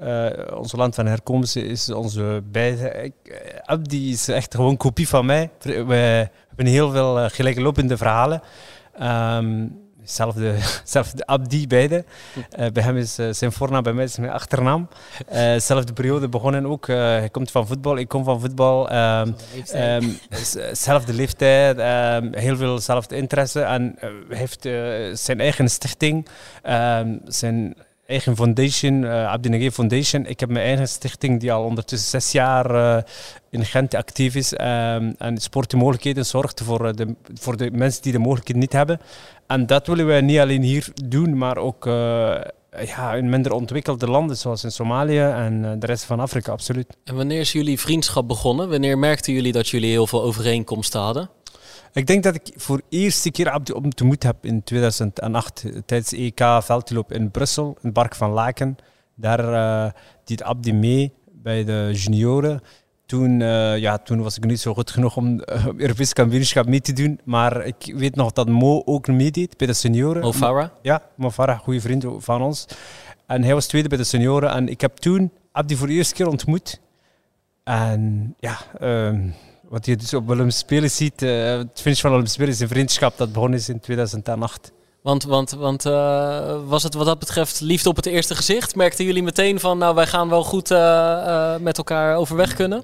eh, 0.02 0.30
ons 0.54 0.72
land 0.72 0.94
van 0.94 1.06
herkomst 1.06 1.56
is 1.56 1.90
onze 1.90 2.42
eh, 2.52 3.10
Abdi 3.64 4.10
is 4.10 4.28
echt 4.28 4.54
gewoon 4.54 4.70
een 4.70 4.76
kopie 4.76 5.08
van 5.08 5.26
mij. 5.26 5.50
We 5.62 6.28
hebben 6.48 6.66
heel 6.66 6.90
veel 6.90 7.18
uh, 7.18 7.28
gelijklopende 7.28 7.96
verhalen. 7.96 8.42
Ehm, 8.98 9.66
Zelfde, 10.04 10.54
zelfde 10.84 11.26
Abdi, 11.26 11.66
beide. 11.66 12.04
Uh, 12.58 12.66
bij 12.72 12.82
hem 12.82 12.96
is 12.96 13.18
uh, 13.18 13.32
zijn 13.32 13.52
voornaam, 13.52 13.82
bij 13.82 13.92
mij 13.92 14.04
is 14.04 14.16
mijn 14.16 14.32
achternaam. 14.32 14.88
Uh, 15.32 15.58
zelfde 15.58 15.92
periode 15.92 16.28
begonnen 16.28 16.66
ook. 16.66 16.86
Hij 16.86 17.28
komt 17.30 17.50
van 17.50 17.66
voetbal, 17.66 17.96
ik 17.96 18.08
kom 18.08 18.24
van 18.24 18.40
voetbal. 18.40 18.92
Um, 18.92 19.36
um, 19.74 20.18
zelfde 20.72 21.12
leeftijd, 21.12 21.78
um, 21.78 22.34
heel 22.34 22.56
veel 22.56 22.78
zelfde 22.78 23.16
interesse. 23.16 23.60
En 23.60 23.98
heeft 24.28 24.62
zijn 25.12 25.40
eigen 25.40 25.68
stichting, 25.68 26.28
ehm, 26.62 27.16
zijn 27.24 27.74
eigen 28.12 28.36
foundation, 28.36 29.02
uh, 29.02 29.70
Foundation. 29.72 30.26
Ik 30.26 30.40
heb 30.40 30.48
mijn 30.48 30.66
eigen 30.66 30.88
stichting 30.88 31.40
die 31.40 31.52
al 31.52 31.64
ondertussen 31.64 32.20
zes 32.20 32.32
jaar 32.32 32.74
uh, 32.74 33.02
in 33.50 33.64
Gent 33.64 33.94
actief 33.94 34.34
is 34.34 34.52
um, 34.52 35.14
en 35.18 35.38
sportmogelijkheden 35.38 36.26
zorgt 36.26 36.60
voor 36.64 36.96
de, 36.96 37.14
voor 37.34 37.56
de 37.56 37.70
mensen 37.70 38.02
die 38.02 38.12
de 38.12 38.18
mogelijkheden 38.18 38.62
niet 38.62 38.72
hebben. 38.72 39.00
En 39.46 39.66
dat 39.66 39.86
willen 39.86 40.06
wij 40.06 40.20
niet 40.20 40.38
alleen 40.38 40.62
hier 40.62 40.88
doen, 41.04 41.38
maar 41.38 41.56
ook 41.56 41.84
ja, 42.86 43.14
in 43.14 43.28
minder 43.28 43.52
ontwikkelde 43.52 44.06
landen 44.10 44.36
zoals 44.36 44.64
in 44.64 44.70
Somalië 44.70 45.20
en 45.20 45.76
de 45.78 45.86
rest 45.86 46.04
van 46.04 46.20
Afrika, 46.20 46.52
absoluut. 46.52 46.96
En 47.04 47.14
wanneer 47.14 47.40
is 47.40 47.52
jullie 47.52 47.80
vriendschap 47.80 48.28
begonnen? 48.28 48.68
Wanneer 48.68 48.98
merkten 48.98 49.32
jullie 49.32 49.52
dat 49.52 49.68
jullie 49.68 49.90
heel 49.90 50.06
veel 50.06 50.22
overeenkomsten 50.22 51.00
hadden? 51.00 51.30
Ik 51.92 52.06
denk 52.06 52.22
dat 52.22 52.34
ik 52.34 52.52
voor 52.56 52.76
de 52.76 52.84
eerste 52.88 53.30
keer 53.30 53.50
Abdi 53.50 53.72
ontmoet 53.72 54.22
heb 54.22 54.44
in 54.44 54.62
2008 54.62 55.64
tijdens 55.86 56.12
EK 56.12 56.62
veldloop 56.62 57.12
in 57.12 57.30
Brussel, 57.30 57.66
in 57.66 57.78
het 57.80 57.92
Park 57.92 58.14
van 58.14 58.30
Laken. 58.30 58.76
Daar 59.14 59.52
uh, 59.52 59.92
deed 60.24 60.42
Abdi 60.42 60.72
mee 60.72 61.12
bij 61.32 61.64
de 61.64 61.90
junioren. 61.92 62.60
Toen, 63.06 63.40
uh, 63.40 63.78
ja, 63.78 63.98
toen 63.98 64.22
was 64.22 64.36
ik 64.36 64.44
niet 64.44 64.60
zo 64.60 64.74
goed 64.74 64.90
genoeg 64.90 65.16
om 65.16 65.32
uh, 65.32 65.66
Europees 65.76 66.12
kampioenschap 66.12 66.66
mee 66.66 66.80
te 66.80 66.92
doen. 66.92 67.20
Maar 67.24 67.66
ik 67.66 67.92
weet 67.96 68.16
nog 68.16 68.32
dat 68.32 68.48
Mo 68.48 68.82
ook 68.84 69.06
meedeed 69.06 69.56
bij 69.56 69.66
de 69.66 69.72
senioren. 69.72 70.22
Mo 70.22 70.32
Farah? 70.32 70.68
Ja, 70.82 71.02
Mo 71.16 71.30
Farah, 71.30 71.58
goede 71.58 71.80
vriend 71.80 72.04
van 72.18 72.42
ons. 72.42 72.66
En 73.26 73.42
hij 73.42 73.54
was 73.54 73.66
tweede 73.66 73.88
bij 73.88 73.98
de 73.98 74.04
senioren. 74.04 74.50
En 74.50 74.68
ik 74.68 74.80
heb 74.80 74.96
toen 74.96 75.30
Abdi 75.52 75.76
voor 75.76 75.86
de 75.86 75.92
eerste 75.92 76.14
keer 76.14 76.28
ontmoet. 76.28 76.80
En 77.64 78.34
ja, 78.38 78.58
um, 78.80 79.34
wat 79.72 79.86
je 79.86 79.96
dus 79.96 80.14
op 80.14 80.30
Olympische 80.30 80.60
Spelen 80.60 80.90
ziet, 80.90 81.22
uh, 81.22 81.56
het 81.56 81.80
finish 81.80 82.00
van 82.00 82.10
Olympische 82.10 82.38
Spelen 82.38 82.54
is 82.54 82.60
een 82.60 82.68
vriendschap 82.68 83.16
dat 83.16 83.32
begonnen 83.32 83.58
is 83.58 83.68
in 83.68 83.80
2008. 83.80 84.72
Want, 85.02 85.24
want, 85.24 85.50
want 85.50 85.86
uh, 85.86 86.58
was 86.66 86.82
het 86.82 86.94
wat 86.94 87.06
dat 87.06 87.18
betreft 87.18 87.60
liefde 87.60 87.88
op 87.88 87.96
het 87.96 88.06
eerste 88.06 88.34
gezicht? 88.34 88.74
Merkten 88.74 89.04
jullie 89.04 89.22
meteen 89.22 89.60
van, 89.60 89.78
nou 89.78 89.94
wij 89.94 90.06
gaan 90.06 90.28
wel 90.28 90.44
goed 90.44 90.70
uh, 90.70 91.56
met 91.56 91.78
elkaar 91.78 92.16
overweg 92.16 92.54
kunnen? 92.54 92.82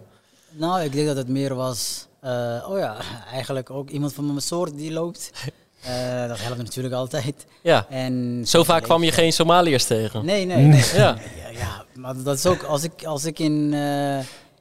Nou, 0.51 0.83
ik 0.83 0.92
denk 0.92 1.07
dat 1.07 1.16
het 1.16 1.29
meer 1.29 1.55
was 1.55 2.07
Eh, 2.20 2.70
oh 2.70 2.79
ja, 2.79 2.96
eigenlijk 3.33 3.70
ook 3.70 3.90
iemand 3.90 4.12
van 4.12 4.27
mijn 4.27 4.40
soort 4.40 4.77
die 4.77 4.92
loopt. 4.92 5.31
Eh, 5.83 6.29
dat 6.29 6.40
helpt 6.40 6.57
natuurlijk 6.57 6.94
altijd. 6.94 7.46
Ja. 7.62 7.87
En 7.88 8.42
Zo 8.46 8.64
vaak 8.64 8.83
kwam 8.83 9.03
je 9.03 9.12
geen 9.12 9.33
Somaliërs 9.33 9.85
tegen. 9.85 10.24
Nee, 10.24 10.44
nee. 10.44 10.64
nee. 10.64 10.85
Ja. 10.94 11.16
Ja, 11.42 11.59
ja, 11.59 11.85
maar 11.94 12.22
dat 12.22 12.37
is 12.37 12.46
ook 12.46 12.62
als 12.62 12.83
ik, 12.83 13.05
als 13.05 13.24
ik 13.24 13.38
in. 13.38 13.74
eh, 13.74 14.18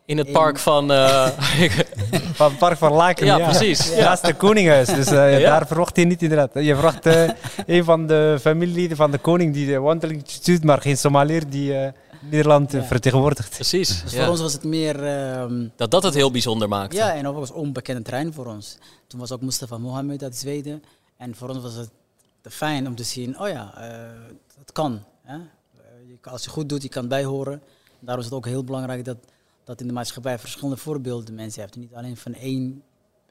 In 0.07 0.17
het 0.17 0.27
In- 0.27 0.33
park 0.33 0.57
van... 0.59 0.91
eh, 0.91 1.27
Van 2.39 2.49
het 2.49 2.57
park 2.57 2.77
van 2.77 2.91
Laken. 2.93 3.25
Ja, 3.25 3.37
precies. 3.37 3.89
Ja. 3.95 4.03
Naast 4.03 4.25
de 4.25 4.33
Koninghuis. 4.33 4.87
Dus 4.87 5.07
eh, 5.07 5.39
Ja. 5.39 5.49
daar 5.49 5.67
verwacht 5.67 5.95
je 5.95 6.05
niet 6.05 6.21
inderdaad. 6.21 6.49
Je 6.53 6.73
verwacht 6.73 7.05
eh, 7.05 7.29
een 7.75 7.83
van 7.83 8.07
de 8.07 8.37
familieleden 8.41 8.97
van 8.97 9.11
de 9.11 9.17
koning 9.17 9.53
die 9.53 9.67
de 9.67 9.79
wandeling 9.79 10.23
doet, 10.25 10.63
maar 10.63 10.81
geen 10.81 10.97
Somaliër 10.97 11.49
die 11.49 11.75
Nederland 12.21 12.71
Ja. 12.71 12.83
vertegenwoordigt. 12.83 13.49
precies. 13.49 14.01
dus 14.03 14.11
ja. 14.11 14.19
voor 14.21 14.29
ons 14.31 14.41
was 14.41 14.53
het 14.53 14.63
meer. 14.63 15.03
ehm, 15.05 15.67
Dat 15.75 15.91
dat 15.91 16.03
het 16.03 16.13
heel 16.13 16.31
bijzonder 16.31 16.67
maakte. 16.67 16.95
ja, 16.95 17.13
en 17.13 17.27
ook 17.27 17.35
was 17.35 17.51
onbekende 17.51 18.01
terrein 18.01 18.33
voor 18.33 18.45
ons. 18.45 18.77
Toen 19.07 19.19
was 19.19 19.31
ook 19.31 19.41
Mustafa 19.41 19.77
Mohammed 19.77 20.23
uit 20.23 20.35
Zweden. 20.35 20.83
En 21.17 21.35
voor 21.35 21.49
ons 21.49 21.61
was 21.61 21.75
het 21.75 21.89
fijn 22.53 22.87
om 22.87 22.95
te 22.95 23.03
zien: 23.03 23.39
oh 23.39 23.47
ja, 23.49 23.71
het 24.59 24.71
kan. 24.71 25.03
Hè? 25.23 25.37
Als 26.23 26.43
je 26.43 26.49
goed 26.49 26.69
doet, 26.69 26.83
je 26.83 26.89
kan 26.89 27.07
bijhoren. 27.07 27.61
Daarom 27.99 28.19
is 28.23 28.29
het 28.29 28.37
ook 28.39 28.45
heel 28.45 28.63
belangrijk 28.63 29.05
dat, 29.05 29.17
dat 29.67 29.81
in 29.81 29.87
de 29.87 29.93
maatschappij 29.93 30.39
verschillende 30.39 30.77
voorbeelden 30.77 31.35
mensen 31.35 31.61
hebt. 31.61 31.75
Niet 31.75 31.93
alleen 31.93 32.17
van 32.17 32.33
één, 32.33 32.83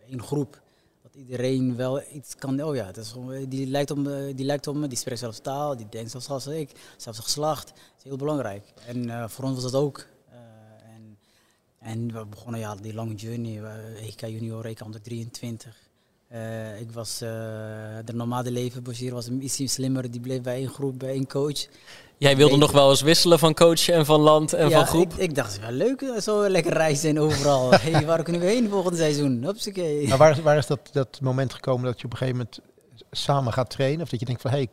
één 0.09 0.23
groep. 0.23 0.63
Dat 1.03 1.15
iedereen 1.15 1.77
wel 1.77 2.03
iets 2.13 2.35
kan. 2.35 2.63
Oh 2.63 2.75
ja, 2.75 2.87
dat 2.93 3.05
is, 3.05 3.11
gewoon- 3.11 3.45
die, 3.45 3.67
lijkt 3.67 3.91
op, 3.91 3.99
me, 3.99 4.33
die 4.35 4.47
lijkt 4.47 4.67
op 4.67 4.89
die 4.89 4.99
spreekt 4.99 5.21
zelfs 5.21 5.39
taal, 5.39 5.77
die 5.77 5.87
denkt 5.89 6.11
zelfs 6.11 6.29
als 6.29 6.47
ik. 6.47 6.71
Zelfs 6.97 7.19
geslacht. 7.19 7.67
Dat 7.69 7.77
is 7.99 8.05
heel 8.05 8.17
belangrijk. 8.17 8.73
En 8.87 9.11
eh, 9.11 9.29
voor 9.29 9.45
ons 9.45 9.63
was 9.63 9.73
dat 9.73 9.83
ook. 9.83 10.07
Eh, 10.31 10.39
en, 10.95 11.19
en 11.79 12.13
we 12.13 12.27
begonnen 12.27 12.61
ja, 12.61 12.75
die 12.75 12.95
lange 12.95 13.15
journey. 13.15 13.63
EK 13.97 14.21
Junior, 14.21 14.65
EK 14.65 14.81
onder 14.85 15.03
23. 15.03 15.87
Eh, 16.29 16.81
ik 16.81 16.91
was 16.93 17.21
eh, 17.21 17.29
de 18.05 18.13
normale 18.13 18.51
leven, 18.51 18.83
Bashir 18.83 19.13
was 19.15 19.29
iets 19.29 19.73
slimmer. 19.73 20.11
Die 20.11 20.21
bleef 20.21 20.41
bij 20.43 20.57
één 20.57 20.69
groep, 20.69 20.99
bij 20.99 21.09
één 21.09 21.27
coach. 21.27 21.67
Jij 22.19 22.37
wilde 22.37 22.57
nog 22.57 22.73
wel 22.73 22.91
eens 22.91 23.01
wisselen 23.01 23.39
van 23.39 23.55
coach 23.55 23.89
en 23.89 24.07
van 24.07 24.21
land 24.21 24.53
en 24.53 24.69
ja, 24.69 24.77
van 24.79 24.87
groep. 24.87 25.13
Ik, 25.13 25.19
ik 25.19 25.35
dacht, 25.35 25.53
het 25.53 25.61
is 25.63 25.67
wel 25.69 25.77
leuk, 25.77 26.01
eh, 26.01 26.21
zo 26.21 26.49
lekker 26.49 26.73
reizen 26.73 27.09
en 27.11 27.21
overal. 27.21 27.71
hey, 27.81 28.07
waar 28.07 28.23
kunnen 28.23 28.43
we 28.43 28.49
heen 28.49 28.69
volgend 28.69 28.97
seizoen? 28.97 29.43
Hupsakee. 29.45 30.09
Maar 30.09 30.19
waar, 30.19 30.31
is- 30.31 30.41
waar 30.43 30.57
is 30.57 30.67
dat, 30.67 30.81
dat 30.93 31.19
moment 31.23 31.55
gekomen 31.55 31.85
dat 31.85 31.99
je 32.01 32.05
op 32.05 32.13
een 32.13 32.19
gegeven 32.19 32.39
moment 32.39 32.61
samen 33.11 33.53
gaat 33.53 33.71
trainen? 33.71 34.03
Of 34.03 34.09
dat 34.09 34.21
je 34.21 34.27
denkt 34.27 34.43
van, 34.43 34.51
hey, 34.51 34.69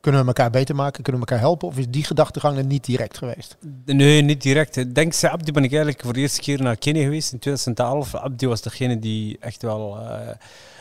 kunnen 0.00 0.20
we 0.20 0.26
elkaar 0.26 0.50
beter 0.50 0.74
maken? 0.74 1.02
Kunnen 1.02 1.22
we 1.22 1.28
elkaar 1.28 1.44
helpen? 1.44 1.68
Of 1.68 1.78
is 1.78 1.88
die 1.88 2.04
gedachtegang 2.04 2.56
er 2.58 2.64
niet 2.64 2.84
direct 2.84 3.18
geweest? 3.18 3.56
Nee, 3.84 4.22
niet 4.22 4.42
direct. 4.42 4.94
Dankzij 4.94 5.30
Abdi 5.30 5.52
ben 5.52 5.64
ik 5.64 5.70
eigenlijk 5.70 6.02
voor 6.04 6.12
de 6.12 6.20
eerste 6.20 6.40
keer 6.40 6.62
naar 6.62 6.76
Kenia 6.76 7.02
geweest 7.02 7.32
in 7.32 7.38
2012. 7.38 8.14
Abdi 8.14 8.46
was 8.46 8.62
degene 8.62 8.98
die 8.98 9.36
echt 9.40 9.62
wel 9.62 9.98
eh, 9.98 10.28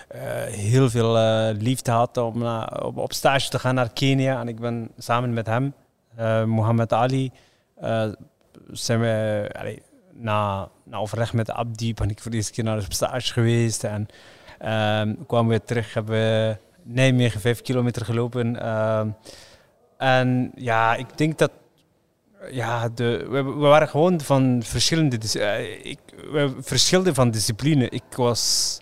eh, 0.07 0.53
heel 0.53 0.89
veel 0.89 1.17
eh, 1.17 1.49
liefde 1.59 1.91
had 1.91 2.17
om 2.17 2.45
op, 2.83 2.97
op 2.97 3.13
stage 3.13 3.49
te 3.49 3.59
gaan 3.59 3.75
naar 3.75 3.93
Kenia. 3.93 4.39
En 4.39 4.47
ik 4.47 4.59
ben 4.59 4.89
samen 4.97 5.33
met 5.33 5.45
hem, 5.45 5.73
eh 6.15 6.43
Mohammed 6.43 6.93
Ali, 6.93 7.31
eh, 7.75 8.11
zijn 8.71 8.99
we 8.99 9.49
allee, 9.59 9.81
na, 10.13 10.69
overleg 10.91 11.33
met 11.33 11.51
Abdi 11.51 11.93
ben 11.93 12.09
ik 12.09 12.19
voor 12.19 12.31
de 12.31 12.37
eerste 12.37 12.51
keer 12.51 12.63
naar 12.63 12.79
de 12.79 12.85
stage 12.89 13.33
geweest. 13.33 13.83
En 13.83 14.07
ehm, 14.59 15.13
kwamen 15.27 15.51
we 15.51 15.63
terug, 15.63 15.93
hebben 15.93 16.15
we 16.15 16.57
Nijmegen 16.83 17.41
vijf 17.41 17.61
kilometer 17.61 18.05
gelopen. 18.05 18.59
ehm, 18.61 19.09
en 19.97 20.51
ja, 20.55 20.95
ik 20.95 21.17
denk 21.17 21.37
dat 21.37 21.51
ja, 22.51 22.89
de, 22.89 23.25
we, 23.29 23.43
waren 23.43 23.87
gewoon 23.87 24.21
van 24.21 24.61
verschillende, 24.63 25.17
eh, 25.39 25.85
ik, 25.85 25.99
we 26.31 27.13
van 27.13 27.31
discipline. 27.31 27.89
Ik 27.89 28.03
was, 28.15 28.79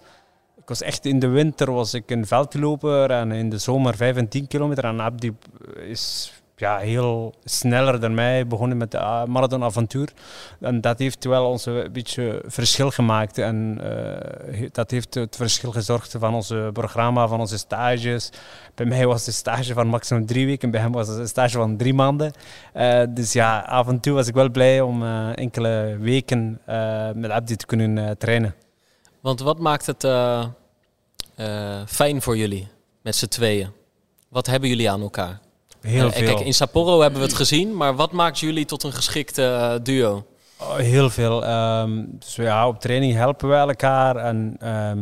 ik 0.58 0.68
was 0.68 0.82
echt 0.82 1.06
in 1.06 1.20
de 1.20 1.28
winter 1.28 1.72
was 1.72 1.94
ik 1.94 2.10
een 2.10 2.28
veldloper 2.28 3.12
en 3.12 3.32
in 3.32 3.50
de 3.50 3.58
zomer 3.58 3.96
5 3.96 4.16
en 4.16 4.28
10 4.28 4.48
kilometer. 4.48 4.84
En 4.84 5.02
Abdi 5.02 5.32
is 5.76 6.34
ja, 6.62 6.78
heel 6.78 7.34
sneller 7.44 8.00
dan 8.00 8.14
mij 8.14 8.48
begonnen 8.48 8.78
met 8.78 8.92
de 8.92 9.24
marathonavontuur. 9.28 10.10
En 10.60 10.82
dat 10.82 11.00
heeft 11.00 11.26
wel 11.26 11.46
ons 11.50 11.66
een 11.66 11.92
beetje 11.92 12.42
verschil 12.46 12.92
gemaakt. 12.92 13.38
En 13.38 13.80
eh, 13.84 14.70
dat 14.72 14.92
heeft 14.92 15.14
het 15.14 15.36
verschil 15.36 15.72
gezorgd 15.72 16.16
van 16.20 16.34
onze 16.34 16.70
programma, 16.74 17.28
van 17.28 17.40
onze 17.40 17.58
stages. 17.58 18.30
Bij 18.76 18.86
mij 18.86 19.08
was 19.08 19.26
de 19.26 19.32
stage 19.32 19.74
van 19.74 19.88
maximum 19.88 20.26
drie 20.26 20.46
weken, 20.46 20.72
bij 20.72 20.82
hem 20.82 20.92
was 20.92 21.08
het 21.08 21.18
een 21.18 21.28
stage 21.28 21.58
van 21.58 21.78
drie 21.78 21.94
maanden. 21.94 22.32
Eh, 22.74 23.04
dus 23.10 23.34
ja, 23.34 23.60
af 23.60 23.88
en 23.88 24.00
toe 24.00 24.14
was 24.14 24.28
ik 24.28 24.34
wel 24.34 24.50
blij 24.50 24.82
om 24.82 25.04
eh, 25.04 25.38
enkele 25.38 25.98
weken 26.00 26.62
met 27.16 27.30
Abdi 27.32 27.56
te 27.56 27.66
kunnen 27.66 28.18
trainen. 28.18 28.56
Want 29.22 29.40
wat 29.40 29.60
maakt 29.60 29.86
het 29.86 30.08
fijn 31.88 32.22
voor 32.22 32.38
jullie 32.38 32.68
met 33.02 33.16
z'n 33.16 33.28
tweeën? 33.28 33.70
Wat 34.30 34.48
hebben 34.48 34.70
jullie 34.70 34.92
aan 34.92 35.02
elkaar? 35.02 35.40
Heel 35.82 36.06
Eh, 36.08 36.12
veel. 36.12 36.34
Kijk, 36.36 36.46
in 36.46 36.54
Sapporo 36.54 37.02
hebben 37.02 37.20
we 37.20 37.26
het 37.26 37.36
gezien, 37.36 37.76
maar 37.78 37.96
wat 37.96 38.12
maakt 38.12 38.40
jullie 38.40 38.66
tot 38.66 38.84
een 38.84 38.94
geschikte 38.94 39.44
eh, 39.44 39.74
duo? 39.84 40.26
Oh, 40.60 40.76
heel 40.76 41.10
veel. 41.10 41.46
Ehm, 41.46 42.04
dus 42.10 42.36
ja, 42.36 42.68
op 42.68 42.80
training 42.80 43.14
helpen 43.14 43.50
we 43.50 43.56
elkaar. 43.56 44.16
En 44.16 44.56
ehm, 44.60 45.00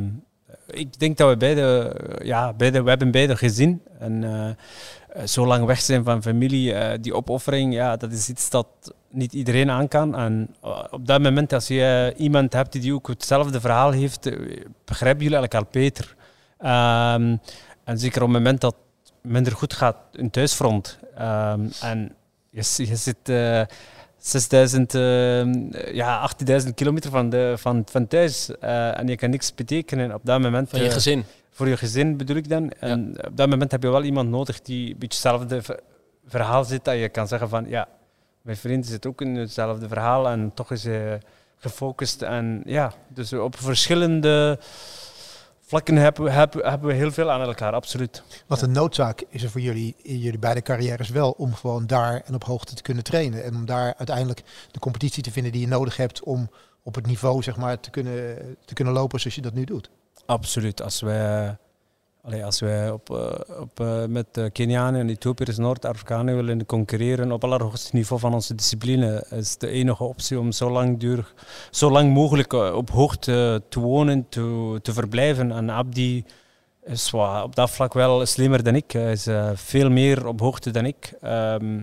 ik 0.67 0.99
denk 0.99 1.17
dat 1.17 1.29
we 1.29 1.37
beide, 1.37 1.95
eh, 2.19 2.27
ja, 2.27 2.53
beide, 2.53 2.83
we 2.83 2.89
hebben 2.89 3.11
beide 3.11 3.37
gezien. 3.37 3.81
En 3.99 4.57
zo 5.25 5.45
lang 5.45 5.65
weg 5.65 5.81
zijn 5.81 6.03
van 6.03 6.21
familie, 6.21 6.99
die 6.99 7.13
opoffering, 7.15 7.73
ja, 7.73 7.95
dat 7.97 8.11
is 8.11 8.29
iets 8.29 8.49
dat 8.49 8.67
niet 9.09 9.33
iedereen 9.33 9.71
aan 9.71 9.87
kan. 9.87 10.15
En 10.15 10.55
op 10.91 11.07
dat 11.07 11.21
moment, 11.21 11.53
als 11.53 11.67
je 11.67 12.13
iemand 12.17 12.53
hebt 12.53 12.71
die 12.81 12.93
ook 12.93 13.07
hetzelfde 13.07 13.59
verhaal 13.61 13.91
heeft, 13.91 14.29
begrijpen 14.85 15.23
jullie 15.23 15.37
elkaar 15.37 15.63
beter. 15.71 16.15
Ehm, 16.57 17.35
en 17.83 17.99
zeker 17.99 18.21
op 18.21 18.27
het 18.27 18.37
moment 18.37 18.61
dat 18.61 18.75
minder 19.21 19.53
goed 19.53 19.73
gaat 19.73 19.95
in 20.11 20.29
thuisfront. 20.29 20.99
Ehm, 21.15 21.67
en 21.81 22.15
je, 22.49 22.63
je 22.75 22.95
zit... 22.95 23.29
eh, 23.29 23.61
6000, 24.21 24.93
eh, 24.95 25.93
ja, 25.93 26.29
18.000 26.63 26.73
kilometer 26.75 27.11
van, 27.11 27.29
de, 27.29 27.53
van, 27.57 27.83
van 27.91 28.07
thuis. 28.07 28.57
eh, 28.59 28.99
en 28.99 29.07
je 29.07 29.15
kan 29.15 29.29
niks 29.29 29.55
betekenen 29.55 30.13
op 30.13 30.21
dat 30.23 30.41
moment. 30.41 30.69
Van 30.69 30.79
je 30.79 30.85
eh, 30.87 30.91
gezin? 30.93 31.23
Voor 31.51 31.67
je 31.67 31.77
gezin 31.77 32.17
bedoel 32.17 32.35
ik 32.35 32.49
dan. 32.49 32.69
En 32.71 33.25
op 33.27 33.37
dat 33.37 33.49
moment 33.49 33.71
heb 33.71 33.83
je 33.83 33.89
wel 33.89 34.03
iemand 34.03 34.29
nodig 34.29 34.61
die 34.61 34.85
een 34.87 34.97
beetje 34.99 35.07
hetzelfde 35.07 35.61
ver- 35.61 35.79
verhaal 36.25 36.63
zit. 36.63 36.85
Dat 36.85 36.95
je 36.99 37.09
kan 37.09 37.27
zeggen 37.27 37.49
van, 37.49 37.65
ja, 37.67 37.87
mijn 38.41 38.57
vriend 38.57 38.85
zit 38.85 39.05
ook 39.05 39.21
in 39.21 39.35
hetzelfde 39.35 39.87
verhaal. 39.87 40.27
En 40.29 40.51
toch 40.53 40.71
is 40.71 40.83
hij 40.83 41.21
gefocust. 41.57 42.21
En 42.21 42.61
ja, 42.65 42.93
dus 43.07 43.33
op 43.33 43.57
verschillende 43.59 44.59
vlakken 45.69 45.95
hebben 45.95 46.23
we, 46.23 46.29
hebben, 46.29 46.69
hebben 46.69 46.87
we 46.87 46.93
heel 46.93 47.11
veel 47.11 47.31
aan 47.31 47.41
elkaar, 47.41 47.73
absoluut. 47.73 48.23
Wat 48.47 48.61
een 48.61 48.71
noodzaak 48.71 49.23
is 49.29 49.43
er 49.43 49.49
voor 49.49 49.61
jullie 49.61 49.95
in 50.01 50.17
jullie 50.17 50.39
beide 50.39 50.61
carrières 50.61 51.09
wel 51.09 51.31
om 51.31 51.53
gewoon 51.53 51.87
daar 51.87 52.21
en 52.25 52.33
op 52.33 52.43
hoogte 52.43 52.75
te 52.75 52.81
kunnen 52.81 53.03
trainen. 53.03 53.43
En 53.43 53.55
om 53.55 53.65
daar 53.65 53.93
uiteindelijk 53.97 54.43
de 54.71 54.79
competitie 54.79 55.23
te 55.23 55.31
vinden 55.31 55.51
die 55.51 55.61
je 55.61 55.67
nodig 55.67 55.97
hebt 55.97 56.23
om 56.23 56.49
op 56.83 56.95
het 56.95 57.05
niveau 57.05 57.43
zeg 57.43 57.57
maar, 57.57 57.79
te, 57.79 57.89
kunnen, 57.89 58.37
te 58.65 58.73
kunnen 58.73 58.93
lopen 58.93 59.19
zoals 59.19 59.35
je 59.35 59.41
dat 59.41 59.53
nu 59.53 59.63
doet. 59.63 59.89
Absoluut. 60.25 60.81
Als 60.81 61.01
wij, 61.01 61.57
als 62.43 62.59
wij 62.59 62.91
op, 62.91 63.09
eh, 63.09 63.59
op, 63.61 63.79
eh, 63.79 64.05
met 64.05 64.25
de 64.31 64.49
Kenianen 64.51 64.99
en 64.99 65.09
Ethiopiërs 65.09 65.57
Noord-Afrikanen 65.57 66.35
willen 66.35 66.65
concurreren 66.65 67.31
op 67.31 67.43
allerhoogste 67.43 67.95
niveau 67.95 68.21
van 68.21 68.33
onze 68.33 68.55
discipline, 68.55 69.25
is 69.29 69.57
de 69.57 69.67
enige 69.67 70.03
optie 70.03 70.39
om 70.39 70.51
zo 70.51 70.69
lang, 70.69 70.99
duur, 70.99 71.33
zo 71.71 71.91
lang 71.91 72.13
mogelijk 72.13 72.53
eh, 72.53 72.73
op 72.75 72.89
hoogte 72.89 73.61
te 73.69 73.79
wonen, 73.79 74.25
te, 74.29 74.79
te 74.81 74.93
verblijven. 74.93 75.51
En 75.51 75.69
Abdi 75.69 76.25
is 76.83 77.13
op 77.13 77.55
dat 77.55 77.69
vlak 77.69 77.93
wel 77.93 78.25
slimmer 78.25 78.63
dan 78.63 78.75
ik. 78.75 78.91
Hij 78.91 79.11
is 79.11 79.27
eh, 79.27 79.49
veel 79.53 79.89
meer 79.89 80.27
op 80.27 80.39
hoogte 80.39 80.71
dan 80.71 80.85
ik. 80.85 81.13
Ehm, 81.21 81.81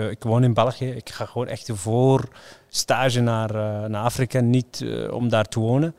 ik, 0.00 0.20
eh, 0.22 0.30
woon 0.30 0.44
in 0.44 0.54
België. 0.54 0.90
Ik 0.90 1.10
ga 1.10 1.24
gewoon 1.24 1.46
echt 1.46 1.70
voor 1.72 2.28
stage 2.68 3.20
naar, 3.20 3.50
eh, 3.50 3.88
naar 3.88 4.02
Afrika, 4.04 4.40
niet 4.40 4.80
eh, 4.80 5.12
om 5.12 5.28
daar 5.28 5.44
te 5.44 5.60
wonen. 5.60 5.94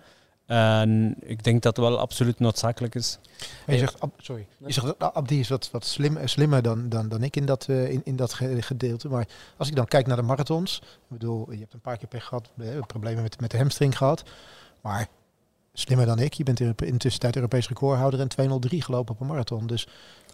En 0.45 1.15
ik 1.19 1.43
denk 1.43 1.61
dat 1.61 1.75
het 1.77 1.85
wel 1.85 1.99
absoluut 1.99 2.39
noodzakelijk 2.39 2.95
is. 2.95 3.19
Je 3.67 3.77
zegt, 3.77 3.97
sorry, 4.17 4.47
je 4.65 4.73
zegt 4.73 4.85
dat 4.99 5.13
Abdi 5.13 5.39
is 5.39 5.49
wat, 5.49 5.69
wat 5.71 5.85
slim, 5.85 6.17
slimmer 6.25 6.61
dan, 6.61 6.89
dan, 6.89 7.09
dan 7.09 7.23
ik 7.23 7.35
in 7.35 7.45
dat, 7.45 7.65
eh, 7.69 7.89
in, 7.91 8.01
in 8.03 8.15
dat 8.15 8.33
ge- 8.33 8.61
gedeelte. 8.61 9.09
Maar 9.09 9.27
als 9.57 9.67
ik 9.67 9.75
dan 9.75 9.85
kijk 9.85 10.07
naar 10.07 10.15
de 10.17 10.21
marathons, 10.21 10.81
ik 10.83 10.89
bedoel, 11.07 11.51
je 11.51 11.59
hebt 11.59 11.73
een 11.73 11.79
paar 11.79 11.97
keer 11.97 12.07
pech 12.07 12.25
gehad, 12.25 12.49
eh, 12.57 12.67
problemen 12.87 13.23
met, 13.23 13.39
met 13.41 13.51
de 13.51 13.57
hamstring 13.57 13.97
gehad. 13.97 14.23
Maar 14.81 15.07
slimmer 15.73 16.05
dan 16.05 16.19
ik. 16.19 16.33
Je 16.33 16.43
bent 16.43 16.59
in 16.59 16.73
in 16.75 16.97
tussentijd 16.97 17.35
Europees 17.35 17.67
recordhouder 17.67 18.19
en 18.19 18.27
203 18.27 18.81
gelopen 18.81 19.13
op 19.13 19.21
een 19.21 19.27
marathon. 19.27 19.67
Dus, 19.67 19.87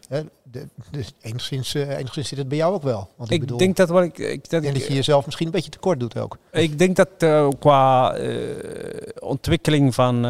hè, 0.10 0.22
de, 0.52 0.68
dus 0.92 1.14
enigszins, 1.22 1.76
eh, 1.76 1.98
enigszins 1.98 2.28
zit 2.28 2.38
het 2.38 2.48
bij 2.48 2.58
jou 2.58 2.74
ook 2.74 2.84
wel. 2.84 3.10
Want 3.16 3.30
ik, 3.30 3.36
Ik 3.36 3.42
bedoel, 3.42 3.58
denk 3.58 3.76
dat 3.76 3.90
wel. 3.90 4.04
Ik, 4.04 4.18
ik, 4.18 4.50
dat 4.50 4.64
en 4.64 4.74
dat 4.74 4.88
je 4.88 4.94
jezelf 4.94 5.26
misschien 5.26 5.46
een 5.46 5.52
beetje 5.52 5.70
tekort 5.70 6.00
doet 6.00 6.18
ook. 6.18 6.38
ik 6.52 6.80
denk 6.80 6.96
dat 6.96 7.10
eh, 7.18 7.48
qua 7.60 8.14
eh, 8.16 8.38
ontwikkeling 9.20 9.96
van, 9.96 10.26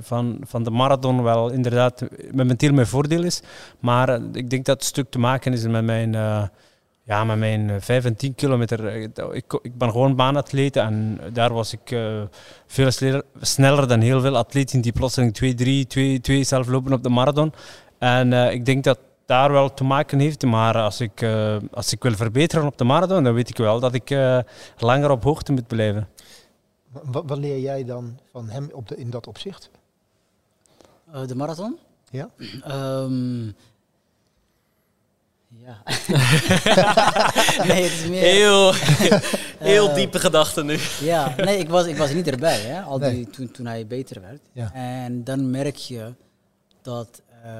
van, 0.00 0.38
van 0.40 0.62
de 0.62 0.70
marathon 0.70 1.22
wel 1.22 1.50
inderdaad 1.50 2.04
momenteel 2.32 2.72
mijn 2.72 2.86
voordeel 2.86 3.22
is. 3.22 3.40
Maar 3.80 4.20
ik 4.32 4.50
denk 4.50 4.64
dat 4.64 4.76
het 4.76 4.84
stuk 4.84 5.10
te 5.10 5.18
maken 5.18 5.52
is 5.52 5.66
met 5.66 5.84
mijn, 5.84 6.12
Ja, 7.04 7.24
met 7.24 7.38
mijn 7.38 7.70
eh, 7.70 7.76
5 7.80 8.04
en 8.04 8.16
10 8.16 8.34
kilometer, 8.34 8.94
ik, 9.32 9.58
ik 9.62 9.78
ben 9.78 9.90
gewoon 9.90 10.16
baanatleet 10.16 10.76
en 10.76 11.20
daar 11.32 11.52
was 11.52 11.72
ik 11.72 11.96
veel 12.66 12.90
sneller, 13.40 13.88
dan 13.88 14.00
heel 14.00 14.20
veel 14.20 14.36
atleten 14.36 14.80
die 14.80 14.92
plotseling 14.92 15.34
2, 15.34 15.54
3, 15.54 15.86
2, 15.86 16.20
2 16.20 16.44
zelf 16.44 16.68
lopen 16.68 16.92
op 16.92 17.02
de 17.02 17.08
marathon. 17.08 17.52
En 17.98 18.32
ik 18.32 18.64
denk 18.64 18.84
dat 18.84 18.98
daar 19.32 19.52
wel 19.52 19.74
te 19.74 19.84
maken 19.84 20.18
heeft, 20.18 20.42
maar 20.42 20.76
als 20.78 21.00
ik, 21.00 21.20
eh, 21.20 21.56
als 21.70 21.92
ik 21.92 22.02
wil 22.02 22.14
verbeteren 22.14 22.66
op 22.66 22.78
de 22.78 22.84
marathon, 22.84 23.24
dan 23.24 23.34
weet 23.34 23.48
ik 23.48 23.56
wel 23.56 23.80
dat 23.80 23.94
ik 23.94 24.10
eh, 24.10 24.38
langer 24.78 25.10
op 25.10 25.22
hoogte 25.22 25.52
moet 25.52 25.66
blijven. 25.66 26.08
Wat, 26.90 27.24
wat 27.26 27.38
leer 27.38 27.58
jij 27.60 27.84
dan 27.84 28.18
van 28.32 28.48
hem 28.48 28.68
op 28.72 28.88
de, 28.88 28.96
in 28.96 29.10
dat 29.10 29.26
opzicht? 29.26 29.70
Eh, 31.12 31.26
de 31.26 31.34
marathon? 31.34 31.78
Ja. 32.10 32.30
Ehm, 32.64 33.44
ja. 35.48 35.82
nee, 37.68 37.82
het 37.82 37.92
is 37.92 38.06
meer... 38.08 38.20
Heel, 38.22 38.72
heel 39.72 39.94
diepe 39.94 40.18
gedachten 40.18 40.66
nu. 40.66 40.78
Ja, 41.00 41.34
nee, 41.36 41.58
ik 41.58 41.68
was, 41.68 41.86
ik 41.86 41.96
was 41.96 42.12
niet 42.12 42.28
erbij, 42.28 42.60
hè, 42.60 42.80
al 42.82 42.98
die, 42.98 43.08
Nee. 43.08 43.26
toen, 43.30 43.50
toen 43.50 43.66
hij 43.66 43.86
beter 43.86 44.20
werd. 44.20 44.40
Ja. 44.52 44.72
En 44.74 45.24
dan 45.24 45.50
merk 45.50 45.76
je 45.76 46.14
dat 46.82 47.22
eh, 47.42 47.50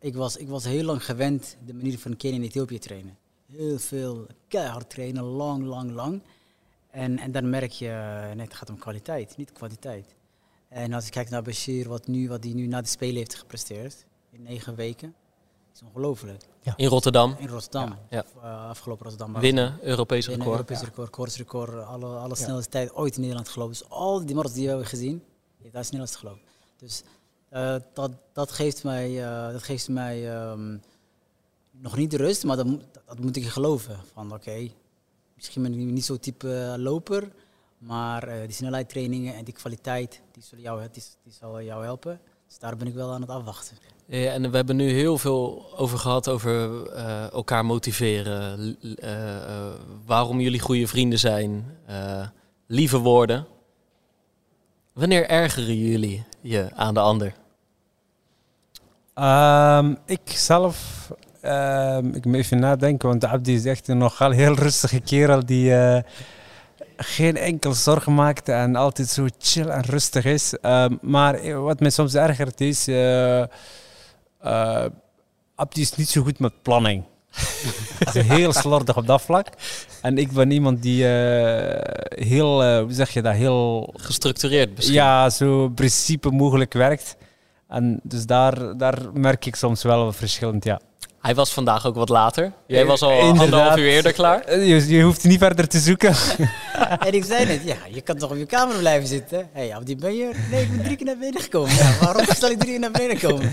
ik, 0.00 0.14
was, 0.14 0.36
ik 0.36 0.48
was 0.48 0.64
heel 0.64 0.84
lang 0.84 1.04
gewend 1.04 1.56
de 1.64 1.74
manier 1.74 1.98
van 1.98 2.16
Kenia 2.16 2.36
in 2.36 2.42
Ethiopië 2.42 2.78
trainen. 2.78 3.18
Heel 3.52 3.78
veel 3.78 4.26
keihard 4.48 4.90
trainen, 4.90 5.22
lang, 5.22 5.64
lang, 5.64 5.90
lang. 5.90 6.22
En, 6.90 7.18
en 7.18 7.32
dan 7.32 7.50
merk 7.50 7.70
je, 7.70 7.88
eh, 7.88 8.34
nee, 8.36 8.44
het 8.44 8.54
gaat 8.54 8.70
om 8.70 8.78
kwaliteit, 8.78 9.36
niet 9.36 9.52
kwantiteit. 9.52 10.14
En 10.68 10.92
als 10.92 11.06
ik 11.06 11.10
kijk 11.12 11.30
naar 11.30 11.42
Bashir, 11.42 11.88
wat 11.88 12.06
hij 12.06 12.28
wat 12.28 12.42
die 12.42 12.54
nu 12.54 12.66
na 12.66 12.80
de 12.80 12.88
Spelen 12.88 13.16
heeft 13.16 13.34
gepresteerd, 13.34 14.06
in 14.30 14.42
negen 14.42 14.74
weken, 14.74 15.14
is 15.74 15.82
ongelooflijk. 15.82 16.42
In 16.76 16.86
Rotterdam. 16.88 17.34
In 17.38 17.48
Rotterdam, 17.48 17.96
Ja. 18.10 18.24
eh, 18.42 18.68
afgelopen 18.68 19.06
Rotterdam. 19.06 19.40
Winnen, 19.40 19.78
Europees 19.82 20.26
Binnen 20.26 20.46
record. 20.46 20.68
Europees 20.70 20.88
record, 20.88 21.10
koersrecord, 21.10 21.84
alle, 21.84 22.06
alle 22.06 22.34
snelste 22.34 22.70
tijd 22.70 22.94
ooit 22.94 23.14
in 23.14 23.20
Nederland 23.20 23.48
gelopen. 23.48 23.72
Dus 23.78 23.88
al 23.90 24.18
die 24.26 24.34
marathons 24.34 24.54
die 24.54 24.62
we 24.64 24.68
hebben 24.68 24.88
gezien, 24.88 25.22
heeft 25.62 25.74
hij 25.74 25.82
snelst 25.82 26.16
gelopen. 26.16 26.42
Dus 26.76 27.02
eh, 27.48 27.74
dat, 27.92 28.10
dat 28.32 28.52
geeft 28.52 28.84
mij, 28.84 29.24
eh, 29.24 29.52
dat 29.52 29.62
geeft 29.62 29.88
mij 29.88 30.30
ehm, 30.34 30.76
nog 31.70 31.96
niet 31.96 32.10
de 32.10 32.16
rust, 32.16 32.44
maar 32.44 32.56
dat, 32.56 32.66
moet- 32.66 32.84
ik 33.36 33.46
geloven. 33.46 33.96
Van 34.12 34.32
oké, 34.32 34.68
misschien 35.34 35.62
ben 35.62 35.72
ik 35.72 35.78
niet 35.78 36.04
zo 36.04 36.16
type 36.16 36.54
eh, 36.54 36.74
loper, 36.76 37.28
maar 37.78 38.28
die 38.46 38.52
snelheidstrainingen 38.56 39.34
en 39.34 39.44
die 39.44 39.54
kwaliteit, 39.54 40.20
die, 40.32 40.42
zullen 40.42 40.64
jou, 40.64 40.88
zal 41.28 41.62
jou 41.62 41.84
helpen. 41.84 42.20
Dus 42.48 42.58
daar 42.58 42.76
ben 42.76 42.86
ik 42.86 42.94
wel 42.94 43.12
aan 43.12 43.20
het 43.20 43.30
afwachten. 43.30 43.76
En 44.08 44.50
we 44.50 44.56
hebben 44.56 44.76
nu 44.76 44.90
heel 44.90 45.18
veel 45.18 45.66
over 45.76 45.98
gehad 45.98 46.28
over 46.28 46.86
elkaar 47.32 47.64
motiveren. 47.64 48.76
waarom 50.06 50.40
jullie 50.40 50.60
goede 50.60 50.86
vrienden 50.86 51.18
zijn. 51.18 51.78
lieve 52.66 52.98
woorden. 52.98 53.46
Wanneer 54.98 55.28
ergeren 55.28 55.76
jullie 55.76 56.24
je 56.40 56.68
aan 56.74 56.94
de 56.94 57.00
ander? 57.00 57.34
Ehm, 59.14 59.94
ik 60.04 60.20
zelf, 60.24 61.08
ehm, 61.40 62.06
ik 62.14 62.24
moet 62.24 62.34
even 62.34 62.58
nadenken, 62.58 63.08
want 63.08 63.24
Abdi 63.24 63.54
is 63.54 63.64
echt 63.64 63.88
een 63.88 63.98
nogal 63.98 64.30
heel 64.30 64.54
rustige 64.54 65.00
kerel 65.00 65.46
die 65.46 65.74
eh, 65.74 66.02
geen 66.96 67.36
enkel 67.36 67.72
zorgen 67.72 68.14
maakt 68.14 68.48
en 68.48 68.76
altijd 68.76 69.08
zo 69.08 69.26
chill 69.38 69.68
en 69.68 69.82
rustig 69.82 70.24
is. 70.24 70.58
Ehm, 70.58 70.96
maar 71.00 71.34
eh, 71.34 71.60
wat 71.60 71.80
mij 71.80 71.90
soms 71.90 72.14
ergert 72.14 72.60
is, 72.60 72.88
eh, 72.88 73.44
Abdi 75.54 75.80
is 75.80 75.94
niet 75.94 76.08
zo 76.08 76.22
goed 76.22 76.38
met 76.38 76.62
planning. 76.62 77.04
Hij 78.12 78.22
is 78.22 78.28
heel 78.28 78.52
slordig 78.52 78.96
op 78.96 79.06
dat 79.06 79.22
vlak. 79.22 79.46
En 80.02 80.18
ik 80.18 80.32
ben 80.32 80.50
iemand 80.50 80.82
die 80.82 81.04
eh, 81.08 82.26
heel, 82.26 82.62
eh, 82.62 82.78
hoe 82.80 82.92
zeg 82.92 83.10
je 83.10 83.22
dat, 83.22 83.34
heel 83.34 83.94
Gestructureerd 83.96 84.74
misschien. 84.74 84.94
ja, 84.94 85.30
zo 85.30 85.68
principe 85.68 86.30
mogelijk 86.30 86.72
werkt. 86.72 87.16
En 87.68 88.00
dus 88.02 88.26
daar, 88.26 88.76
daar 88.76 88.98
merk 89.14 89.46
ik 89.46 89.56
soms 89.56 89.82
wel 89.82 90.04
wat 90.04 90.16
verschillend, 90.16 90.64
ja. 90.64 90.80
Hij 91.20 91.34
was 91.34 91.52
vandaag 91.52 91.86
ook 91.86 91.94
wat 91.94 92.08
later. 92.08 92.52
Jij 92.66 92.86
was 92.86 93.02
al 93.02 93.10
Inderdaad. 93.10 93.40
anderhalf 93.40 93.76
uur 93.78 93.88
eerder 93.88 94.12
klaar. 94.12 94.40
Eh, 94.40 94.68
Je, 94.68 94.88
je 94.96 95.02
hoeft 95.02 95.24
niet 95.24 95.38
verder 95.38 95.68
te 95.68 95.78
zoeken. 95.78 96.14
En 97.06 97.12
ik 97.14 97.24
zei 97.24 97.46
net, 97.46 97.60
ja, 97.64 97.76
je 97.90 98.00
kan 98.00 98.16
toch 98.16 98.30
op 98.30 98.36
je 98.36 98.46
kamer 98.46 98.76
blijven 98.76 99.08
zitten? 99.08 99.48
Hé, 99.52 99.68
hey, 99.68 99.78
die 99.84 99.96
ben 99.96 100.14
je? 100.14 100.30
Nee, 100.50 100.62
ik 100.62 100.70
ben 100.70 100.82
drie 100.84 100.96
keer 100.96 101.06
naar 101.06 101.16
beneden 101.18 101.40
gekomen. 101.40 101.74
Ja, 101.74 101.94
waarom 102.00 102.24
zal 102.38 102.50
ik 102.50 102.58
drie 102.58 102.70
keer 102.70 102.80
naar 102.80 102.90
beneden 102.90 103.18
komen? 103.18 103.52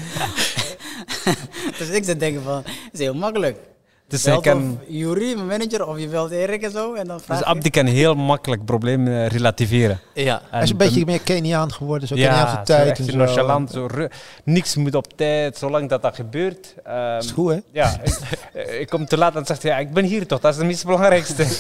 dus 1.78 1.90
ik 1.90 2.04
zit 2.04 2.20
denken 2.20 2.44
van, 2.44 2.58
het 2.66 2.94
is 2.94 3.00
heel 3.00 3.14
makkelijk. 3.14 3.58
Dus, 4.08 4.24
Je 4.24 4.42
kan, 4.42 4.72
of 4.72 4.88
Juri, 4.88 5.36
mijn 5.36 5.48
manager, 5.48 5.88
of 5.88 6.00
je 6.00 6.08
belt 6.08 6.32
Erik 6.32 6.62
en 6.62 6.72
zo. 6.72 6.94
En 6.94 7.08
dan 7.08 7.22
vraag 7.22 7.38
dus 7.38 7.48
Abdi 7.48 7.70
kan 7.70 7.86
heel 7.86 8.16
makkelijk 8.16 8.66
problemen 8.66 9.14
eh, 9.14 9.28
relativeren. 9.28 10.00
Ja. 10.14 10.42
Hij 10.50 10.62
is 10.62 10.70
een 10.70 10.80
En 10.80 10.86
beetje 10.86 11.06
meer 11.06 11.22
Keniaan 11.22 11.72
geworden, 11.74 12.08
zo 12.08 12.16
ja, 12.16 12.28
Keniaanse 12.28 12.56
zo 12.56 12.64
tijd. 12.64 13.00
en 13.00 13.06
zo. 13.06 13.18
nonchalant, 13.18 13.72
zo 13.72 13.88
niks 14.44 14.76
moet 14.76 14.96
op 14.96 15.18
tijd, 15.18 15.58
zolang 15.58 15.90
dat 15.90 16.02
dat 16.02 16.16
gebeurt. 16.16 16.74
Ehm, 16.84 17.18
Is 17.18 17.32
goed, 17.32 17.52
hè? 17.52 17.60
ja, 17.72 18.00
ik, 18.04 18.20
ik 18.82 18.90
kom 18.90 19.06
te 19.06 19.18
laat 19.18 19.36
en 19.36 19.46
zegt 19.46 19.64
hij, 19.64 19.72
ja, 19.72 19.78
ik 19.78 19.94
ben 19.94 20.04
hier 20.04 20.28
toch, 20.28 20.40
dat 20.40 20.52
is 20.52 20.58
het 20.58 20.68
meest 20.68 20.86
belangrijkste. 20.86 21.46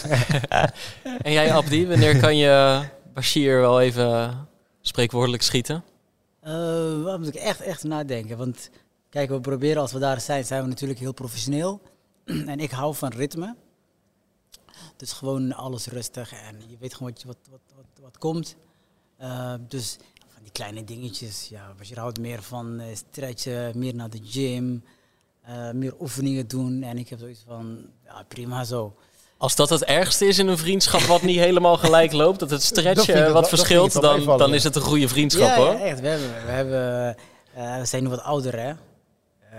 En 1.22 1.32
jij 1.32 1.54
Abdi, 1.54 1.88
wanneer 1.88 2.18
kan 2.20 2.38
je 2.38 2.82
Bashir 3.14 3.60
wel 3.60 3.82
even 3.82 4.34
spreekwoordelijk 4.82 5.44
schieten? 5.44 5.84
Eh, 6.42 6.54
waar 7.04 7.20
moet 7.20 7.28
ik 7.28 7.36
echt, 7.36 7.62
echt 7.62 7.84
nadenken? 7.84 8.38
Want 8.38 8.70
kijk, 9.16 9.30
we 9.30 9.40
proberen 9.40 9.82
als 9.82 9.92
we 9.92 10.00
daar 10.00 10.22
zijn, 10.22 10.46
zijn 10.46 10.62
we 10.62 10.68
natuurlijk 10.68 11.00
heel 11.00 11.14
professioneel. 11.14 11.82
en 12.54 12.60
ik 12.60 12.72
hou 12.72 12.96
van 12.96 13.10
ritme. 13.10 13.56
Dus 14.98 15.12
gewoon 15.12 15.54
alles 15.54 15.88
rustig 15.88 16.32
en 16.34 16.62
je 16.68 16.78
weet 16.80 16.94
gewoon 16.94 17.12
wat, 17.12 17.24
wat, 17.26 17.38
wat, 17.52 17.60
wat, 17.76 17.86
wat 18.02 18.18
komt. 18.18 18.56
Eh, 19.18 19.54
dus 19.68 19.98
van 20.28 20.44
die 20.44 20.52
kleine 20.52 20.84
dingetjes, 20.84 21.48
ja, 21.50 21.74
je 21.82 21.96
houdt 21.96 22.20
meer 22.20 22.42
van 22.44 22.80
eh, 22.80 22.96
stretchen, 22.96 23.80
meer 23.80 23.96
naar 23.96 24.10
de 24.10 24.20
gym, 24.24 24.84
eh, 25.42 25.72
meer 25.72 25.94
oefeningen 26.00 26.48
doen. 26.48 26.84
En 26.84 26.98
ik 26.98 27.10
heb 27.10 27.20
zoiets 27.20 27.44
van, 27.48 27.86
ja, 28.04 28.24
prima 28.28 28.64
zo. 28.64 28.96
Als 29.38 29.56
dat 29.56 29.70
het 29.70 29.84
ergste 29.84 30.26
is 30.26 30.40
in 30.40 30.48
een 30.48 30.58
vriendschap 30.58 31.02
wat 31.02 31.22
niet 31.22 31.40
helemaal 31.40 31.78
gelijk 31.78 32.12
loopt, 32.24 32.40
dat 32.40 32.50
het 32.50 32.64
stretchen 32.64 33.24
wat 33.24 33.34
dat- 33.34 33.50
verschilt, 33.50 34.02
dan, 34.02 34.26
dan 34.26 34.54
is 34.54 34.64
het 34.64 34.76
een 34.76 34.82
goede 34.82 35.08
vriendschap 35.08 35.48
ja, 35.48 35.56
hoor. 35.56 35.74
Ja, 35.74 35.80
echt. 35.80 36.00
We, 36.00 36.08
hebben, 36.08 36.46
we, 36.46 36.52
hebben, 36.52 37.16
eh, 37.54 37.80
we 37.80 37.86
zijn 37.86 38.04
nu 38.04 38.10
wat 38.10 38.22
ouder, 38.22 38.60
hè. 38.60 38.74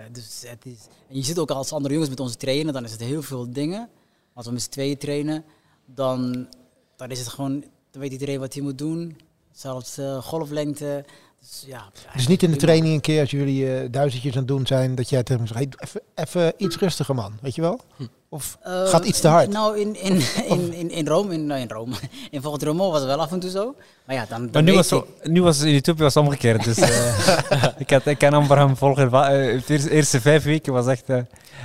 Eh, 0.06 0.12
dus 0.12 0.42
het 0.46 0.66
is, 0.66 0.78
en 1.08 1.16
je 1.16 1.22
ziet 1.22 1.38
ook 1.38 1.50
als 1.50 1.72
andere 1.72 1.92
jongens 1.92 2.10
met 2.10 2.20
ons 2.20 2.36
trainen, 2.36 2.72
dan 2.72 2.84
is 2.84 2.92
het 2.92 3.00
heel 3.00 3.22
veel 3.22 3.50
dingen. 3.52 3.88
Als 4.32 4.46
we 4.46 4.52
met 4.52 4.62
z'n 4.62 4.70
tweeën 4.70 4.98
trainen, 4.98 5.44
dan, 5.84 6.48
dan 6.96 7.10
is 7.10 7.18
het 7.18 7.28
gewoon, 7.28 7.64
dan 7.90 8.00
weet 8.00 8.12
iedereen 8.12 8.40
wat 8.40 8.54
hij 8.54 8.62
moet 8.62 8.78
doen. 8.78 9.20
Zelfs 9.52 9.98
eh, 9.98 10.22
golflengte. 10.22 11.04
Dus, 11.50 11.64
ja, 11.66 11.90
Dus 12.14 12.26
niet 12.26 12.42
in 12.42 12.50
de 12.50 12.56
training 12.56 12.94
een 12.94 13.00
keer 13.00 13.20
als 13.20 13.30
jullie 13.30 13.74
eh, 13.74 13.88
duizendjes 13.90 14.32
aan 14.32 14.38
het 14.38 14.48
doen 14.48 14.66
zijn, 14.66 14.94
dat 14.94 15.08
jij 15.08 15.22
tegen 15.22 15.44
hem 15.44 15.56
zegt, 15.56 15.82
even, 15.82 16.00
even 16.14 16.52
iets 16.56 16.78
rustiger 16.78 17.14
man, 17.14 17.38
weet 17.40 17.54
je 17.54 17.60
wel? 17.60 17.80
Of 18.28 18.58
Eh, 18.62 18.88
gaat 18.88 19.04
iets 19.04 19.20
te 19.20 19.28
hard? 19.28 19.48
Nou, 19.48 19.78
in, 19.78 20.02
in, 20.02 20.22
in, 20.54 20.72
in, 20.72 20.90
in 20.90 21.06
Rome, 21.06 21.34
in, 21.34 21.46
nou, 21.46 21.60
in 21.60 21.68
Rome, 21.70 21.94
in 22.30 22.42
volgens 22.42 22.64
Rome 22.64 22.90
was 22.90 22.98
het 22.98 23.08
wel 23.08 23.20
af 23.20 23.32
en 23.32 23.40
toe 23.40 23.50
zo. 23.50 23.74
Maar 24.04 24.16
ja, 24.16 24.26
dan, 24.28 24.40
dan 24.40 24.50
Maar 24.52 24.62
nu 24.62 24.72
was, 24.72 24.88
zo, 24.88 25.06
nu 25.22 25.42
was 25.42 25.60
in 25.60 25.74
Ethiopië 25.74 26.02
was 26.02 26.16
omgekeerd. 26.16 26.64
Dus, 26.64 26.78
eh, 26.78 27.64
ik, 27.78 27.90
had, 27.90 28.06
ik 28.06 28.18
kan 28.18 28.32
amper 28.32 28.58
hem 28.58 28.76
volgen. 28.76 29.10
De 29.10 29.90
eerste, 29.90 30.20
vijf 30.20 30.44
weken 30.44 30.72
was 30.72 30.86
echt 30.86 31.08
eh 31.08 31.18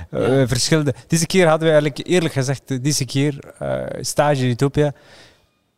eh, 0.10 0.48
verschillende. 0.48 0.94
Deze 1.08 1.26
keer 1.26 1.48
hadden 1.48 1.68
we 1.68 1.74
eigenlijk, 1.74 2.08
eerlijk 2.08 2.34
gezegd, 2.34 2.84
deze 2.84 3.06
keer 3.06 3.40
eh, 3.60 3.84
stage 4.02 4.44
in 4.44 4.50
Ethiopië. 4.50 4.92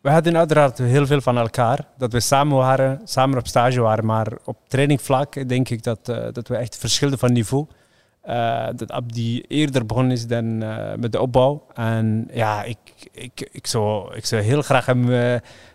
We 0.04 0.10
hadden 0.10 0.38
uiteraard 0.38 0.78
heel 0.78 1.06
veel 1.06 1.22
van 1.22 1.38
elkaar. 1.38 1.80
Dat 1.98 2.12
we 2.12 2.20
samen 2.20 2.58
waren, 2.58 3.02
samen 3.04 3.38
op 3.38 3.48
stage 3.48 3.82
waren. 3.82 4.06
Maar 4.06 4.28
op 4.46 4.58
trainingvlak 4.68 5.48
denk 5.50 5.70
ik 5.70 5.84
dat, 5.84 6.10
eh, 6.10 6.28
dat 6.32 6.48
we 6.48 6.56
echt 6.56 6.78
verschilden 6.78 7.20
van 7.20 7.34
niveau. 7.34 7.68
Eh, 8.22 8.68
dat 8.76 8.92
Abdi 8.92 9.42
eerder 9.42 9.86
begonnen 9.86 10.12
is 10.12 10.28
dan 10.28 10.64
eh, 10.64 10.94
met 10.98 11.12
de 11.12 11.22
opbouw. 11.22 11.66
En 11.74 12.28
ja, 12.34 12.64
ik, 12.64 12.78
ik, 13.12 13.50
ik, 13.52 13.68
zou, 13.68 14.16
ik 14.16 14.26
zou 14.26 14.42
heel 14.42 14.62
graag 14.62 14.86
hem 14.86 15.04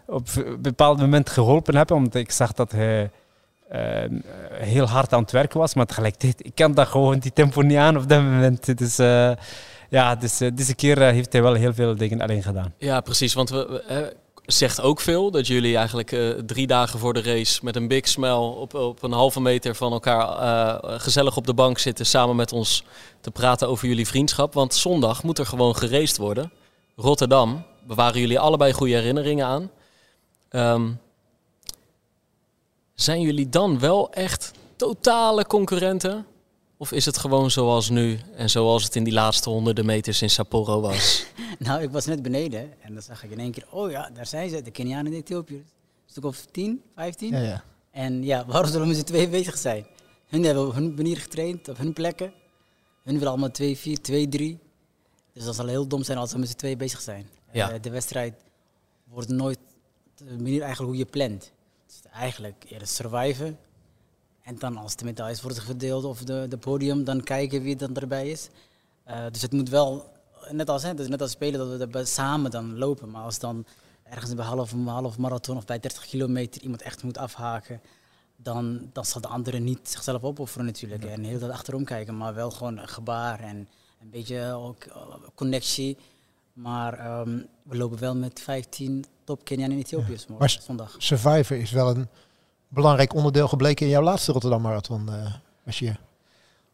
op 0.07 0.29
een 0.37 0.62
bepaald 0.62 0.99
moment 0.99 1.31
geholpen 1.31 1.77
hebben. 1.77 1.97
Omdat 1.97 2.14
ik 2.14 2.31
zag 2.31 2.53
dat 2.53 2.73
hij 2.73 3.11
eh, 3.69 4.05
heel 4.53 4.87
hard 4.87 5.12
aan 5.12 5.23
het 5.23 5.31
werken 5.31 5.59
was. 5.59 5.75
Maar 5.75 5.87
tegelijkertijd, 5.87 6.47
ik 6.47 6.55
kan 6.55 6.73
dat 6.73 6.87
gewoon, 6.87 7.19
die 7.19 7.33
tempo 7.33 7.61
niet 7.61 7.77
aan 7.77 7.97
op 7.97 8.09
dat 8.09 8.23
moment. 8.23 8.79
Dus 8.79 8.99
eh, 8.99 9.31
ja, 9.88 10.14
dus, 10.14 10.38
deze 10.55 10.74
keer 10.74 11.03
eh, 11.03 11.12
heeft 11.12 11.33
hij 11.33 11.42
wel 11.42 11.55
heel 11.55 11.74
veel 11.74 11.96
dingen 11.96 12.20
alleen 12.20 12.42
gedaan. 12.42 12.74
Ja, 12.79 13.01
precies. 13.01 13.35
Want 13.35 13.51
we, 13.51 14.16
zegt 14.46 14.81
ook 14.81 15.01
veel 15.01 15.31
dat 15.31 15.46
jullie 15.46 15.77
eigenlijk 15.77 16.12
eh, 16.12 16.31
drie 16.31 16.66
dagen 16.66 16.98
voor 16.98 17.14
de 17.14 17.22
race 17.22 17.61
met 17.62 17.77
een 17.77 17.88
big 17.88 18.09
smile 18.09 18.37
op, 18.38 18.74
op 18.74 19.03
een 19.03 19.12
halve 19.12 19.40
meter 19.40 19.74
van 19.74 19.92
elkaar 19.92 21.01
gezellig 21.01 21.37
op 21.37 21.46
de 21.46 21.55
bank 21.55 21.79
zitten 21.79 22.07
samen 22.07 22.37
met 22.37 22.53
ons 22.53 22.85
te 23.20 23.31
praten 23.31 23.68
over 23.68 23.88
jullie 23.88 24.07
vriendschap. 24.07 24.55
Want 24.55 24.74
zondag 24.74 25.22
moet 25.22 25.38
er 25.38 25.46
gewoon 25.46 25.77
geraced 25.77 26.16
worden. 26.16 26.53
Rotterdam, 26.96 27.64
bewaren 27.87 28.20
jullie 28.20 28.38
allebei 28.38 28.72
goede 28.72 28.94
herinneringen 28.94 29.46
aan. 29.46 29.70
Ehm, 30.48 30.90
zijn 32.94 33.20
jullie 33.20 33.48
dan 33.48 33.79
wel 33.79 34.12
echt 34.12 34.53
totale 34.77 35.46
concurrenten? 35.46 36.27
Of 36.81 36.93
is 36.93 37.05
het 37.05 37.19
gewoon 37.19 37.51
zoals 37.51 37.91
nu 37.91 38.19
en 38.35 38.51
zoals 38.51 38.85
het 38.85 38.97
in 38.97 39.05
die 39.05 39.12
laatste 39.12 39.51
honderden 39.51 39.87
meters 39.87 40.23
in 40.23 40.31
Sapporo 40.31 40.81
was? 40.81 41.27
nou, 41.59 41.83
ik 41.83 41.91
was 41.91 42.07
net 42.07 42.23
beneden 42.23 42.83
en 42.83 42.93
dan 42.93 43.03
zag 43.03 43.25
ik 43.25 43.31
in 43.31 43.38
één 43.38 43.53
keer, 43.53 43.67
oh 43.71 43.91
ja, 43.91 44.11
daar 44.14 44.27
zijn 44.27 44.51
ze, 44.51 44.62
de 44.62 44.71
Kenianen 44.71 45.12
en 45.12 45.19
Ethiopiërs. 45.19 45.61
Een 45.61 46.11
stuk 46.11 46.25
of 46.25 46.47
10, 46.51 46.83
15. 46.95 47.31
Ja, 47.31 47.41
ja. 47.41 47.64
En 47.91 48.25
ja, 48.25 48.47
waarom 48.47 48.71
zullen 48.71 48.95
z'n 48.95 49.03
twee 49.03 49.29
bezig 49.29 49.59
zijn? 49.59 49.87
Hun 50.27 50.45
hebben 50.45 50.67
op 50.67 50.75
hun 50.75 50.95
manier 50.95 51.17
getraind, 51.17 51.69
op 51.69 51.79
hun 51.79 51.93
plekken. 51.93 52.33
Hun 53.03 53.14
willen 53.14 53.29
allemaal 53.29 53.51
2, 53.51 53.77
4, 53.77 54.01
2, 54.01 54.29
3. 54.29 54.59
Dus 55.33 55.45
dat 55.45 55.55
zal 55.55 55.67
heel 55.67 55.87
dom 55.87 56.03
zijn 56.03 56.19
als 56.19 56.33
we 56.33 56.38
met 56.38 56.49
z'n 56.49 56.57
twee 56.57 56.77
bezig 56.77 57.01
zijn. 57.01 57.29
Ja. 57.53 57.73
Uh, 57.73 57.81
de 57.81 57.91
wedstrijd 57.91 58.35
wordt 59.05 59.29
nooit 59.29 59.59
de 60.14 60.25
manier 60.25 60.62
eigenlijk 60.62 60.91
hoe 60.91 60.97
je 60.99 61.11
plant. 61.11 61.53
Dus 61.87 62.01
eigenlijk 62.12 62.64
eerst 62.69 62.95
surviven. 62.95 63.59
En 64.49 64.59
dan 64.59 64.77
als 64.77 64.97
de 64.97 65.05
medailles 65.05 65.43
worden 65.43 65.63
verdeeld 65.63 66.05
of 66.05 66.25
de, 66.25 66.47
de 66.49 66.57
podium, 66.57 67.05
dan 67.05 67.23
kijken 67.23 67.63
wie 67.63 67.77
dan 67.77 67.95
erbij 67.95 68.31
is. 68.31 68.49
Uh, 69.09 69.25
dus 69.33 69.43
het 69.43 69.53
moet 69.53 69.69
wel, 69.69 70.13
net 70.51 70.71
als, 70.71 70.83
hè, 70.83 70.95
dus 70.95 71.09
net 71.09 71.21
als 71.21 71.31
spelen, 71.31 71.79
dat 71.79 71.91
we 71.91 72.05
samen 72.05 72.51
dan 72.51 72.79
lopen. 72.79 73.11
Maar 73.11 73.23
als 73.23 73.39
dan 73.39 73.65
ergens 74.03 74.35
bij 74.35 74.45
half, 74.45 74.73
half 74.85 75.19
marathon 75.19 75.57
of 75.57 75.65
bij 75.65 75.79
30 75.79 76.07
kilometer 76.07 76.63
iemand 76.63 76.83
echt 76.83 77.03
moet 77.03 77.19
afhaken, 77.19 77.81
dan, 78.37 78.91
dan 78.93 79.05
zal 79.05 79.21
de 79.21 79.29
andere 79.29 79.59
niet 79.59 79.89
zichzelf 79.89 80.23
opofferen 80.23 80.67
natuurlijk. 80.67 81.05
En 81.05 81.25
heel 81.25 81.39
dat 81.39 81.51
achterom 81.51 81.85
kijken, 81.85 82.17
maar 82.17 82.35
wel 82.35 82.51
gewoon 82.51 82.79
een 82.79 82.89
gebaar 82.89 83.41
en 83.41 83.69
een 84.01 84.11
beetje 84.11 84.53
ook 84.53 84.85
uh, 84.85 84.95
connectie. 85.35 85.97
Maar 86.53 87.21
um, 87.21 87.47
we 87.63 87.77
lopen 87.77 87.99
wel 87.99 88.17
met 88.17 88.41
15 88.41 89.05
top 89.25 89.45
Kenianen 89.45 89.77
en 89.77 89.83
Ethiopiërs 89.83 90.25
ja. 90.29 90.35
morgen, 90.39 90.63
zondag. 90.63 90.95
Survivor 90.99 91.57
is 91.57 91.71
wel 91.71 91.91
een 91.91 92.09
belangrijk 92.69 93.15
onderdeel 93.15 93.49
gebleken 93.49 93.87
in 93.87 93.93
jouw 93.93 94.03
laatste 94.03 94.33
Rotterdam 94.33 94.63
Marathon, 94.63 95.07
uh, 95.09 95.15
Bashir. 95.65 96.01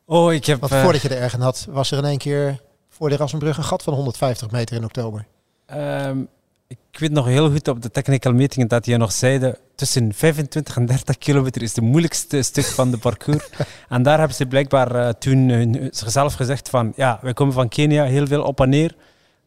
Oh, 0.04 0.32
ik 0.32 0.44
heb... 0.44 0.60
Want 0.60 0.74
voordat 0.74 1.02
je 1.02 1.08
er 1.08 1.22
ergens 1.22 1.42
had, 1.42 1.66
was 1.70 1.90
er 1.90 1.98
in 1.98 2.04
één 2.04 2.18
keer 2.18 2.60
voor 2.88 3.08
de 3.08 3.16
Rassenbrug 3.16 3.56
een 3.56 3.64
gat 3.64 3.82
van 3.82 3.94
150 3.94 4.50
meter 4.50 4.76
in 4.76 4.84
oktober. 4.84 5.26
Um, 5.72 6.28
ik 6.68 7.00
weet 7.00 7.10
nog 7.10 7.26
heel 7.26 7.50
goed 7.50 7.68
op 7.68 7.82
de 7.82 7.90
technical 7.90 8.32
meeting 8.32 8.68
dat 8.68 8.86
je 8.86 8.96
nog 8.96 9.12
zeiden 9.12 9.58
tussen 9.74 10.14
25 10.14 10.76
en 10.76 10.86
30 10.86 11.18
kilometer 11.18 11.62
is 11.62 11.74
het 11.74 11.84
moeilijkste 11.84 12.42
stuk 12.42 12.64
van 12.64 12.90
de 12.90 12.98
parcours. 12.98 13.48
en 13.88 14.02
daar 14.02 14.18
hebben 14.18 14.36
ze 14.36 14.46
blijkbaar 14.46 14.96
uh, 14.96 15.08
toen 15.08 15.48
uh, 15.48 15.88
zichzelf 15.90 16.34
gezegd 16.34 16.68
van 16.68 16.92
ja, 16.96 17.18
wij 17.22 17.32
komen 17.32 17.54
van 17.54 17.68
Kenia, 17.68 18.04
heel 18.04 18.26
veel 18.26 18.42
op 18.42 18.60
en 18.60 18.68
neer. 18.68 18.94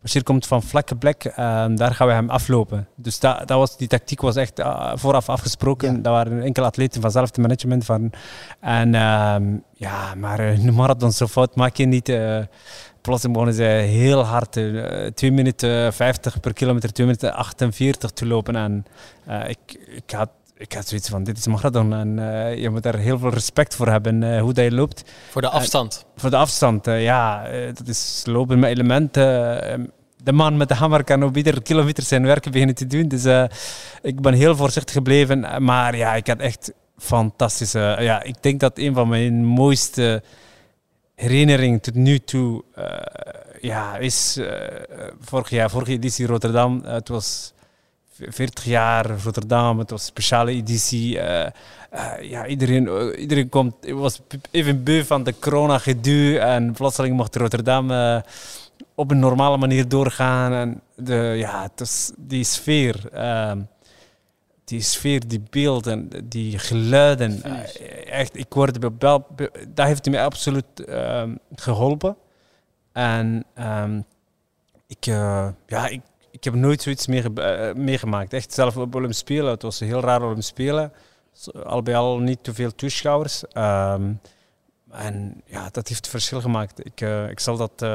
Bashir 0.02 0.24
komt 0.24 0.48
van 0.48 0.64
vlakke 0.64 0.96
plek, 0.96 1.26
uh, 1.26 1.36
daar 1.76 1.96
gaan 1.96 2.08
we 2.08 2.14
hem 2.14 2.30
aflopen. 2.30 2.88
Dus 2.96 3.20
dat, 3.20 3.48
dat 3.48 3.58
was, 3.58 3.78
die 3.78 3.88
tactiek 3.88 4.22
was 4.22 4.36
echt 4.36 4.60
uh, 4.60 4.92
vooraf 4.96 5.30
afgesproken. 5.30 5.96
Ja. 5.96 6.02
Dat 6.02 6.14
waren 6.14 6.42
enkele 6.42 6.66
atleten 6.66 7.02
van 7.02 7.12
zelf 7.12 7.38
management 7.38 7.86
van. 7.86 8.12
En 8.60 8.88
uh, 8.88 9.36
ja, 9.74 10.16
maar 10.16 10.40
een 10.40 10.74
marathon 10.74 11.12
zo 11.12 11.28
fout 11.28 11.56
maak 11.56 11.76
je 11.76 11.86
niet. 11.86 12.10
Uh, 12.10 12.40
plotseling 13.02 13.38
begonnen 13.38 13.54
ze 13.56 13.64
heel 13.64 14.24
hard, 14.26 14.52
2 14.52 15.32
minuten 15.32 15.94
50 15.94 16.40
per 16.40 16.54
kilometer, 16.54 16.92
2 16.92 17.08
minuten 17.08 17.34
48 17.34 18.12
te 18.12 18.26
lopen. 18.26 18.56
En 18.56 18.86
ik, 19.48 19.88
ik 19.88 20.12
had 20.12 20.30
ik 20.58 20.74
had 20.74 20.88
zoiets 20.88 21.10
van, 21.10 21.24
dit 21.24 21.38
is 21.38 21.48
marathon 21.48 21.93
en 21.93 22.17
uh, 22.17 22.56
je 22.56 22.70
moet 22.70 22.84
daar 22.84 22.98
heel 22.98 23.20
veel 23.20 23.30
respect 23.30 23.76
voor 23.76 23.88
hebben, 23.88 24.22
uh, 24.22 24.41
hoe 24.41 24.54
dat 24.54 24.63
je 24.63 24.72
loopt. 24.72 25.04
Voor 25.30 25.41
de 25.41 25.50
afstand? 25.50 26.06
Uh, 26.06 26.22
voor 26.22 26.30
de 26.30 26.36
afstand, 26.36 26.86
ja. 26.86 27.48
dat 27.74 27.88
is 27.88 28.24
lopen 28.26 28.60
met 28.60 28.70
elementen. 28.70 29.91
de 30.24 30.32
man 30.32 30.58
met 30.58 30.67
de 30.67 30.74
hamer 30.74 31.04
kan 31.04 31.24
op 31.24 31.38
iedere 31.38 31.62
kilometer 31.62 32.04
zijn 32.04 32.26
werk 32.26 32.52
beginnen 32.52 32.76
te 32.76 32.88
doen. 32.88 33.08
Dus 33.08 33.50
ik 34.02 34.22
ben 34.22 34.34
heel 34.34 34.56
voorzichtig 34.56 34.93
gebleven. 34.93 35.63
Maar 35.63 35.96
ja, 35.96 36.15
ik 36.15 36.28
had 36.28 36.39
echt 36.39 36.74
fantastische... 36.98 37.98
ja, 38.00 38.24
ik 38.24 38.36
denk 38.41 38.60
dat 38.60 38.78
een 38.78 38.93
van 38.93 39.08
mijn 39.08 39.46
mooiste 39.46 40.24
herinneringen 41.15 41.80
tot 41.80 41.93
nu 41.93 42.20
toe 42.20 42.63
ja, 43.62 43.98
is 43.98 44.39
vorig 45.20 45.50
jaar, 45.50 45.70
vorige 45.70 45.91
editie 45.91 46.26
Rotterdam. 46.26 46.82
het 46.86 47.08
was 47.08 47.54
40 48.19 48.65
jaar 48.65 49.21
Rotterdam, 49.23 49.80
het 49.80 49.89
was 49.89 49.99
een 49.99 50.08
speciale 50.08 50.51
editie. 50.51 51.15
Uh, 51.15 51.45
uh, 51.93 52.21
ja, 52.21 52.45
iedereen, 52.47 52.86
uh, 52.86 53.19
iedereen 53.19 53.49
komt, 53.49 53.75
was 53.89 54.21
even 54.51 54.84
beu 54.84 55.03
van 55.03 55.23
de 55.23 55.34
corona-gedoe 55.39 56.39
en 56.39 56.73
plotseling 56.73 57.15
mocht 57.15 57.36
Rotterdam 57.36 57.91
op 58.95 59.12
een 59.12 59.19
normale 59.19 59.58
manier 59.58 59.88
doorgaan. 59.88 60.53
En 60.53 60.82
de, 60.95 61.34
ja, 61.38 61.69
die 62.17 62.43
sfeer, 62.43 63.10
ehm, 63.13 63.62
die 64.63 64.82
sfeer, 64.82 65.27
die 65.27 65.43
beelden, 65.49 66.10
die 66.23 66.60
geluiden. 66.60 67.43
echt, 68.06 68.38
ik 68.38 68.53
word 68.53 68.82
dat 69.67 69.88
heeft 69.88 70.10
me 70.10 70.21
absoluut 70.21 70.86
ehm, 70.86 71.36
geholpen. 71.56 72.15
En 72.91 73.45
um, 73.60 74.06
ik, 74.88 75.06
ja, 75.67 75.88
ik 75.89 76.01
ik 76.38 76.43
heb 76.43 76.54
nooit 76.54 76.82
zoiets 76.82 77.08
meer 77.08 77.30
uh, 77.36 77.73
meegemaakt. 77.73 78.34
Echt 78.34 78.54
zelf 78.54 78.78
op 78.78 78.95
Olympisch 78.95 79.17
Spelen. 79.17 79.52
Het 79.52 79.62
was 79.62 79.80
heel 79.80 80.02
raar 80.02 80.21
Olympisch 80.21 80.47
Spelen. 80.47 80.91
Al 81.63 81.82
bij 81.82 81.95
al 81.95 82.19
niet 82.19 82.43
te 82.43 82.54
veel 82.54 82.76
toeschouwers. 82.76 83.43
Um, 83.54 84.19
en 84.91 85.41
ja, 85.45 85.69
dat 85.71 85.88
heeft 85.88 86.08
verschil 86.08 86.41
gemaakt. 86.41 86.86
Ik, 86.86 87.02
uh, 87.02 87.30
ik 87.30 87.39
zal 87.39 87.58
dat, 87.58 87.71
uh, 87.84 87.89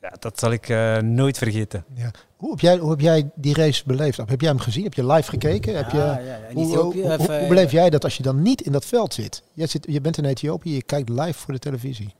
ja, 0.00 0.12
dat 0.18 0.38
zal 0.38 0.52
ik 0.52 0.68
nooit 1.02 1.38
vergeten. 1.38 1.84
Ja. 1.94 2.10
Hoe, 2.36 2.50
heb 2.50 2.60
jij, 2.60 2.76
hoe 2.76 2.90
heb 2.90 3.00
jij 3.00 3.30
die 3.34 3.54
race 3.54 3.82
beleefd? 3.86 4.16
Heb 4.16 4.40
jij 4.40 4.50
hem 4.50 4.58
gezien? 4.58 4.84
Heb 4.84 4.94
je 4.94 5.06
live 5.06 5.30
gekeken? 5.30 5.72
Ja, 5.72 5.78
heb 5.78 5.90
je, 5.90 5.98
ja, 5.98 6.18
ja. 6.18 6.38
Hoe, 6.52 6.76
hoe, 6.76 6.92
hoe, 6.92 7.16
hoe, 7.16 7.46
beleef 7.48 7.70
jij 7.70 7.90
dat 7.90 8.04
als 8.04 8.16
je 8.16 8.22
dan 8.22 8.42
niet 8.42 8.60
in 8.60 8.72
dat 8.72 8.84
veld 8.84 9.14
zit? 9.14 9.42
Je, 9.52 9.66
zit, 9.66 9.86
je 9.88 10.00
bent 10.00 10.18
in 10.18 10.24
Ethiopië, 10.24 10.74
je 10.74 10.82
kijkt 10.82 11.08
live 11.08 11.38
voor 11.38 11.52
de 11.54 11.60
televisie. 11.60 12.14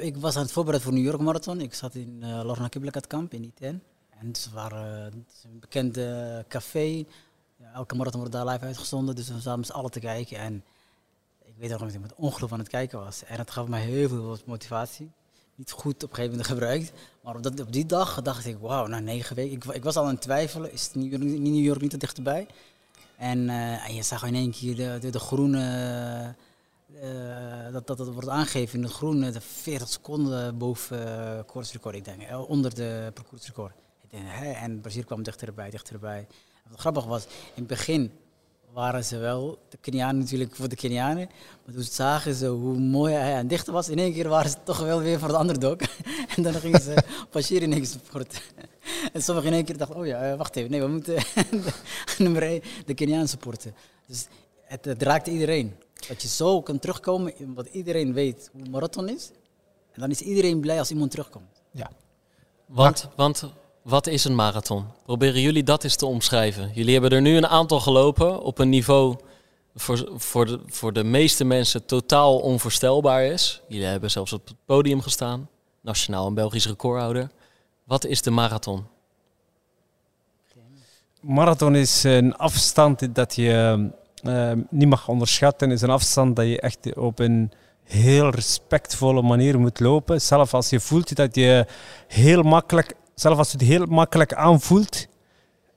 ik 0.00 0.16
was 0.16 0.36
aan 0.36 0.42
het 0.42 0.52
voorbereiden 0.52 0.88
voor 0.88 0.98
New 0.98 1.10
York 1.10 1.20
Marathon. 1.20 1.60
Ik 1.60 1.74
zat 1.74 1.94
in 1.94 2.20
uh, 2.22 2.40
Lorna 2.44 2.68
Kiblakat 2.68 3.06
Kamp 3.06 3.32
in 3.34 3.44
Iten. 3.44 3.82
En 4.18 4.34
ze 4.34 4.50
waren 4.52 5.12
een 5.42 5.58
bekende 5.60 6.44
café. 6.48 7.04
Elke 7.74 7.94
marathon 7.94 8.20
wordt 8.20 8.34
daar 8.34 8.46
live 8.46 8.64
uitgezonden, 8.64 9.14
dus 9.14 9.28
we 9.28 9.40
zaten 9.40 9.58
met 9.58 9.68
z'n 9.68 9.74
allen 9.74 9.90
te 9.90 10.00
kijken. 10.00 10.38
En 10.38 10.64
ik 11.44 11.54
weet 11.56 11.70
nog 11.70 11.80
dat 11.80 11.92
ik 11.92 12.00
met 12.00 12.14
ongeluk 12.14 12.50
aan 12.50 12.58
het 12.58 12.68
kijken 12.68 12.98
was. 12.98 13.24
En 13.24 13.38
het 13.38 13.50
gaf 13.50 13.68
mij 13.68 13.80
heel 13.80 14.08
veel 14.08 14.38
motivatie. 14.44 15.10
Niet 15.54 15.70
goed 15.70 15.94
op 15.94 16.10
een 16.10 16.16
gegeven 16.16 16.30
moment 16.30 16.46
gebruikt. 16.46 16.92
Maar 17.20 17.36
op, 17.36 17.42
dat, 17.42 17.60
op 17.60 17.72
die 17.72 17.86
dag 17.86 18.22
dacht 18.22 18.46
ik, 18.46 18.58
wauw, 18.58 18.86
na 18.86 18.98
negen 18.98 19.36
weken. 19.36 19.56
Ik, 19.56 19.64
ik, 19.64 19.84
was 19.84 19.96
al 19.96 20.04
aan 20.04 20.10
het 20.10 20.20
twijfelen, 20.20 20.72
is 20.72 20.90
New 20.92 21.10
York, 21.10 21.22
New 21.22 21.64
York 21.64 21.80
niet 21.80 21.90
te 21.90 21.96
dichterbij? 21.96 22.46
En, 23.16 23.38
uh, 23.38 23.88
en 23.88 23.94
je 23.94 24.02
zag 24.02 24.24
in 24.24 24.34
één 24.34 24.50
keer 24.50 25.00
de, 25.00 25.18
groene... 25.18 26.34
Uh, 27.02 27.72
dat, 27.72 27.86
dat, 27.86 27.98
dat 27.98 28.08
wordt 28.08 28.28
aangegeven 28.28 28.78
in 28.78 28.84
het 28.84 28.92
groen, 28.92 29.20
de 29.20 29.40
40 29.40 29.88
seconden 29.88 30.58
boven 30.58 31.06
uh, 31.06 31.40
koersrecord, 31.46 31.94
ik 31.94 32.04
denk, 32.04 32.48
onder 32.48 32.74
de 32.74 33.10
parcoursrecord. 33.14 33.72
En 34.10 34.80
Brazil 34.80 35.04
kwam 35.04 35.22
dichterbij, 35.22 35.70
dichterbij. 35.70 36.26
Wat 36.70 36.80
grappig 36.80 37.04
was, 37.04 37.24
in 37.24 37.30
het 37.54 37.66
begin 37.66 38.12
waren 38.72 39.04
ze 39.04 39.18
wel, 39.18 39.58
de 39.68 39.76
Kenianen 39.76 40.18
natuurlijk 40.18 40.56
voor 40.56 40.68
de 40.68 40.76
Kenianen, 40.76 41.28
maar 41.64 41.74
toen 41.74 41.82
zagen 41.82 42.34
ze 42.34 42.46
hoe 42.46 42.78
mooi 42.78 43.14
hij 43.14 43.34
aan 43.34 43.46
dichter 43.46 43.72
was, 43.72 43.88
in 43.88 43.98
één 43.98 44.12
keer 44.12 44.28
waren 44.28 44.50
ze 44.50 44.56
toch 44.64 44.78
wel 44.78 45.00
weer 45.00 45.18
voor 45.18 45.28
de 45.28 45.38
underdog. 45.38 45.76
en 46.36 46.42
dan 46.42 46.54
gingen 46.54 46.80
ze 46.80 46.94
passeren 47.30 47.62
in 47.62 47.72
één 47.72 47.80
keer 47.80 47.90
supporten. 47.90 48.40
en 49.12 49.22
sommigen 49.22 49.50
in 49.50 49.56
één 49.56 49.64
keer 49.64 49.76
dachten, 49.76 49.96
oh 49.96 50.06
ja, 50.06 50.36
wacht 50.36 50.56
even, 50.56 50.70
nee, 50.70 50.80
we 50.80 50.88
moeten 50.88 51.22
nummer 52.18 52.42
1 52.42 52.62
de 52.86 52.94
Kenianen 52.94 53.28
supporten. 53.28 53.74
Dus 54.06 54.26
het, 54.62 54.84
het 54.84 55.02
raakte 55.02 55.30
iedereen. 55.30 55.76
Dat 56.08 56.22
je 56.22 56.28
zo 56.28 56.62
kan 56.62 56.78
terugkomen, 56.78 57.32
wat 57.54 57.66
iedereen 57.66 58.12
weet 58.12 58.50
hoe 58.52 58.68
marathon 58.70 59.08
is. 59.08 59.30
En 59.92 60.00
dan 60.00 60.10
is 60.10 60.20
iedereen 60.20 60.60
blij 60.60 60.78
als 60.78 60.90
iemand 60.90 61.10
terugkomt. 61.10 61.62
Ja. 61.70 61.90
Want, 62.66 63.08
want 63.16 63.44
wat 63.86 64.06
is 64.06 64.24
een 64.24 64.34
marathon? 64.34 64.84
Proberen 65.04 65.40
jullie 65.40 65.62
dat 65.62 65.84
eens 65.84 65.96
te 65.96 66.06
omschrijven. 66.06 66.70
Jullie 66.74 66.92
hebben 66.92 67.10
er 67.10 67.20
nu 67.20 67.36
een 67.36 67.46
aantal 67.46 67.80
gelopen 67.80 68.40
op 68.40 68.58
een 68.58 68.68
niveau 68.68 69.16
voor, 69.74 70.08
voor, 70.16 70.46
de, 70.46 70.60
voor 70.66 70.92
de 70.92 71.04
meeste 71.04 71.44
mensen 71.44 71.86
totaal 71.86 72.38
onvoorstelbaar 72.38 73.24
is. 73.24 73.62
Jullie 73.68 73.86
hebben 73.86 74.10
zelfs 74.10 74.32
op 74.32 74.48
het 74.48 74.56
podium 74.64 75.00
gestaan, 75.00 75.48
nationaal 75.80 76.26
en 76.26 76.34
Belgisch 76.34 76.66
recordhouder. 76.66 77.30
Wat 77.84 78.04
is 78.04 78.22
de 78.22 78.30
marathon? 78.30 78.86
Marathon 81.20 81.74
is 81.74 82.02
een 82.04 82.36
afstand 82.36 83.14
dat 83.14 83.34
je 83.34 83.88
uh, 84.22 84.52
niet 84.70 84.88
mag 84.88 85.08
onderschatten. 85.08 85.70
is 85.70 85.82
een 85.82 85.90
afstand 85.90 86.36
dat 86.36 86.46
je 86.46 86.60
echt 86.60 86.96
op 86.96 87.18
een 87.18 87.52
heel 87.82 88.30
respectvolle 88.30 89.22
manier 89.22 89.58
moet 89.58 89.80
lopen. 89.80 90.20
Zelfs 90.20 90.52
als 90.52 90.70
je 90.70 90.80
voelt 90.80 91.16
dat 91.16 91.34
je 91.34 91.66
heel 92.06 92.42
makkelijk 92.42 92.94
zelfs 93.20 93.38
als 93.38 93.52
het 93.52 93.60
heel 93.60 93.86
makkelijk 93.86 94.34
aanvoelt, 94.34 95.06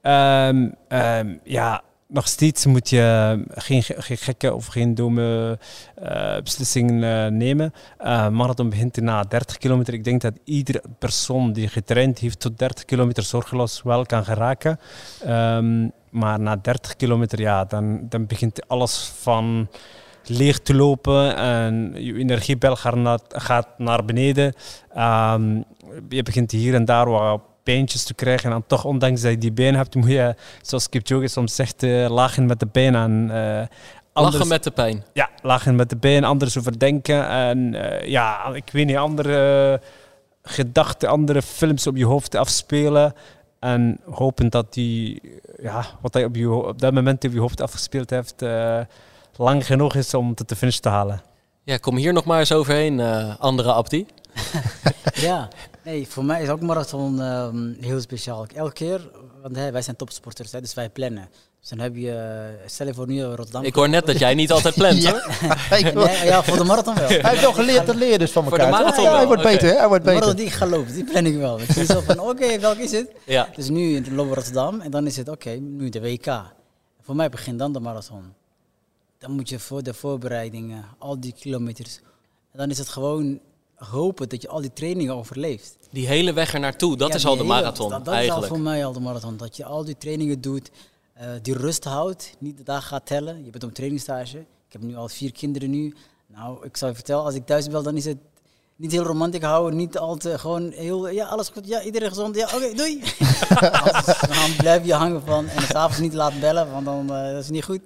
um, 0.01 0.75
um, 0.89 1.39
ja, 1.43 1.81
nog 2.07 2.27
steeds 2.27 2.65
moet 2.65 2.89
je 2.89 3.43
geen, 3.49 3.83
geen 3.83 4.17
gekke 4.17 4.53
of 4.53 4.65
geen 4.65 4.95
dome 4.95 5.59
uh, 6.03 6.37
beslissingen 6.43 7.03
uh, 7.03 7.37
nemen. 7.37 7.73
Uh, 8.01 8.29
marathon 8.29 8.69
begint 8.69 9.01
na 9.01 9.23
30 9.23 9.57
kilometer. 9.57 9.93
Ik 9.93 10.03
denk 10.03 10.21
dat 10.21 10.33
iedere 10.43 10.81
persoon 10.99 11.53
die 11.53 11.67
getraind 11.67 12.19
heeft 12.19 12.39
tot 12.39 12.57
30 12.57 12.85
kilometer 12.85 13.23
zorgeloos 13.23 13.81
wel 13.83 14.05
kan 14.05 14.25
geraken. 14.25 14.79
Um, 15.27 15.91
maar 16.09 16.39
na 16.39 16.55
30 16.55 16.95
kilometer, 16.95 17.39
ja, 17.39 17.65
dan, 17.65 18.05
dan 18.09 18.25
begint 18.25 18.67
alles 18.67 19.11
van 19.21 19.67
leeg 20.29 20.59
te 20.59 20.75
lopen 20.75 21.35
en 21.35 21.93
je 21.97 22.13
energiebel 22.15 22.75
gaat 22.75 22.95
naar, 22.95 23.19
gaat 23.27 23.67
naar 23.77 24.05
beneden. 24.05 24.53
Ehm, 24.93 25.61
je 26.09 26.23
begint 26.23 26.51
hier 26.51 26.73
en 26.73 26.85
daar 26.85 27.09
wat 27.09 27.41
pijntjes 27.63 28.03
te 28.03 28.13
krijgen. 28.13 28.45
En 28.45 28.51
dan 28.51 28.63
toch, 28.67 28.85
ondanks 28.85 29.21
dat 29.21 29.31
je 29.31 29.37
die 29.37 29.51
been 29.51 29.75
hebt, 29.75 29.95
moet 29.95 30.09
je, 30.09 30.35
zoals 30.61 30.89
Kipchoge 30.89 31.27
soms 31.27 31.55
zegt, 31.55 31.83
uh, 31.83 32.09
lachen 32.09 32.45
met 32.45 32.59
de 32.59 32.65
pijn 32.65 32.95
aan. 32.95 33.31
Uh, 33.31 33.61
lachen 34.13 34.47
met 34.47 34.63
de 34.63 34.71
pijn? 34.71 35.03
Ja, 35.13 35.29
lachen 35.41 35.75
met 35.75 35.89
de 35.89 35.95
pijn, 35.95 36.23
anders 36.23 36.57
overdenken. 36.57 37.27
En 37.29 37.73
uh, 37.73 38.07
ja, 38.07 38.45
ik 38.53 38.69
weet 38.71 38.85
niet, 38.85 38.97
andere 38.97 39.81
gedachten, 40.43 41.09
andere 41.09 41.41
films 41.41 41.87
op 41.87 41.97
je 41.97 42.05
hoofd 42.05 42.35
afspelen. 42.35 43.13
En 43.59 43.99
hopen 44.09 44.49
dat 44.49 44.73
die, 44.73 45.21
ja, 45.61 45.85
wat 46.01 46.13
hij 46.13 46.25
op, 46.25 46.35
je, 46.35 46.51
op 46.51 46.79
dat 46.79 46.93
moment 46.93 47.25
op 47.25 47.33
je 47.33 47.39
hoofd 47.39 47.61
afgespeeld 47.61 48.09
heeft, 48.09 48.43
lang 49.35 49.65
genoeg 49.65 49.95
is 49.95 50.13
om 50.13 50.29
het 50.35 50.47
te 50.47 50.55
finish 50.55 50.77
te 50.77 50.89
halen. 50.89 51.21
Ja, 51.63 51.77
kom 51.77 51.95
hier 51.95 52.13
nog 52.13 52.25
maar 52.25 52.39
eens 52.39 52.51
overheen, 52.51 52.99
andere 53.39 53.73
Abdi. 53.73 54.05
ja, 55.27 55.47
nee, 55.89 56.07
voor 56.07 56.25
mij 56.25 56.41
is 56.41 56.49
ook 56.49 56.61
marathon 56.61 57.19
um, 57.19 57.77
heel 57.79 58.01
speciaal. 58.01 58.45
Elke 58.55 58.73
keer, 58.73 59.11
want 59.41 59.55
hey, 59.55 59.71
wij 59.71 59.81
zijn 59.81 59.95
topsporters, 59.95 60.51
hè, 60.51 60.61
dus 60.61 60.73
wij 60.73 60.89
plannen. 60.89 61.29
Dus 61.59 61.69
dan 61.69 61.79
heb 61.79 61.95
je, 61.95 62.51
uh, 62.61 62.69
stel 62.69 62.87
je 62.87 62.93
voor 62.93 63.07
nu 63.07 63.23
Rotterdam. 63.23 63.63
Ik 63.63 63.75
hoor 63.75 63.89
net 63.89 64.05
dat 64.05 64.19
jij 64.19 64.33
niet 64.33 64.51
altijd 64.51 64.75
plant, 64.75 65.01
ja. 65.03 65.11
hoor. 65.11 66.09
ja, 66.31 66.43
voor 66.43 66.57
de 66.57 66.63
marathon 66.63 66.95
wel. 66.95 67.07
Hij 67.07 67.29
heeft 67.29 67.41
wel 67.41 67.53
geleerd 67.53 67.85
dat 67.85 67.95
leren 67.95 68.19
dus 68.19 68.31
van 68.31 68.43
elkaar. 68.43 68.59
Voor 68.59 68.67
de 68.67 68.83
marathon 68.83 69.03
ja, 69.03 69.15
hij 69.15 69.25
wordt 69.25 69.43
beter, 69.43 69.67
hè? 69.69 69.75
Hij 69.75 69.87
wordt 69.87 70.03
beter. 70.03 70.19
De 70.19 70.25
marathon 70.25 70.35
die 70.35 70.45
ik 70.45 70.59
ga 70.59 70.67
lopen, 70.67 70.93
die 70.93 71.03
plan 71.03 71.25
ik 71.25 71.37
wel. 71.37 71.59
Ik 71.59 71.71
zie 71.71 71.85
zo 71.85 72.01
van, 72.01 72.19
oké, 72.19 72.29
okay, 72.29 72.59
welke 72.59 72.81
is 72.81 72.91
het? 72.91 73.11
Ja. 73.25 73.49
Dus 73.55 73.69
nu 73.69 73.95
in 73.95 74.15
lopen 74.15 74.33
Rotterdam 74.33 74.81
en 74.81 74.91
dan 74.91 75.05
is 75.05 75.17
het, 75.17 75.29
oké, 75.29 75.47
okay, 75.47 75.59
nu 75.59 75.89
de 75.89 76.01
WK. 76.01 76.43
Voor 77.01 77.15
mij 77.15 77.29
begint 77.29 77.59
dan 77.59 77.73
de 77.73 77.79
marathon. 77.79 78.33
Dan 79.17 79.31
moet 79.31 79.49
je 79.49 79.59
voor 79.59 79.83
de 79.83 79.93
voorbereidingen, 79.93 80.85
al 80.97 81.19
die 81.19 81.33
kilometers. 81.39 81.99
En 82.51 82.59
dan 82.59 82.69
is 82.69 82.77
het 82.77 82.89
gewoon 82.89 83.39
hopen 83.79 84.29
dat 84.29 84.41
je 84.41 84.47
al 84.47 84.61
die 84.61 84.73
trainingen 84.73 85.15
overleeft. 85.15 85.77
Die 85.91 86.07
hele 86.07 86.33
weg 86.33 86.53
er 86.53 86.59
naartoe, 86.59 86.97
dat 86.97 87.15
is 87.15 87.25
al 87.25 87.37
de 87.37 87.43
marathon 87.43 87.89
dat, 87.89 88.05
dat 88.05 88.13
eigenlijk. 88.13 88.45
is 88.45 88.49
al 88.49 88.55
voor 88.55 88.65
mij 88.65 88.85
al 88.85 88.93
de 88.93 88.99
marathon. 88.99 89.37
Dat 89.37 89.57
je 89.57 89.65
al 89.65 89.85
die 89.85 89.97
trainingen 89.97 90.41
doet, 90.41 90.71
uh, 91.17 91.27
die 91.41 91.53
rust 91.53 91.83
houdt, 91.83 92.35
niet 92.39 92.57
de 92.57 92.63
dag 92.63 92.87
gaat 92.87 93.05
tellen. 93.05 93.45
Je 93.45 93.51
bent 93.51 93.63
op 93.63 93.73
trainingstage. 93.73 94.37
Ik 94.37 94.75
heb 94.75 94.81
nu 94.81 94.95
al 94.95 95.07
vier 95.07 95.31
kinderen 95.31 95.69
nu. 95.69 95.95
Nou, 96.27 96.65
ik 96.65 96.77
zou 96.77 96.91
je 96.91 96.97
vertellen, 96.97 97.23
als 97.23 97.35
ik 97.35 97.45
thuis 97.45 97.67
bel, 97.67 97.83
dan 97.83 97.95
is 97.95 98.05
het 98.05 98.17
niet 98.75 98.91
heel 98.91 99.03
romantisch 99.03 99.41
houden, 99.41 99.77
niet 99.77 99.97
al 99.97 100.15
te 100.15 100.39
gewoon 100.39 100.71
heel, 100.71 101.09
ja, 101.09 101.25
alles 101.25 101.49
goed, 101.49 101.67
ja, 101.67 101.81
iedereen 101.81 102.09
gezond, 102.09 102.35
ja, 102.35 102.45
oké, 102.45 102.55
okay, 102.55 102.73
doei. 102.73 102.99
dan 104.41 104.55
blijf 104.57 104.85
je 104.85 104.93
hangen 104.93 105.21
van 105.25 105.47
en 105.47 105.61
s'avonds 105.61 105.99
niet 105.99 106.13
laten 106.13 106.39
bellen, 106.39 106.71
want 106.71 106.85
dan 106.85 107.03
uh, 107.03 107.31
dat 107.31 107.43
is 107.43 107.49
niet 107.49 107.63
goed. 107.63 107.81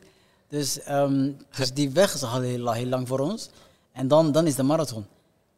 Dus, 0.50 0.80
um, 0.90 1.38
dus 1.56 1.74
die 1.80 1.90
weg 1.90 2.14
is 2.14 2.24
al 2.24 2.42
heel, 2.42 2.72
heel 2.72 2.86
lang 2.86 3.08
voor 3.08 3.20
ons. 3.20 3.50
En 3.92 4.08
dan, 4.08 4.32
dan 4.32 4.48
is 4.48 4.56
de 4.56 4.64
marathon. 4.64 5.06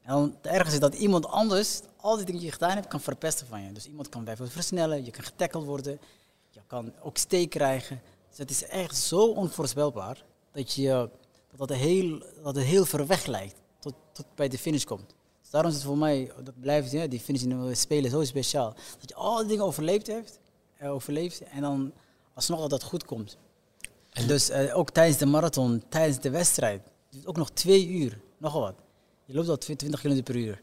En 0.05 0.13
dan 0.13 0.35
ergens 0.41 0.73
is 0.73 0.79
dat 0.79 0.93
iemand 0.93 1.27
anders 1.27 1.81
al 1.97 2.15
die 2.15 2.25
dingen 2.25 2.39
die 2.39 2.49
je 2.49 2.55
gedaan 2.55 2.75
hebt, 2.75 2.87
kan 2.87 3.01
verpesten 3.01 3.47
van 3.47 3.61
je. 3.61 3.71
Dus 3.71 3.87
iemand 3.87 4.09
kan 4.09 4.23
bijvoorbeeld 4.23 4.57
versnellen, 4.57 5.05
je 5.05 5.11
kan 5.11 5.23
getackeld 5.23 5.65
worden, 5.65 5.99
je 6.49 6.61
kan 6.67 6.93
ook 7.01 7.17
steek 7.17 7.49
krijgen. 7.49 8.01
Dus 8.29 8.37
het 8.37 8.49
is 8.49 8.65
echt 8.65 8.97
zo 8.97 9.25
onvoorspelbaar 9.25 10.23
dat, 10.51 10.73
je, 10.73 11.09
dat, 11.55 11.69
het, 11.69 11.77
heel, 11.77 12.19
dat 12.43 12.55
het 12.55 12.65
heel 12.65 12.85
ver 12.85 13.07
weg 13.07 13.25
lijkt 13.25 13.55
tot, 13.79 13.93
tot 14.11 14.25
bij 14.35 14.47
de 14.47 14.57
finish 14.57 14.83
komt. 14.83 15.15
Dus 15.41 15.49
daarom 15.49 15.71
is 15.71 15.77
het 15.77 15.85
voor 15.85 15.97
mij, 15.97 16.31
dat 16.43 16.59
blijft, 16.59 16.91
ja, 16.91 17.07
die 17.07 17.19
finish 17.19 17.41
in 17.41 17.49
de 17.49 17.75
Spelen 17.75 18.11
zo 18.11 18.23
speciaal. 18.23 18.73
Dat 18.99 19.09
je 19.09 19.15
al 19.15 19.37
die 19.37 19.47
dingen 19.47 19.65
overleefd 19.65 20.07
heeft, 20.07 20.39
uh, 20.81 20.93
overleeft 20.93 21.41
en 21.41 21.61
dan 21.61 21.93
alsnog 22.33 22.59
dat 22.59 22.69
dat 22.69 22.83
goed 22.83 23.05
komt. 23.05 23.37
En 24.09 24.27
dus 24.27 24.49
uh, 24.49 24.77
ook 24.77 24.89
tijdens 24.89 25.17
de 25.17 25.25
marathon, 25.25 25.83
tijdens 25.89 26.19
de 26.19 26.29
wedstrijd, 26.29 26.81
ook 27.23 27.37
nog 27.37 27.49
twee 27.51 27.87
uur, 27.87 28.19
nogal 28.37 28.61
wat. 28.61 28.84
Je 29.25 29.33
loopt 29.33 29.49
al 29.49 29.57
20 29.57 30.01
km 30.01 30.23
per 30.23 30.35
uur. 30.35 30.61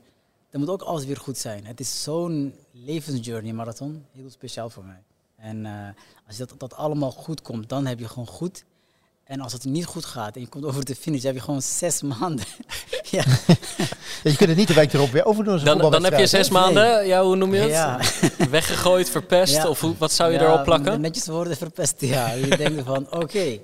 Dan 0.51 0.61
moet 0.61 0.71
ook 0.71 0.83
alles 0.83 1.05
weer 1.05 1.17
goed 1.17 1.39
zijn. 1.39 1.67
Het 1.67 1.81
is 1.81 2.03
zo'n 2.03 2.55
levensjourney 2.73 3.53
marathon. 3.53 4.05
Heel 4.13 4.31
speciaal 4.31 4.71
voor 4.71 4.85
mij. 4.85 5.03
En 5.37 5.65
uh, 5.65 5.73
als 6.27 6.37
dat, 6.37 6.55
dat 6.59 6.75
allemaal 6.75 7.11
goed 7.11 7.43
komt, 7.43 7.69
dan 7.69 7.87
heb 7.87 7.99
je 7.99 8.09
gewoon 8.09 8.27
goed. 8.27 8.65
En 9.25 9.41
als 9.41 9.53
het 9.53 9.65
niet 9.65 9.85
goed 9.85 10.05
gaat 10.05 10.35
en 10.35 10.41
je 10.41 10.49
komt 10.49 10.65
over 10.65 10.85
de 10.85 10.95
finish, 10.95 11.23
heb 11.23 11.35
je 11.35 11.41
gewoon 11.41 11.63
zes 11.63 12.03
maanden. 12.19 12.45
ja. 13.11 13.25
je 14.23 14.37
kunt 14.37 14.49
het 14.49 14.57
niet 14.57 14.69
de 14.69 14.75
week 14.75 14.93
erop 14.93 15.11
weer 15.11 15.25
overdoen. 15.25 15.65
Dan, 15.65 15.79
dan 15.79 16.05
heb 16.05 16.19
je 16.19 16.27
zes 16.27 16.49
maanden, 16.49 17.07
ja, 17.07 17.25
hoe 17.25 17.37
noem 17.37 17.55
je 17.55 17.61
het? 17.61 17.71
Ja. 17.71 18.01
Weggegooid, 18.51 19.11
verpest? 19.11 19.55
Ja. 19.55 19.69
Of 19.69 19.81
hoe, 19.81 19.95
wat 19.99 20.13
zou 20.13 20.33
je 20.33 20.39
ja, 20.39 20.45
erop 20.45 20.65
plakken? 20.65 21.01
Netjes 21.01 21.27
woorden 21.27 21.57
verpest, 21.57 22.01
ja. 22.01 22.33
Je 22.33 22.57
denkt 22.57 22.85
van, 22.85 23.07
oké. 23.07 23.17
Okay. 23.17 23.63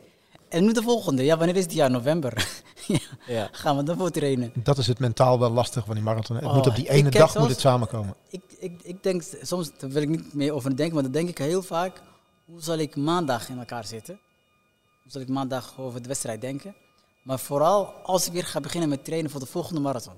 En 0.48 0.64
nu 0.64 0.72
de 0.72 0.82
volgende. 0.82 1.24
Ja, 1.24 1.36
wanneer 1.36 1.56
is 1.56 1.62
het 1.62 1.72
jaar? 1.72 1.90
November. 1.90 2.62
ja. 3.26 3.48
Gaan 3.52 3.76
we 3.76 3.82
daarvoor 3.82 4.10
trainen. 4.10 4.52
Dat 4.54 4.78
is 4.78 4.86
het 4.86 4.98
mentaal 4.98 5.38
wel 5.38 5.50
lastig 5.50 5.84
van 5.84 5.94
die 5.94 6.04
marathon. 6.04 6.36
Het 6.36 6.52
moet 6.52 6.66
op 6.66 6.76
die 6.76 6.90
ene 6.90 7.10
dag 7.10 7.38
moet 7.38 7.48
het 7.48 7.60
samenkomen. 7.60 8.14
Ik, 8.28 8.42
ik, 8.58 8.82
ik 8.82 9.02
denk, 9.02 9.22
soms 9.42 9.70
daar 9.78 9.90
wil 9.90 10.02
ik 10.02 10.08
niet 10.08 10.34
meer 10.34 10.52
over 10.52 10.76
denken, 10.76 10.94
maar 10.94 11.02
dan 11.02 11.12
denk 11.12 11.28
ik 11.28 11.38
heel 11.38 11.62
vaak, 11.62 12.02
hoe 12.44 12.62
zal 12.62 12.78
ik 12.78 12.96
maandag 12.96 13.48
in 13.48 13.58
elkaar 13.58 13.84
zitten? 13.84 14.20
Hoe 15.02 15.12
zal 15.12 15.20
ik 15.20 15.28
maandag 15.28 15.74
over 15.78 16.02
de 16.02 16.08
wedstrijd 16.08 16.40
denken? 16.40 16.74
Maar 17.22 17.38
vooral 17.38 17.86
als 17.86 18.26
ik 18.26 18.32
weer 18.32 18.44
ga 18.44 18.60
beginnen 18.60 18.88
met 18.88 19.04
trainen 19.04 19.30
voor 19.30 19.40
de 19.40 19.46
volgende 19.46 19.80
marathon. 19.80 20.14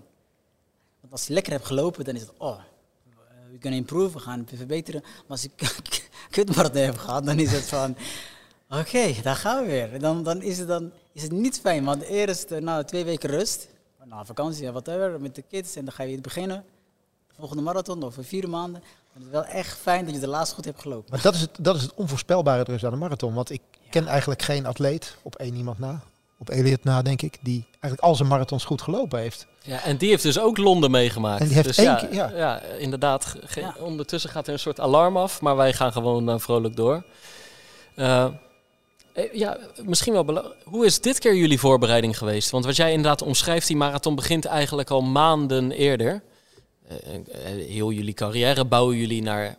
Want 1.00 1.12
als 1.12 1.26
je 1.26 1.32
lekker 1.32 1.52
hebt 1.52 1.66
gelopen, 1.66 2.04
dan 2.04 2.14
is 2.14 2.20
het, 2.20 2.32
oh, 2.38 2.58
we 3.50 3.58
kunnen 3.58 3.78
improve, 3.78 4.12
we 4.12 4.18
gaan 4.18 4.46
verbeteren. 4.54 5.00
Maar 5.02 5.24
als 5.28 5.44
ik 5.44 5.52
kut 6.30 6.56
marathon 6.56 6.82
heb 6.82 6.96
gehad, 6.96 7.24
dan 7.24 7.38
is 7.38 7.52
het 7.52 7.68
van, 7.68 7.96
oké, 8.70 8.80
okay, 8.80 9.22
daar 9.22 9.36
gaan 9.36 9.60
we 9.60 9.70
weer. 9.70 10.00
Dan, 10.00 10.22
dan 10.22 10.42
is 10.42 10.58
het 10.58 10.68
dan 10.68 10.92
is 11.12 11.22
het 11.22 11.32
niet 11.32 11.60
fijn, 11.60 11.84
want 11.84 12.02
eerst 12.02 12.50
na 12.50 12.84
twee 12.84 13.04
weken 13.04 13.30
rust, 13.30 13.68
na 14.04 14.24
vakantie, 14.24 14.70
whatever, 14.70 15.20
met 15.20 15.34
de 15.34 15.42
kids, 15.42 15.76
en 15.76 15.84
dan 15.84 15.94
ga 15.94 16.02
je 16.02 16.08
weer 16.08 16.20
beginnen. 16.20 16.64
De 17.28 17.34
volgende 17.34 17.62
marathon 17.62 18.04
over 18.04 18.24
vier 18.24 18.48
maanden. 18.48 18.82
Dan 19.12 19.22
is 19.22 19.22
het 19.22 19.32
wel 19.32 19.44
echt 19.44 19.78
fijn 19.78 20.04
dat 20.04 20.14
je 20.14 20.20
de 20.20 20.26
laatste 20.26 20.54
goed 20.54 20.64
hebt 20.64 20.80
gelopen. 20.80 21.10
Maar 21.10 21.22
dat 21.22 21.34
is 21.34 21.40
het, 21.40 21.50
dat 21.60 21.76
is 21.76 21.82
het 21.82 21.94
onvoorspelbare 21.94 22.64
dus 22.64 22.84
aan 22.84 22.90
de 22.90 22.96
marathon. 22.96 23.34
Want 23.34 23.50
ik 23.50 23.60
ken 23.90 24.06
eigenlijk 24.06 24.42
geen 24.42 24.66
atleet, 24.66 25.16
op 25.22 25.34
één 25.34 25.54
iemand 25.54 25.78
na, 25.78 26.00
op 26.38 26.50
Elliot 26.50 26.84
na 26.84 27.02
denk 27.02 27.22
ik, 27.22 27.38
die 27.40 27.66
eigenlijk 27.70 28.02
al 28.02 28.14
zijn 28.14 28.28
marathons 28.28 28.64
goed 28.64 28.82
gelopen 28.82 29.18
heeft. 29.18 29.46
Ja, 29.62 29.82
en 29.82 29.96
die 29.96 30.08
heeft 30.08 30.22
dus 30.22 30.38
ook 30.38 30.58
Londen 30.58 30.90
meegemaakt. 30.90 31.40
En 31.40 31.46
die 31.46 31.54
heeft 31.54 31.66
dus 31.66 31.78
één 31.78 31.86
ja, 31.86 31.94
keer, 31.94 32.14
ja. 32.14 32.30
ja, 32.36 32.60
inderdaad. 32.60 33.36
Ja. 33.54 33.74
Ondertussen 33.78 34.30
gaat 34.30 34.46
er 34.46 34.52
een 34.52 34.58
soort 34.58 34.80
alarm 34.80 35.16
af, 35.16 35.40
maar 35.40 35.56
wij 35.56 35.72
gaan 35.72 35.92
gewoon 35.92 36.30
uh, 36.30 36.38
vrolijk 36.38 36.76
door. 36.76 37.04
Uh, 37.96 38.26
ja, 39.32 39.58
misschien 39.84 40.12
wel 40.12 40.54
Hoe 40.64 40.86
is 40.86 41.00
dit 41.00 41.18
keer 41.18 41.36
jullie 41.36 41.58
voorbereiding 41.58 42.18
geweest? 42.18 42.50
Want 42.50 42.64
wat 42.64 42.76
jij 42.76 42.90
inderdaad 42.90 43.22
omschrijft, 43.22 43.66
die 43.66 43.76
marathon 43.76 44.14
begint 44.14 44.44
eigenlijk 44.44 44.90
al 44.90 45.02
maanden 45.02 45.70
eerder. 45.70 46.22
Uh, 46.90 46.96
heel 47.68 47.92
jullie 47.92 48.14
carrière 48.14 48.64
bouwen 48.64 48.96
jullie 48.96 49.22
naar 49.22 49.56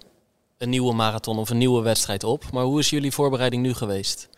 een 0.58 0.70
nieuwe 0.70 0.94
marathon 0.94 1.38
of 1.38 1.50
een 1.50 1.58
nieuwe 1.58 1.82
wedstrijd 1.82 2.24
op. 2.24 2.52
Maar 2.52 2.64
hoe 2.64 2.80
is 2.80 2.90
jullie 2.90 3.12
voorbereiding 3.12 3.64
nu 3.64 3.74
geweest? 3.74 4.30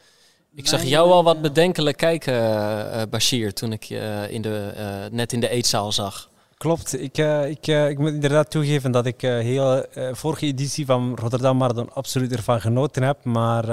Ik 0.55 0.67
zag 0.67 0.83
jou 0.83 1.11
al 1.11 1.23
wat 1.23 1.41
bedenkelijk 1.41 1.97
kijken, 1.97 3.09
Bashir, 3.09 3.53
toen 3.53 3.71
ik 3.71 3.83
je 3.83 4.27
in 4.29 4.41
de, 4.41 4.71
net 5.11 5.33
in 5.33 5.39
de 5.39 5.49
eetzaal 5.49 5.91
zag. 5.91 6.29
Klopt. 6.63 7.01
Ik, 7.01 7.17
uh, 7.17 7.49
ik, 7.49 7.67
uh, 7.67 7.89
ik 7.89 7.97
moet 7.97 8.13
inderdaad 8.13 8.51
toegeven 8.51 8.91
dat 8.91 9.05
ik 9.05 9.23
uh, 9.23 9.31
heel 9.31 9.85
vorige 10.11 10.45
editie 10.45 10.85
van 10.85 11.15
Rotterdam 11.15 11.57
Marathon 11.57 11.93
absoluut 11.93 12.31
ervan 12.31 12.61
genoten 12.61 13.03
heb. 13.03 13.23
Maar 13.23 13.67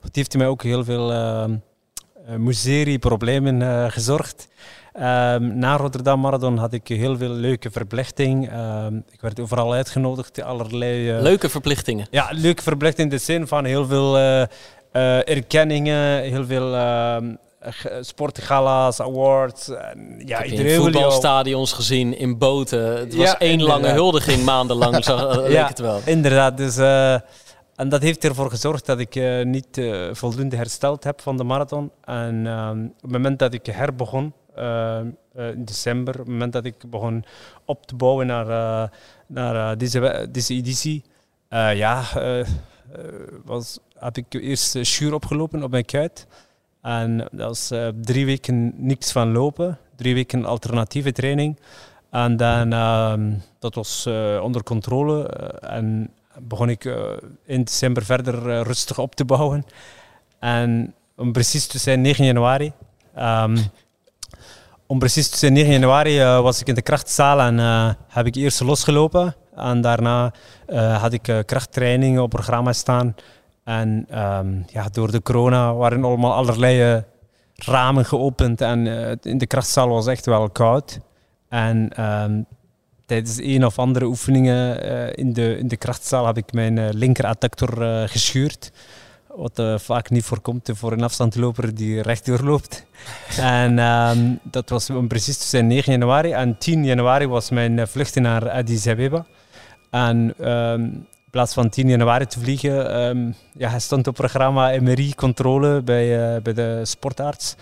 het 0.00 0.16
heeft 0.16 0.36
mij 0.36 0.46
ook 0.46 0.62
heel 0.62 0.84
veel 0.84 1.12
muserie-problemen 2.36 3.90
gezorgd. 3.92 4.48
Um, 4.96 5.58
na 5.58 5.76
Rotterdam 5.76 6.20
Marathon 6.20 6.56
had 6.56 6.72
ik 6.72 6.88
heel 6.88 7.16
veel 7.16 7.28
leuke 7.28 7.70
verplichting. 7.70 8.52
Um, 8.52 9.04
ik 9.10 9.20
werd 9.20 9.40
overal 9.40 9.72
uitgenodigd, 9.72 10.42
allerlei... 10.42 11.22
leuke 11.22 11.48
verplichtingen? 11.48 12.06
Ja, 12.10 12.28
leuke 12.32 12.62
verplichtingen 12.62 13.10
in 13.10 13.16
de 13.16 13.24
zin 13.24 13.46
van 13.46 13.64
heel 13.64 13.86
veel 13.86 14.18
erkenningen, 15.24 16.22
heel 16.22 16.44
veel 16.44 16.74
ehm, 16.74 17.34
sportgala's, 18.00 19.00
awards. 19.00 19.66
ja, 20.18 20.42
ik 20.42 20.58
heb 20.58 20.70
voetbalstadions 20.70 21.72
gezien 21.72 22.18
in 22.18 22.38
boten. 22.38 22.96
Het 22.98 23.14
was 23.14 23.36
één 23.36 23.62
lange 23.62 23.88
huldiging 23.88 24.44
maandenlang, 24.52 25.06
leek 25.06 25.50
ja, 25.50 25.66
het 25.66 25.78
wel. 25.78 26.00
Inderdaad, 26.04 26.56
dus... 26.56 26.78
Uh, 26.78 27.14
en 27.74 27.88
dat 27.88 28.02
heeft 28.02 28.24
ervoor 28.24 28.50
gezorgd 28.50 28.86
dat 28.86 28.98
ik 28.98 29.14
uh, 29.14 29.44
niet 29.44 29.78
uh, 29.78 30.08
voldoende 30.12 30.56
hersteld 30.56 31.04
heb 31.04 31.20
van 31.20 31.36
de 31.36 31.44
marathon. 31.44 31.90
En 32.04 32.46
ehm, 32.46 32.84
op 32.84 33.02
het 33.02 33.10
moment 33.10 33.38
dat 33.38 33.54
ik 33.54 33.66
herbegon, 33.66 34.32
in 35.34 35.64
december, 35.64 36.14
op 36.14 36.20
het 36.20 36.28
moment 36.28 36.52
dat 36.52 36.64
ik 36.64 36.90
begon 36.90 37.24
op 37.64 37.86
te 37.86 37.94
bouwen 37.94 38.26
naar, 38.26 38.90
naar 39.26 39.78
deze, 39.78 40.28
deze 40.30 40.54
editie, 40.54 41.04
ja, 41.74 42.02
was, 43.44 43.78
had 43.98 44.16
ik 44.16 44.26
eerst 44.28 44.76
schuur 44.80 45.14
opgelopen 45.14 45.62
op 45.62 45.70
mijn 45.70 45.84
kuit. 45.84 46.26
En 46.84 47.16
dat 47.16 47.48
was 47.48 47.72
uh, 47.72 47.88
drie 48.00 48.26
weken 48.26 48.72
niks 48.76 49.12
van 49.12 49.32
lopen, 49.32 49.78
drie 49.96 50.14
weken 50.14 50.44
alternatieve 50.44 51.12
training. 51.12 51.58
En 52.10 52.36
dan, 52.36 52.72
uh, 52.72 53.14
dat 53.58 53.74
was 53.74 54.04
uh, 54.08 54.40
onder 54.42 54.62
controle. 54.62 55.30
Uh, 55.40 55.76
en 55.76 56.10
begon 56.38 56.68
ik 56.68 56.84
in 57.44 57.64
december 57.64 58.04
verder 58.04 58.62
rustig 58.62 58.98
op 58.98 59.14
te 59.14 59.24
bouwen. 59.24 59.64
En 60.38 60.94
om 61.16 61.32
precies 61.32 61.66
te 61.66 61.78
zijn, 61.78 62.00
9 62.00 62.24
januari, 62.24 62.72
um, 63.18 63.56
om 64.86 64.98
precies 64.98 65.28
te 65.28 65.38
zijn, 65.38 65.52
9 65.52 65.72
januari 65.72 66.18
was 66.18 66.60
ik 66.60 66.68
in 66.68 66.74
de 66.74 66.82
krachtzaal 66.82 67.40
en 67.40 67.58
heb 68.08 68.26
ik 68.26 68.34
eerst 68.34 68.60
losgelopen. 68.60 69.34
En 69.56 69.80
daarna 69.80 70.32
had 70.98 71.12
ik 71.12 71.42
krachttrainingen 71.46 72.22
op 72.22 72.30
programma 72.30 72.72
staan. 72.72 73.14
En 73.64 74.06
um, 74.18 74.64
ja, 74.66 74.88
door 74.92 75.10
de 75.10 75.22
corona 75.22 75.74
waren 75.74 76.04
allemaal 76.04 76.34
allerlei 76.34 77.02
ramen 77.54 78.04
geopend. 78.04 78.60
En 78.60 78.86
in 79.22 79.38
de 79.38 79.46
krachtzaal 79.46 79.88
was 79.88 80.06
echt 80.06 80.26
wel 80.26 80.50
koud. 80.50 81.00
En 81.48 82.04
um, 82.04 82.46
tijdens 83.06 83.38
een 83.40 83.64
of 83.64 83.78
andere 83.78 84.04
oefeningen 84.04 84.80
in, 85.14 85.32
de, 85.32 85.58
in 85.58 85.68
de 85.68 85.76
krachtzaal 85.76 86.26
heb 86.26 86.36
ik 86.36 86.52
mijn 86.52 86.88
linkeradductor 86.88 88.08
geschuurd. 88.08 88.72
Wat 89.36 89.62
vaak 89.76 90.10
niet 90.10 90.24
voorkomt 90.24 90.70
voor 90.72 90.92
een 90.92 91.02
afstandloper 91.02 91.74
die 91.74 92.02
rechtdoor 92.02 92.40
loopt. 92.40 92.86
en 93.38 93.78
um, 93.78 94.38
dat 94.42 94.68
was 94.68 94.90
om 94.90 95.08
precies 95.08 95.38
te 95.38 95.46
zijn 95.46 95.66
9 95.66 95.92
januari. 95.92 96.32
En 96.32 96.58
10 96.58 96.84
januari 96.84 97.26
was 97.26 97.50
mijn 97.50 97.88
vlucht 97.88 98.14
naar 98.14 98.50
Addis 98.50 98.86
Abeba. 98.86 99.26
En 99.90 100.34
plaats 101.34 101.54
van 101.54 101.68
10 101.68 101.88
januari 101.88 102.26
te 102.26 102.40
vliegen, 102.40 103.00
um, 103.00 103.34
ja, 103.52 103.68
hij 103.68 103.80
stond 103.80 104.06
op 104.06 104.14
programma 104.14 104.80
MRI-controle 104.80 105.82
bij, 105.82 106.34
uh, 106.36 106.42
bij 106.42 106.52
de 106.52 106.80
sportarts. 106.82 107.56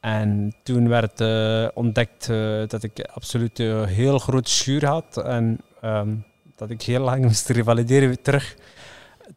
En 0.00 0.54
toen 0.62 0.88
werd 0.88 1.20
uh, 1.20 1.68
ontdekt 1.74 2.28
uh, 2.28 2.68
dat 2.68 2.82
ik 2.82 3.08
absoluut 3.14 3.58
een 3.58 3.86
heel 3.86 4.18
groot 4.18 4.48
schuur 4.48 4.86
had. 4.86 5.16
En 5.16 5.60
um, 5.84 6.24
dat 6.56 6.70
ik 6.70 6.82
heel 6.82 7.00
lang 7.00 7.24
moest 7.28 7.48
revalideren 7.48 8.22
terug 8.22 8.56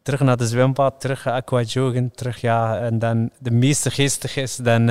terug 0.02 0.20
naar 0.20 0.36
de 0.36 0.46
zwembad, 0.46 1.00
terug 1.00 1.26
aquajoggen, 1.26 2.12
terug 2.14 2.40
ja. 2.40 2.78
En 2.78 2.98
dan 2.98 3.30
de 3.38 3.50
meeste 3.50 3.90
geestig 3.90 4.36
is, 4.36 4.56
dan 4.56 4.86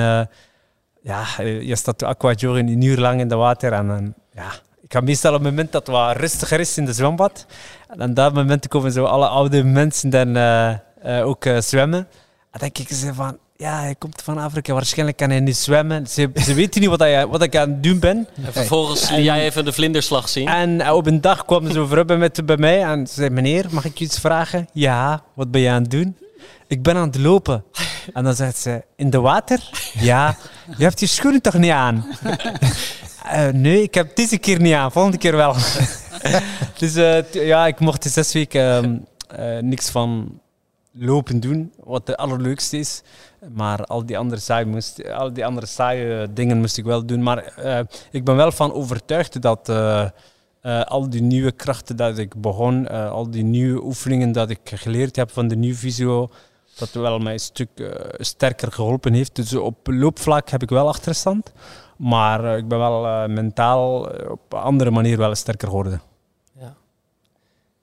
ja, 1.02 1.24
je 1.40 1.76
staat 1.76 2.02
aquajoggen 2.02 2.68
een 2.68 2.82
uur 2.82 2.98
lang 2.98 3.20
in 3.20 3.28
de 3.28 3.36
water 3.36 3.72
en 3.72 3.86
dan 3.86 4.14
ja. 4.32 4.52
Ik 4.80 4.94
ga 4.94 5.00
meestal 5.00 5.34
op 5.34 5.40
het 5.40 5.50
moment 5.50 5.72
dat 5.72 5.86
het 5.86 5.96
wat 5.96 6.16
rustiger 6.16 6.60
is 6.60 6.78
in 6.78 6.84
de 6.84 6.92
zwembad. 6.92 7.46
En 7.88 8.08
op 8.08 8.16
dat 8.16 8.34
moment 8.34 8.68
komen 8.68 8.92
zo 8.92 9.04
alle 9.04 9.28
oude 9.28 9.64
mensen 9.64 10.10
dan 10.10 10.36
uh, 10.36 10.70
uh, 11.06 11.26
ook 11.26 11.44
zwemmen. 11.58 11.98
En 11.98 12.58
dan 12.58 12.60
denk 12.60 12.78
ik 12.78 12.96
ze 12.96 13.14
van, 13.14 13.38
ja, 13.56 13.80
hij 13.80 13.94
komt 13.98 14.22
van 14.22 14.38
Afrika, 14.38 14.72
waarschijnlijk 14.72 15.18
kan 15.18 15.30
hij 15.30 15.40
niet 15.40 15.56
zwemmen. 15.56 16.06
Ze, 16.06 16.30
ze 16.34 16.54
weten 16.54 16.80
niet 16.80 16.90
wat, 16.90 16.98
hij, 16.98 17.26
wat 17.26 17.42
ik 17.42 17.56
aan 17.56 17.70
het 17.70 17.82
doen 17.82 17.98
ben. 17.98 18.28
En 18.44 18.52
vervolgens 18.52 19.10
liet 19.10 19.24
jij 19.24 19.44
even 19.44 19.64
de 19.64 19.72
vlinderslag 19.72 20.28
zien. 20.28 20.48
En 20.48 20.90
op 20.90 21.06
een 21.06 21.20
dag 21.20 21.44
kwam 21.44 21.70
ze 21.70 21.78
over 21.78 22.18
met, 22.18 22.46
bij 22.46 22.56
mij 22.56 22.82
en 22.82 23.06
ze 23.06 23.14
zei, 23.14 23.30
meneer, 23.30 23.66
mag 23.70 23.84
ik 23.84 23.98
je 23.98 24.04
iets 24.04 24.18
vragen? 24.18 24.68
Ja, 24.72 25.22
wat 25.34 25.50
ben 25.50 25.60
je 25.60 25.70
aan 25.70 25.82
het 25.82 25.90
doen? 25.90 26.16
Ik 26.66 26.82
ben 26.82 26.96
aan 26.96 27.06
het 27.06 27.18
lopen. 27.18 27.64
En 28.12 28.24
dan 28.24 28.34
zegt 28.34 28.58
ze, 28.58 28.84
in 28.96 29.10
de 29.10 29.20
water? 29.20 29.70
Ja, 29.92 30.36
je 30.76 30.82
hebt 30.82 31.00
je 31.00 31.06
schoenen 31.06 31.42
toch 31.42 31.54
niet 31.54 31.70
aan? 31.70 32.06
Uh, 33.32 33.48
nee, 33.48 33.82
ik 33.82 33.94
heb 33.94 34.16
deze 34.16 34.38
keer 34.38 34.60
niet 34.60 34.74
aan, 34.74 34.92
volgende 34.92 35.18
keer 35.18 35.36
wel. 35.36 35.54
dus 36.78 36.96
uh, 36.96 37.32
ja, 37.32 37.66
ik 37.66 37.80
mocht 37.80 38.02
de 38.02 38.08
zes 38.08 38.32
weken 38.32 39.06
uh, 39.38 39.58
niks 39.58 39.90
van 39.90 40.40
lopen 40.92 41.40
doen, 41.40 41.72
wat 41.84 42.06
de 42.06 42.16
allerleukste 42.16 42.78
is. 42.78 43.02
Maar 43.54 43.84
al 43.84 44.06
die 44.06 44.18
andere 44.18 44.40
saaie, 44.40 44.66
moest, 44.66 45.10
al 45.10 45.32
die 45.32 45.46
andere 45.46 45.66
saaie 45.66 46.32
dingen 46.32 46.58
moest 46.58 46.78
ik 46.78 46.84
wel 46.84 47.06
doen. 47.06 47.22
Maar 47.22 47.54
ik 48.10 48.24
ben 48.24 48.36
wel 48.36 48.52
van 48.52 48.72
overtuigd 48.72 49.42
dat 49.42 49.68
al 50.84 51.10
die 51.10 51.22
nieuwe 51.22 51.52
krachten 51.52 51.96
dat 51.96 52.18
ik 52.18 52.40
begon, 52.40 52.88
al 52.88 53.30
die 53.30 53.44
nieuwe 53.44 53.84
oefeningen 53.84 54.32
dat 54.32 54.50
ik 54.50 54.60
geleerd 54.64 55.16
heb 55.16 55.30
van 55.30 55.48
de 55.48 55.56
nieuwe 55.56 55.76
visio, 55.76 56.28
dat 56.78 56.90
wel 56.90 57.18
mij 57.18 57.32
een 57.32 57.38
stuk 57.38 57.68
sterker 58.18 58.72
geholpen 58.72 59.12
heeft. 59.12 59.36
Dus 59.36 59.54
op 59.54 59.76
loopvlak 59.84 60.48
heb 60.48 60.62
ik 60.62 60.70
wel 60.70 60.88
achterstand. 60.88 61.52
Maar 61.98 62.58
ik 62.58 62.68
ben 62.68 62.78
wel 62.78 63.28
mentaal 63.28 64.00
op 64.28 64.52
een 64.52 64.58
andere 64.58 64.90
manier 64.90 65.18
wel 65.18 65.34
sterker 65.34 65.68
geworden. 65.68 66.00
Ja. 66.58 66.74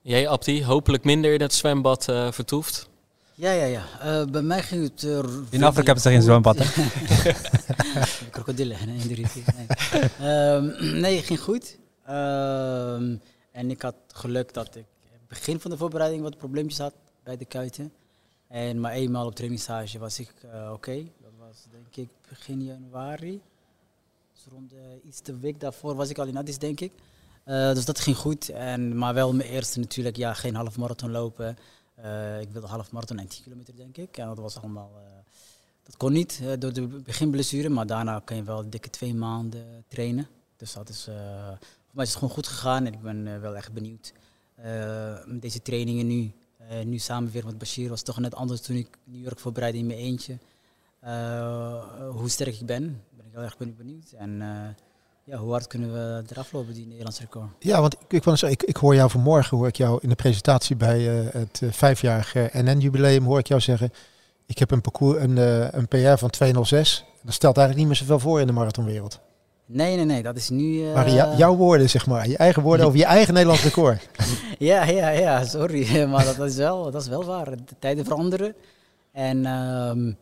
Jij, 0.02 0.28
Abdi, 0.30 0.66
hopelijk 0.66 1.04
minder 1.04 1.34
in 1.34 1.42
het 1.42 1.54
zwembad 1.54 2.04
vertoefd? 2.30 2.90
Ja, 3.38 3.52
ja, 3.52 3.66
ja. 3.66 3.84
Uh, 4.04 4.26
bij 4.32 4.42
mij 4.42 4.64
ging 4.64 4.84
het. 4.84 5.04
Uh, 5.04 5.20
in 5.50 5.64
Afrika 5.64 5.86
hebben 5.86 6.02
ze 6.02 6.10
geen 6.10 6.22
zwembad, 6.22 6.58
hè? 6.60 6.66
Krokodillen, 8.32 8.80
in 8.80 9.08
de 9.08 9.14
rivier. 9.14 9.44
Nee, 9.56 10.54
um, 10.54 11.00
nee 11.00 11.16
het 11.16 11.26
ging 11.26 11.40
goed. 11.40 11.78
Um, 12.10 13.22
en 13.52 13.70
ik 13.70 13.82
had 13.82 13.96
geluk 14.08 14.54
dat 14.54 14.76
ik 14.76 14.86
begin 15.28 15.60
van 15.60 15.72
de 15.72 15.78
voorbereiding 15.78 16.24
wat 16.24 16.38
probleempjes 16.38 16.80
had 16.80 16.94
bij 17.24 17.38
de 17.38 17.46
kuiten. 17.46 17.94
En 18.48 18.80
maar 18.80 18.92
eenmaal 18.92 19.26
op 19.26 19.36
trainingsstage 19.36 20.00
was 20.00 20.20
ik 20.20 20.34
uh, 20.46 20.52
oké. 20.52 20.72
Okay. 20.72 21.12
Dat 21.22 21.32
was 21.40 21.66
denk 21.72 22.08
ik 22.08 22.10
begin 22.30 22.64
januari. 22.64 23.42
Rond 24.52 24.74
iets 25.04 25.22
de 25.22 25.40
week 25.40 25.60
daarvoor 25.60 25.96
was 25.96 26.10
ik 26.10 26.18
al 26.18 26.28
in 26.28 26.38
Addis, 26.38 26.58
denk 26.58 26.80
ik. 26.80 26.92
dus 27.46 27.86
dat 27.86 28.00
ging 28.00 28.18
goed. 28.18 28.50
En, 28.50 28.98
maar 28.98 29.14
wel 29.14 29.34
mijn 29.34 29.50
eerste 29.50 29.80
natuurlijk, 29.80 30.16
ja, 30.16 30.34
geen 30.34 30.56
half 30.56 30.78
marathon 30.78 31.12
lopen. 31.12 31.58
Uh, 32.00 32.42
ik 32.42 32.50
wilde 32.50 32.68
half 32.68 32.92
marathon 32.92 33.20
en 33.20 33.28
10 33.28 33.44
kilometer, 33.44 33.76
denk 33.76 33.98
ik. 33.98 34.18
En 34.18 34.28
dat 34.28 34.38
was 34.38 34.58
allemaal. 34.58 34.92
Dat 35.84 35.98
kon 35.98 36.12
niet 36.12 36.42
door 36.60 36.74
de 36.74 36.88
beginblessure, 36.88 37.70
maar 37.70 37.88
daarna 37.88 38.20
kan 38.20 38.38
je 38.38 38.44
wel 38.44 38.70
dikke 38.70 38.90
twee 38.90 39.14
maanden 39.14 39.84
trainen. 39.88 40.28
Dus 40.58 40.74
dat 40.74 40.90
is. 40.90 41.04
voor 41.04 41.96
mij 41.96 42.04
is 42.04 42.10
het 42.10 42.20
gewoon 42.20 42.34
goed 42.34 42.48
gegaan 42.48 42.86
en 42.86 42.94
ik 42.94 43.02
ben 43.02 43.42
wel 43.42 43.56
echt 43.56 43.74
benieuwd. 43.74 44.14
deze 45.40 45.62
trainingen 45.62 46.08
nu, 46.08 46.32
nu 46.84 46.98
samen 46.98 47.32
weer 47.32 47.46
met 47.46 47.58
Bashir, 47.58 47.90
was 47.90 48.02
toch 48.02 48.20
net 48.20 48.36
anders 48.36 48.62
toen 48.62 48.76
ik 48.76 48.98
New 49.04 49.24
York 49.24 49.40
voorbereidde 49.40 49.80
in 49.80 49.86
mijn 49.86 50.00
eentje. 50.00 50.38
hoe 52.12 52.30
sterk 52.30 52.60
ik 52.60 52.66
ben, 52.66 53.04
heel 53.36 53.44
erg 53.44 53.58
benieuwd. 53.58 54.12
En 54.18 54.42
ja, 55.28 55.38
hoe 55.38 55.52
hard 55.52 55.68
kunnen 55.68 55.94
we 55.94 56.24
eraf 56.30 56.52
lopen, 56.52 56.74
die 56.74 56.88
Nederlandse 56.88 57.22
record? 57.22 57.50
Ja, 57.60 57.82
want 57.82 57.96
ik, 58.08 58.26
ik, 58.26 58.42
ik, 58.42 58.64
ik 58.64 58.76
hoor 58.76 58.96
jou 58.96 59.10
vanmorgen, 59.10 59.58
hoor 59.58 59.68
ik 59.68 59.76
jou 59.76 60.00
in 60.02 60.10
de 60.10 60.16
presentatie 60.16 60.76
bij 60.76 61.24
uh, 61.24 61.32
het 61.32 61.62
uh, 61.64 61.72
vijfjarige 61.72 62.50
NN-jubileum, 62.54 63.24
hoor 63.24 63.40
ik 63.40 63.48
jou 63.48 63.62
zeggen, 63.62 63.92
ik 64.46 64.58
heb 64.58 64.72
een 64.72 64.82
parcours, 64.82 65.24
een, 65.24 65.38
een 65.78 65.88
PR 65.88 66.18
van 66.18 66.30
206. 66.30 67.06
Dat 67.22 67.34
stelt 67.34 67.58
eigenlijk 67.58 67.88
niet 67.88 67.98
meer 67.98 68.08
zoveel 68.08 68.30
voor 68.30 68.40
in 68.40 68.48
de 68.48 68.54
marathonwereld. 68.54 69.20
Nee, 69.66 69.96
nee, 69.96 70.06
nee, 70.06 70.24
dat 70.24 70.36
is 70.36 70.50
nu... 70.50 70.84
Maar 70.94 71.38
jouw 71.38 71.56
woorden, 71.56 71.90
zeg 71.90 72.08
maar, 72.08 72.28
je 72.28 72.38
eigen 72.38 72.62
woorden 72.62 72.86
over 72.88 73.00
je 73.00 73.06
eigen 73.06 73.34
Nederlands 73.34 73.64
record. 73.64 74.10
ja, 74.58 74.84
ja, 74.84 75.10
ja, 75.10 75.46
sorry, 75.46 76.04
maar 76.12 76.26
dat 76.26 76.40
is 76.40 76.56
wel, 76.56 76.92
dat 76.92 77.02
is 77.02 77.08
wel 77.08 77.26
waar. 77.26 77.50
De 77.50 77.76
tijden 77.80 78.06
veranderen. 78.06 78.56
En... 79.12 79.46
Um, 79.46 80.18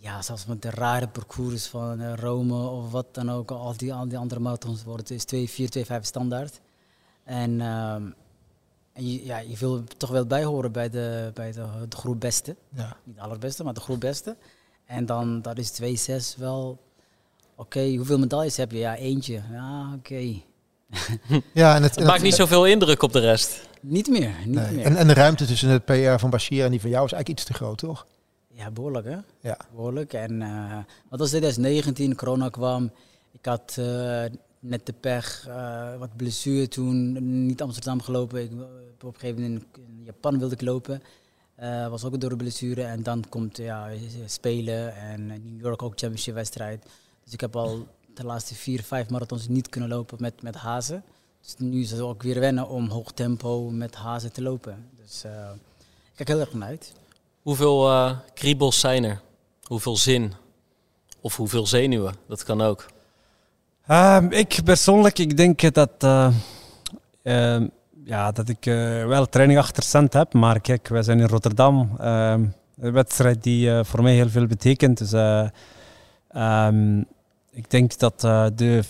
ja, 0.00 0.22
zelfs 0.22 0.46
met 0.46 0.62
de 0.62 0.70
rare 0.70 1.08
parcours 1.08 1.66
van 1.66 2.00
uh, 2.00 2.14
Rome 2.14 2.68
of 2.68 2.90
wat 2.90 3.06
dan 3.12 3.30
ook, 3.30 3.50
al 3.50 3.76
die, 3.76 3.94
al 3.94 4.08
die 4.08 4.18
andere 4.18 4.40
marathons 4.40 4.84
worden 4.84 5.06
het 5.06 5.10
is 5.10 5.24
2, 5.24 5.48
4, 5.48 5.70
2, 5.70 5.84
5 5.84 6.04
standaard. 6.04 6.60
En, 7.24 7.60
um, 7.60 8.14
en 8.92 9.12
je, 9.12 9.24
ja, 9.24 9.38
je 9.38 9.56
wil 9.56 9.84
toch 9.96 10.10
wel 10.10 10.26
bijhoren 10.26 10.72
bij 10.72 10.90
de, 10.90 11.30
bij 11.34 11.52
de, 11.52 11.66
de 11.88 11.96
groep 11.96 12.20
beste. 12.20 12.56
Ja. 12.74 12.96
Niet 13.04 13.16
de 13.16 13.22
allerbeste, 13.22 13.64
maar 13.64 13.74
de 13.74 13.80
groep 13.80 14.00
beste. 14.00 14.36
En 14.86 15.06
dan 15.06 15.42
dat 15.42 15.58
is 15.58 15.70
2, 15.70 15.96
6 15.96 16.36
wel. 16.36 16.78
Oké, 17.54 17.78
okay, 17.78 17.96
hoeveel 17.96 18.18
medailles 18.18 18.56
heb 18.56 18.70
je? 18.70 18.78
Ja, 18.78 18.96
eentje. 18.96 19.42
Ja, 19.52 19.92
oké. 19.94 20.12
Okay. 20.12 20.44
ja, 21.52 21.74
en 21.74 21.82
het, 21.82 21.94
het 21.94 22.04
maakt 22.04 22.22
niet 22.22 22.34
zoveel 22.34 22.66
indruk 22.66 23.02
op 23.02 23.12
de 23.12 23.20
rest. 23.20 23.68
Niet 23.80 24.08
meer. 24.08 24.34
Niet 24.44 24.54
nee. 24.54 24.72
meer. 24.72 24.84
En, 24.84 24.96
en 24.96 25.06
de 25.06 25.14
ruimte 25.14 25.46
tussen 25.46 25.68
het 25.68 25.84
PR 25.84 26.18
van 26.18 26.30
Bashir 26.30 26.64
en 26.64 26.70
die 26.70 26.80
van 26.80 26.90
jou 26.90 27.04
is 27.04 27.12
eigenlijk 27.12 27.40
iets 27.40 27.50
te 27.50 27.64
groot, 27.64 27.78
toch? 27.78 28.06
Ja, 28.60 28.70
behoorlijk 28.70 29.06
hè? 29.06 29.16
Ja. 29.40 29.58
Behoorlijk. 29.74 30.12
En 30.12 30.40
uh, 30.40 30.78
wat 31.08 31.18
was 31.18 31.28
2019, 31.28 32.16
corona 32.16 32.48
kwam. 32.48 32.90
Ik 33.32 33.44
had 33.44 33.76
uh, 33.78 34.24
net 34.58 34.86
de 34.86 34.92
pech, 34.92 35.46
uh, 35.48 35.96
wat 35.96 36.16
blessure 36.16 36.68
toen, 36.68 37.16
niet 37.46 37.62
Amsterdam 37.62 38.00
gelopen. 38.02 38.42
Ik, 38.42 38.52
op 39.02 39.14
een 39.14 39.20
gegeven 39.20 39.42
moment 39.42 39.64
in 39.76 40.02
Japan 40.04 40.38
wilde 40.38 40.54
ik 40.54 40.60
lopen. 40.60 41.02
was 41.90 42.04
ook 42.04 42.20
door 42.20 42.30
de 42.30 42.36
blessure. 42.36 42.82
En 42.82 43.02
dan 43.02 43.24
komt 43.28 43.56
ja, 43.56 43.88
spelen 44.26 44.96
en 44.96 45.26
New 45.26 45.60
York 45.60 45.82
ook 45.82 45.98
championship 45.98 46.34
wedstrijd. 46.34 46.86
Dus 47.24 47.32
ik 47.32 47.40
heb 47.40 47.56
al 47.56 47.86
de 48.14 48.24
laatste 48.24 48.54
vier, 48.54 48.82
vijf 48.82 49.10
marathons 49.10 49.48
niet 49.48 49.68
kunnen 49.68 49.90
lopen 49.90 50.16
met, 50.20 50.42
met 50.42 50.54
hazen. 50.54 51.04
Dus 51.42 51.54
nu 51.58 51.80
is 51.80 51.90
het 51.90 52.00
ook 52.00 52.22
weer 52.22 52.40
wennen 52.40 52.68
om 52.68 52.88
hoog 52.88 53.12
tempo 53.12 53.70
met 53.70 53.94
hazen 53.94 54.32
te 54.32 54.42
lopen. 54.42 54.88
Dus 55.02 55.24
ik 55.24 56.16
kijk 56.16 56.28
heel 56.28 56.40
erg 56.40 56.52
naar 56.52 56.68
uit. 56.68 56.92
Hoeveel 57.42 57.90
uh, 57.90 58.10
kriebels 58.34 58.80
zijn 58.80 59.04
er? 59.04 59.20
Hoeveel 59.62 59.96
zin? 59.96 60.32
Of 61.20 61.36
hoeveel 61.36 61.66
zenuwen? 61.66 62.14
Dat 62.28 62.42
kan 62.42 62.60
ook. 62.60 62.86
Um, 63.90 64.32
ik 64.32 64.60
persoonlijk, 64.64 65.18
ik 65.18 65.36
denk 65.36 65.74
dat, 65.74 65.90
uh, 66.04 66.28
uh, 67.22 67.60
ja, 68.04 68.32
dat 68.32 68.48
ik 68.48 68.66
eh, 68.66 69.06
wel 69.06 69.26
training 69.26 69.58
achterstand 69.58 70.12
heb. 70.12 70.32
Maar 70.32 70.60
kijk, 70.60 70.88
wij 70.88 71.02
zijn 71.02 71.20
in 71.20 71.26
Rotterdam. 71.26 71.90
Ehm, 71.98 72.44
een 72.80 72.92
wedstrijd 72.92 73.42
die 73.42 73.70
eh, 73.70 73.84
voor 73.84 74.02
mij 74.02 74.14
heel 74.14 74.28
veel 74.28 74.46
betekent. 74.46 74.98
Dus 74.98 75.12
ik 77.50 77.70
denk 77.70 77.98
dat 77.98 78.20
de, 78.20 78.82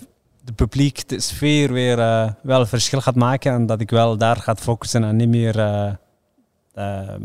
de 0.45 0.53
publiek, 0.55 1.09
de 1.09 1.21
sfeer 1.21 1.73
weer 1.73 1.97
wel 2.43 2.67
verschil 2.67 3.01
gaat 3.01 3.15
maken. 3.15 3.53
En 3.53 3.67
dat 3.67 3.81
ik 3.81 3.91
wel 3.91 4.17
daar 4.17 4.37
ga 4.37 4.55
focussen 4.55 5.05
en 5.05 5.17
niet 5.17 5.29
meer 5.29 5.55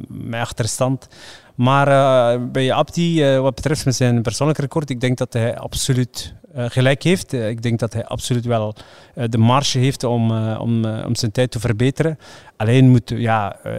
mijn 0.08 0.41
achterstand. 0.41 1.08
Maar 1.56 1.88
uh, 1.88 2.45
bij 2.51 2.74
Abdi, 2.74 3.34
uh, 3.34 3.39
wat 3.39 3.56
betreft 3.56 3.95
zijn 3.95 4.22
persoonlijk 4.22 4.60
record, 4.60 4.89
ik 4.89 5.01
denk 5.01 5.18
dat 5.18 5.34
hij 5.34 5.58
absoluut 5.58 6.34
eh, 6.56 6.66
gelijk 6.68 7.03
heeft. 7.03 7.34
Eh, 7.34 7.49
ik 7.49 7.62
denk 7.62 7.80
dat 7.80 7.93
hij 7.93 8.06
absoluut 8.06 8.45
wel 8.45 8.76
eh, 9.16 9.24
de 9.30 9.38
marge 9.38 9.78
heeft 9.78 10.03
om, 10.03 10.32
eh, 10.32 10.60
om, 10.62 10.86
eh, 10.86 11.06
om 11.06 11.16
zijn 11.16 11.32
tijd 11.32 11.51
te 11.51 11.60
verbeteren. 11.60 12.20
Alleen 12.56 12.89
moet, 12.89 13.10
ja, 13.16 13.60
eh, 13.64 13.74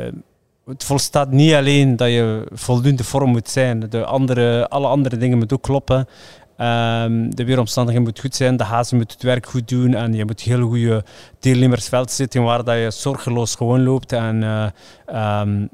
het 0.67 0.85
volstaat 0.85 1.31
niet 1.31 1.53
alleen 1.53 1.97
dat 1.97 2.09
je 2.09 2.47
voldoende 2.53 3.05
vorm 3.05 3.31
moet 3.31 3.49
zijn. 3.49 3.81
De 3.81 4.05
andere, 4.05 4.69
alle 4.69 4.87
andere 4.87 5.17
dingen 5.17 5.39
moeten 5.39 5.57
ook 5.57 5.63
kloppen. 5.63 6.09
Ehm, 6.57 7.31
de 7.31 7.45
weeromstandigheden 7.45 8.03
moeten 8.03 8.23
goed 8.23 8.35
zijn, 8.35 8.57
de 8.57 8.65
hazen 8.65 8.97
moeten 8.97 9.17
het 9.17 9.27
werk 9.27 9.47
goed 9.47 9.69
doen 9.69 9.95
en 9.95 10.13
je 10.13 10.25
moet 10.25 10.41
heel 10.41 10.67
goede 10.67 11.05
deelnemersveld 11.41 12.11
zitten 12.11 12.43
waar 12.43 12.65
dat 12.65 12.77
je 12.77 12.91
zorgeloos 12.91 13.55
gewoon 13.55 13.83
loopt 13.83 14.13
en 14.13 14.43
eh, 14.43 14.67
ehm, 15.07 15.67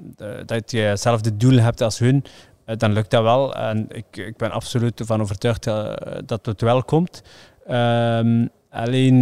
dat 0.47 0.71
je 0.71 0.79
hetzelfde 0.79 1.37
doel 1.37 1.59
hebt 1.59 1.81
als 1.81 1.99
hun, 1.99 2.25
eh, 2.65 2.77
dan 2.77 2.93
lukt 2.93 3.11
dat 3.11 3.23
wel. 3.23 3.55
En 3.55 3.87
ik, 3.89 4.17
ik 4.17 4.37
ben 4.37 4.51
absoluut 4.51 5.01
ervan 5.01 5.21
overtuigd 5.21 5.67
eh, 5.67 5.93
dat 6.27 6.47
het 6.47 6.61
wel 6.61 6.83
komt. 6.83 7.23
Ehm, 7.67 8.47
alleen, 8.71 9.21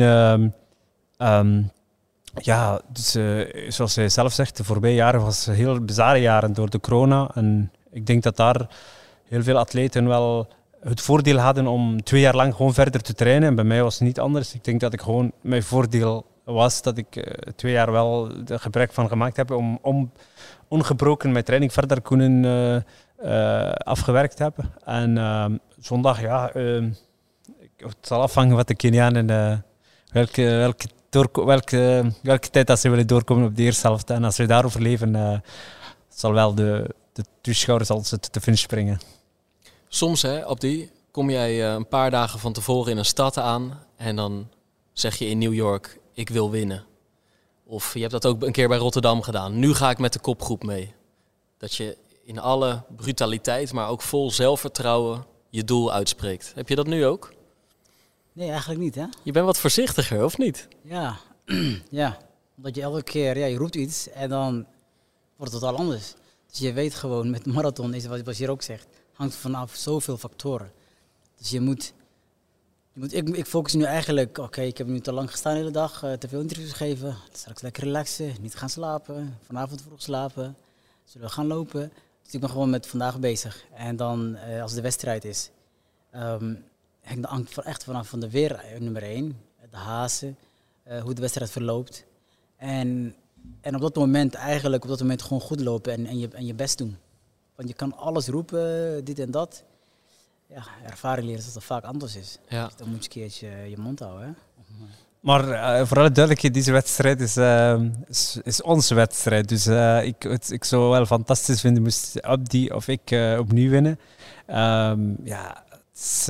ja, 2.34 2.80
dus, 2.92 3.16
zoals 3.68 3.96
hij 3.96 4.08
zelf 4.08 4.32
zegt, 4.32 4.56
de 4.56 4.64
voorbije 4.64 4.94
jaren 4.94 5.20
was 5.20 5.46
heel 5.46 5.84
bizarre 5.84 6.20
jaren 6.20 6.52
door 6.52 6.70
de 6.70 6.80
corona. 6.80 7.30
En 7.34 7.72
ik 7.90 8.06
denk 8.06 8.22
dat 8.22 8.36
daar 8.36 8.68
heel 9.28 9.42
veel 9.42 9.58
atleten 9.58 10.08
wel 10.08 10.48
het 10.80 11.00
voordeel 11.00 11.38
hadden 11.38 11.66
om 11.66 12.02
twee 12.02 12.20
jaar 12.20 12.36
lang 12.36 12.54
gewoon 12.54 12.74
verder 12.74 13.02
te 13.02 13.14
trainen. 13.14 13.48
En 13.48 13.54
bij 13.54 13.64
mij 13.64 13.82
was 13.82 13.94
het 13.94 14.02
niet 14.02 14.20
anders. 14.20 14.54
Ik 14.54 14.64
denk 14.64 14.80
dat 14.80 14.92
ik 14.92 15.00
gewoon 15.00 15.32
mijn 15.40 15.62
voordeel 15.62 16.26
was 16.44 16.82
dat 16.82 16.98
ik 16.98 17.16
eh, 17.16 17.52
twee 17.56 17.72
jaar 17.72 17.92
wel 17.92 18.30
er 18.46 18.60
gebruik 18.60 18.92
van 18.92 19.08
gemaakt 19.08 19.36
heb 19.36 19.50
om, 19.50 19.78
om 19.82 20.12
ongebroken 20.68 21.32
mijn 21.32 21.44
training 21.44 21.72
verder 21.72 22.00
kunnen 22.00 22.44
eh, 22.44 22.76
eh, 23.66 23.72
afgewerkt 23.72 24.38
hebben. 24.38 24.72
En 24.84 25.18
ehm, 25.18 25.56
zondag, 25.78 26.20
ja, 26.20 26.50
ehm, 26.50 26.90
het 27.76 27.96
zal 28.00 28.20
afhangen 28.20 28.56
wat 28.56 28.68
de 28.68 28.74
Kenianen, 28.74 29.26
welke, 30.12 30.74
welke, 31.10 31.44
welke, 32.22 32.50
tijd 32.50 32.66
dat 32.66 32.80
ze 32.80 32.90
willen 32.90 33.06
doorkomen 33.06 33.46
op 33.46 33.56
de 33.56 33.62
eerste 33.62 33.86
helft. 33.86 34.10
En 34.10 34.24
als 34.24 34.36
we 34.36 34.46
daarover 34.46 34.80
leven, 34.80 35.42
zal 36.08 36.32
wel 36.32 36.54
de, 36.54 36.94
de 37.12 37.24
toeschouwers 37.40 38.08
zitten 38.08 38.30
te 38.30 38.40
finish 38.40 38.60
springen. 38.60 39.00
Soms, 39.92 40.22
hè, 40.22 40.44
Abdi, 40.44 40.90
kom 41.10 41.30
jij 41.30 41.66
eh, 41.66 41.72
een 41.72 41.88
paar 41.88 42.10
dagen 42.10 42.38
van 42.38 42.52
tevoren 42.52 42.92
in 42.92 42.98
een 42.98 43.04
stad 43.04 43.36
aan 43.36 43.86
en 43.96 44.16
dan 44.16 44.48
zeg 44.92 45.16
je 45.16 45.26
in 45.26 45.38
New 45.38 45.54
York, 45.54 46.00
ik 46.12 46.28
wil 46.28 46.50
winnen. 46.50 46.84
Of 47.64 47.94
je 47.94 48.00
hebt 48.00 48.12
dat 48.12 48.26
ook 48.26 48.42
een 48.42 48.52
keer 48.52 48.68
bij 48.68 48.78
Rotterdam 48.78 49.22
gedaan. 49.22 49.58
Nu 49.58 49.74
ga 49.74 49.90
ik 49.90 49.98
met 49.98 50.12
de 50.12 50.18
kopgroep 50.18 50.62
mee. 50.62 50.94
Dat 51.58 51.74
je 51.74 51.96
in 52.24 52.38
alle 52.38 52.82
brutaliteit, 52.96 53.72
maar 53.72 53.88
ook 53.88 54.02
vol 54.02 54.30
zelfvertrouwen 54.30 55.26
je 55.48 55.64
doel 55.64 55.92
uitspreekt. 55.92 56.52
Heb 56.54 56.68
je 56.68 56.74
dat 56.74 56.86
nu 56.86 57.06
ook? 57.06 57.32
Nee, 58.32 58.50
eigenlijk 58.50 58.80
niet, 58.80 58.94
hè? 58.94 59.04
Je 59.22 59.32
bent 59.32 59.46
wat 59.46 59.58
voorzichtiger, 59.58 60.24
of 60.24 60.38
niet? 60.38 60.68
Ja, 60.82 61.16
ja. 61.90 62.18
Omdat 62.56 62.74
je 62.74 62.82
elke 62.82 63.02
keer, 63.02 63.38
ja, 63.38 63.46
je 63.46 63.56
roept 63.56 63.74
iets 63.74 64.08
en 64.10 64.28
dan 64.28 64.66
wordt 65.36 65.52
het 65.52 65.62
totaal 65.62 65.78
anders. 65.78 66.14
Dus 66.50 66.58
je 66.58 66.72
weet 66.72 66.94
gewoon, 66.94 67.30
met 67.30 67.46
marathon 67.46 67.94
is 67.94 68.06
wat 68.06 68.24
Bashir 68.24 68.50
ook 68.50 68.62
zegt, 68.62 68.86
hangt 69.20 69.34
vanaf 69.34 69.74
zoveel 69.74 70.16
factoren. 70.16 70.72
Dus 71.38 71.50
je 71.50 71.60
moet, 71.60 71.92
je 72.92 73.00
moet 73.00 73.14
ik, 73.14 73.28
ik 73.28 73.46
focus 73.46 73.72
nu 73.72 73.84
eigenlijk, 73.84 74.38
oké, 74.38 74.60
ik 74.60 74.78
heb 74.78 74.86
nu 74.86 75.00
te 75.00 75.12
lang 75.12 75.30
gestaan 75.30 75.52
de 75.52 75.58
hele 75.58 75.70
dag, 75.70 76.02
eh, 76.02 76.12
te 76.12 76.28
veel 76.28 76.40
interviews 76.40 76.72
gegeven, 76.72 77.16
straks 77.32 77.62
lekker 77.62 77.84
relaxen, 77.84 78.34
niet 78.40 78.54
gaan 78.54 78.70
slapen, 78.70 79.38
vanavond 79.46 79.82
vroeg 79.82 80.02
slapen, 80.02 80.56
zullen 81.04 81.26
we 81.26 81.32
gaan 81.32 81.46
lopen. 81.46 81.92
Dus 82.22 82.34
ik 82.34 82.40
ben 82.40 82.50
gewoon 82.50 82.70
met 82.70 82.86
vandaag 82.86 83.18
bezig. 83.18 83.64
En 83.74 83.96
dan, 83.96 84.36
eh, 84.36 84.62
als 84.62 84.74
de 84.74 84.80
wedstrijd 84.80 85.24
is, 85.24 85.50
ehm 86.10 86.54
hangt 87.22 87.54
van 87.54 87.64
echt 87.64 87.84
vanaf 87.84 88.08
van 88.08 88.20
de 88.20 88.30
weer 88.30 88.54
eh, 88.54 88.80
nummer 88.80 89.02
één, 89.02 89.40
de 89.70 89.76
hazen, 89.76 90.36
hoe 91.02 91.14
de 91.14 91.20
wedstrijd 91.20 91.50
verloopt. 91.50 92.04
En, 92.56 93.14
en 93.60 93.74
op 93.74 93.80
dat 93.80 93.94
moment 93.94 94.34
eigenlijk, 94.34 94.82
op 94.82 94.88
dat 94.88 95.00
moment 95.00 95.22
gewoon 95.22 95.40
goed 95.40 95.60
lopen 95.60 95.92
en, 95.92 96.06
en, 96.06 96.18
je, 96.18 96.28
en 96.28 96.46
je 96.46 96.54
best 96.54 96.78
doen. 96.78 96.96
Want 97.60 97.72
je 97.72 97.78
kan 97.78 97.96
alles 97.96 98.26
roepen, 98.26 99.04
dit 99.04 99.18
en 99.18 99.30
dat. 99.30 99.64
Ja, 100.46 100.62
ervaring 100.86 101.26
leren 101.26 101.44
dat 101.44 101.54
het 101.54 101.64
vaak 101.64 101.84
anders 101.84 102.16
is. 102.16 102.38
Ja. 102.48 102.64
Dus 102.64 102.76
dan 102.76 102.88
moet 102.88 102.96
je 102.96 103.02
een 103.02 103.28
keertje 103.28 103.48
je 103.48 103.78
mond 103.78 103.98
houden. 103.98 104.26
Hè? 104.26 104.32
Maar 105.20 105.50
eh, 105.50 105.86
voor 105.86 105.98
alle 105.98 106.10
duidelijkheid, 106.10 106.54
deze 106.54 106.72
wedstrijd 106.72 107.20
is, 107.20 107.36
eh, 107.36 107.80
is, 108.08 108.38
is 108.42 108.62
onze 108.62 108.94
wedstrijd. 108.94 109.48
Dus 109.48 109.66
eh, 109.66 110.04
ik, 110.04 110.22
het, 110.22 110.50
ik 110.50 110.64
zou 110.64 110.90
wel 110.90 111.06
fantastisch 111.06 111.60
vinden 111.60 111.82
moest 111.82 112.22
Abdi 112.22 112.70
of 112.70 112.88
ik 112.88 113.10
eh, 113.10 113.36
opnieuw 113.38 113.70
winnen. 113.70 113.98
Ehm, 114.46 115.14
ja, 115.24 115.64
het 115.68 115.90
is, 115.94 116.28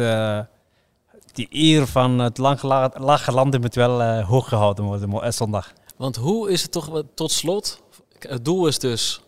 die 1.33 1.49
eer 1.51 1.87
van 1.87 2.19
het 2.19 2.39
lage 2.39 3.33
landen 3.33 3.61
moet 3.61 3.75
wel 3.75 4.03
eh, 4.03 4.29
hoog 4.29 4.49
gehouden 4.49 4.85
worden 4.85 5.33
zondag. 5.33 5.73
Want 5.97 6.17
hoe 6.17 6.51
is 6.51 6.63
het 6.63 6.73
toch 6.73 7.03
tot 7.15 7.31
slot? 7.31 7.83
Het 8.19 8.45
doel 8.45 8.67
is 8.67 8.79
dus, 8.79 9.21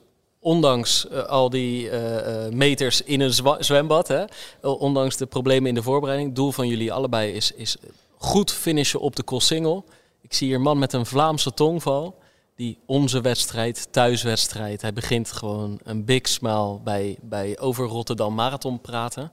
ondanks 0.42 1.08
eh, 1.08 1.24
al 1.24 1.50
die 1.50 1.90
eh, 1.90 2.46
eh, 2.46 2.52
meters 2.52 3.02
in 3.02 3.20
een 3.20 3.32
zwembad, 3.58 4.08
hè, 4.08 4.24
ondanks 4.60 5.16
de 5.16 5.26
problemen 5.26 5.68
in 5.68 5.74
de 5.74 5.82
voorbereiding, 5.82 6.28
het 6.28 6.38
doel 6.38 6.52
van 6.52 6.68
jullie 6.68 6.92
allebei 6.92 7.32
is, 7.32 7.52
is 7.52 7.76
goed 8.16 8.52
finishen 8.52 9.00
op 9.00 9.16
de 9.16 9.22
Koolsingel. 9.22 9.84
Ik 10.20 10.34
zie 10.34 10.46
hier 10.46 10.56
een 10.56 10.62
man 10.62 10.78
met 10.78 10.92
een 10.92 11.06
Vlaamse 11.06 11.54
tongval, 11.54 12.18
die 12.56 12.78
onze 12.86 13.20
wedstrijd, 13.20 13.88
thuiswedstrijd, 13.90 14.82
hij 14.82 14.92
begint 14.92 15.32
gewoon 15.32 15.80
een 15.82 16.04
big 16.04 16.28
smile 16.28 16.78
bij, 16.78 17.18
bij 17.20 17.58
over 17.58 17.86
Rotterdam 17.86 18.34
Marathon 18.34 18.80
praten. 18.80 19.32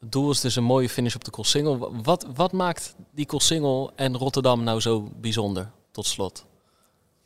Het 0.00 0.12
doel 0.12 0.30
is 0.30 0.40
dus 0.40 0.56
een 0.56 0.64
mooie 0.64 0.88
finish 0.88 1.14
op 1.14 1.24
de 1.24 1.30
Koolsingel. 1.30 2.02
Wat, 2.02 2.26
wat 2.34 2.52
maakt 2.52 2.94
die 3.10 3.26
Koolsingel 3.26 3.90
en 3.94 4.16
Rotterdam 4.16 4.64
nou 4.64 4.80
zo 4.80 5.10
bijzonder, 5.20 5.70
tot 5.90 6.06
slot? 6.06 6.44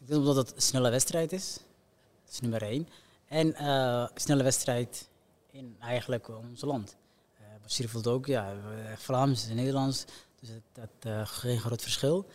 Ik 0.01 0.07
denk 0.07 0.20
omdat 0.20 0.37
het 0.37 0.53
een 0.55 0.62
snelle 0.62 0.91
wedstrijd 0.91 1.33
is. 1.33 1.59
Dat 2.33 2.43
is 2.43 2.49
nummer 2.49 2.68
één. 2.68 2.89
En 3.28 3.55
eh, 3.55 4.07
snelle 4.14 4.43
wedstrijd 4.43 5.09
in 5.51 5.76
eigenlijk 5.80 6.28
ons 6.28 6.61
land. 6.61 6.97
Uh, 7.80 7.89
voelt 7.89 8.07
ook, 8.07 8.26
ja, 8.26 8.55
Vlaams 8.97 9.49
en 9.49 9.57
Nederlands. 9.57 10.05
Dus 10.41 10.49
dat, 10.72 10.89
eh, 11.01 11.26
geen 11.26 11.61
groot 11.61 11.83
verschil. 11.83 12.26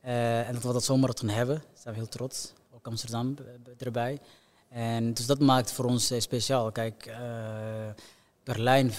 En 0.00 0.52
dat 0.52 0.62
we 0.62 0.72
dat 0.72 0.84
zomaar 0.84 1.10
hebben, 1.24 1.62
zijn 1.74 1.94
we 1.94 2.00
heel 2.00 2.08
trots. 2.08 2.52
Ook 2.74 2.86
Amsterdam 2.86 3.36
erbij. 3.78 4.18
En 4.68 5.14
dus 5.14 5.26
dat 5.26 5.40
maakt 5.40 5.72
voor 5.72 5.84
ons 5.84 6.12
speciaal. 6.18 6.72
Kijk, 6.72 7.16
Berlijn 8.44 8.92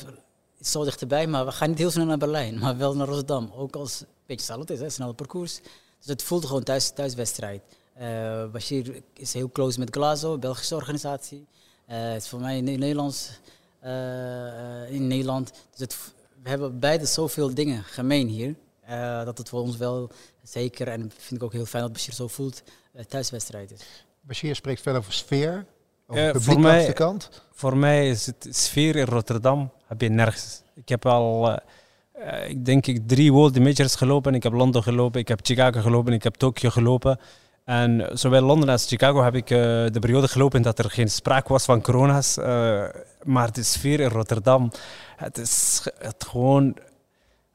is 0.57 0.71
zo 0.71 0.83
dichterbij, 0.83 1.27
maar 1.27 1.45
we 1.45 1.51
gaan 1.51 1.69
niet 1.69 1.77
heel 1.77 1.91
snel 1.91 2.05
naar 2.05 2.17
Berlijn, 2.17 2.59
maar 2.59 2.77
wel 2.77 2.95
naar 2.95 3.07
Rotterdam. 3.07 3.51
Ook 3.55 3.75
als 3.75 3.99
het 3.99 4.07
een 4.07 4.15
beetje 4.25 4.73
is, 4.73 4.79
hè, 4.79 4.89
snel 4.89 5.13
parcours. 5.13 5.61
Dus 5.97 6.07
het 6.07 6.23
voelt 6.23 6.45
gewoon 6.45 6.63
thuis, 6.63 6.89
thuiswedstrijd. 6.89 7.61
Uh, 7.99 8.51
Bashir 8.51 9.01
is 9.13 9.33
heel 9.33 9.51
close 9.51 9.79
met 9.79 9.89
Glazo, 9.89 10.37
Belgische 10.37 10.75
organisatie. 10.75 11.45
Uh, 11.89 12.11
het 12.11 12.21
is 12.21 12.29
voor 12.29 12.39
mij 12.39 12.61
ne 12.61 12.71
Nederlands 12.71 13.39
uh, 13.83 14.91
in 14.91 15.07
Nederland. 15.07 15.51
Dus 15.69 15.79
het, 15.79 15.97
we 16.43 16.49
hebben 16.49 16.79
beide 16.79 17.05
zoveel 17.05 17.53
dingen 17.53 17.83
gemeen 17.83 18.27
hier. 18.27 18.55
Uh, 18.89 19.25
dat 19.25 19.37
het 19.37 19.49
voor 19.49 19.61
ons 19.61 19.77
wel 19.77 20.09
zeker, 20.43 20.87
en 20.87 21.11
vind 21.17 21.41
ik 21.41 21.43
ook 21.43 21.53
heel 21.53 21.65
fijn 21.65 21.83
dat 21.83 21.93
Bashir 21.93 22.13
zo 22.13 22.27
voelt, 22.27 22.63
thuiswedstrijd 23.07 23.71
is. 23.71 24.05
Bashir 24.21 24.55
spreekt 24.55 24.81
veel 24.81 24.95
over 24.95 25.13
sfeer. 25.13 25.65
Over 26.07 26.25
Uh, 26.25 26.31
publiek 26.31 26.51
voor, 26.51 26.59
mij, 26.59 26.85
de 26.85 26.93
kant. 26.93 27.29
voor 27.51 27.77
mij 27.77 28.09
is 28.09 28.25
het 28.25 28.47
sfeer 28.49 28.95
in 28.95 29.05
Rotterdam 29.05 29.71
heb 29.85 30.01
je 30.01 30.09
nergens. 30.09 30.61
Ik 30.75 30.89
heb 30.89 31.05
al, 31.05 31.49
uh, 31.49 32.49
ik 32.49 32.65
denk 32.65 32.87
ik 32.87 33.07
drie 33.07 33.33
World 33.33 33.59
Majors 33.59 33.95
gelopen. 33.95 34.35
Ik 34.35 34.43
heb 34.43 34.53
Londen 34.53 34.83
gelopen, 34.83 35.19
ik 35.19 35.27
heb 35.27 35.39
Chicago 35.43 35.81
gelopen, 35.81 36.13
ik 36.13 36.23
heb 36.23 36.35
Tokio 36.35 36.69
gelopen. 36.69 37.19
En 37.65 38.09
zowel 38.13 38.41
Londen 38.41 38.69
als 38.69 38.87
Chicago 38.87 39.23
heb 39.23 39.35
ik 39.35 39.49
uh, 39.49 39.57
de 39.91 39.99
periode 39.99 40.27
gelopen 40.27 40.61
dat 40.61 40.79
er 40.79 40.89
geen 40.89 41.09
sprake 41.09 41.51
was 41.51 41.65
van 41.65 41.81
corona's. 41.81 42.37
Uh, 42.37 42.83
maar 43.23 43.51
de 43.51 43.63
sfeer 43.63 43.99
in 43.99 44.09
Rotterdam, 44.09 44.71
het 45.15 45.37
is 45.37 45.83
het 45.97 46.25
gewoon 46.29 46.77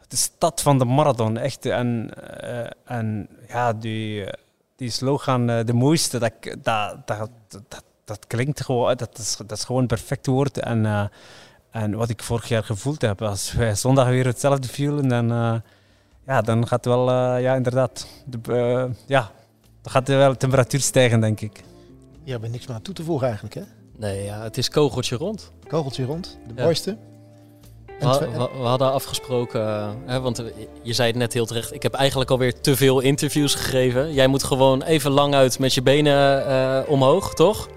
de 0.09 0.17
stad 0.17 0.63
van 0.63 0.79
de 0.79 0.85
marathon. 0.85 1.37
Echt. 1.37 1.67
En, 1.67 2.11
uh, 2.45 2.67
en 2.85 3.29
ja, 3.49 3.73
die, 3.73 4.25
die 4.77 4.91
slogan, 4.91 5.47
de 5.47 5.73
mooiste, 5.73 6.19
dat, 6.19 6.33
dat, 6.63 7.07
dat, 7.07 7.31
dat, 7.49 7.85
dat 8.05 8.27
klinkt 8.27 8.65
gewoon, 8.65 8.97
dat 8.97 9.19
is, 9.19 9.37
dat 9.37 9.59
is 9.59 9.65
gewoon 9.65 9.81
een 9.81 9.87
perfect 9.87 10.27
woord. 10.27 10.59
En, 10.59 11.11
en 11.71 11.95
wat 11.95 12.09
ik 12.09 12.23
vorig 12.23 12.49
jaar 12.49 12.65
gevoeld 12.65 13.03
heb, 13.03 13.23
als 13.23 13.53
wij 13.53 13.75
zondag 13.75 14.09
weer 14.09 14.27
hetzelfde 14.27 14.69
vielen, 14.69 15.09
dan, 15.09 15.29
ja, 16.27 16.41
dan 16.41 16.67
gaat 16.67 16.85
wel, 16.85 17.11
ja, 17.39 17.55
inderdaad, 17.55 18.07
de, 18.25 18.91
ja, 19.07 19.31
dan 19.87 19.95
gaat 19.95 20.09
er 20.09 20.17
wel 20.17 20.31
de 20.31 20.37
temperatuur 20.37 20.81
stijgen, 20.81 21.21
denk 21.21 21.41
ik. 21.41 21.63
Je 22.25 22.31
hebt 22.31 22.45
er 22.45 22.51
niks 22.51 22.67
meer 22.67 22.77
aan 22.77 22.83
toe 22.83 22.95
te 22.95 23.05
voegen 23.05 23.27
eigenlijk, 23.27 23.55
hè? 23.55 23.63
Nee, 23.97 24.25
ja, 24.25 24.43
het 24.43 24.59
is 24.59 24.69
kogeltje 24.69 25.17
rond. 25.17 25.53
Kogeltje 25.67 26.05
rond, 26.05 26.39
de 26.47 26.53
ja. 26.57 26.63
mooiste. 26.63 26.97
We, 27.99 28.07
we, 28.07 28.49
we, 28.59 28.65
hadden 28.65 28.93
afgesproken, 28.93 29.61
uh, 29.61 29.91
hè, 30.07 30.21
want 30.21 30.43
je 30.83 30.93
zei 30.93 31.09
het 31.09 31.19
net 31.19 31.33
heel 31.33 31.47
terecht, 31.47 31.75
ik 31.75 31.83
heb 31.83 31.95
eigenlijk 31.95 32.31
alweer 32.31 32.61
te 32.61 32.77
veel 32.77 33.01
interviews 33.01 33.55
gegeven. 33.55 34.13
Jij 34.13 34.27
moet 34.27 34.43
gewoon 34.43 34.83
even 34.83 35.11
lang 35.11 35.35
uit 35.35 35.59
met 35.59 35.75
je 35.75 35.83
benen 35.83 36.47
uh, 36.49 36.81
omhoog, 36.91 37.35
toch? 37.35 37.69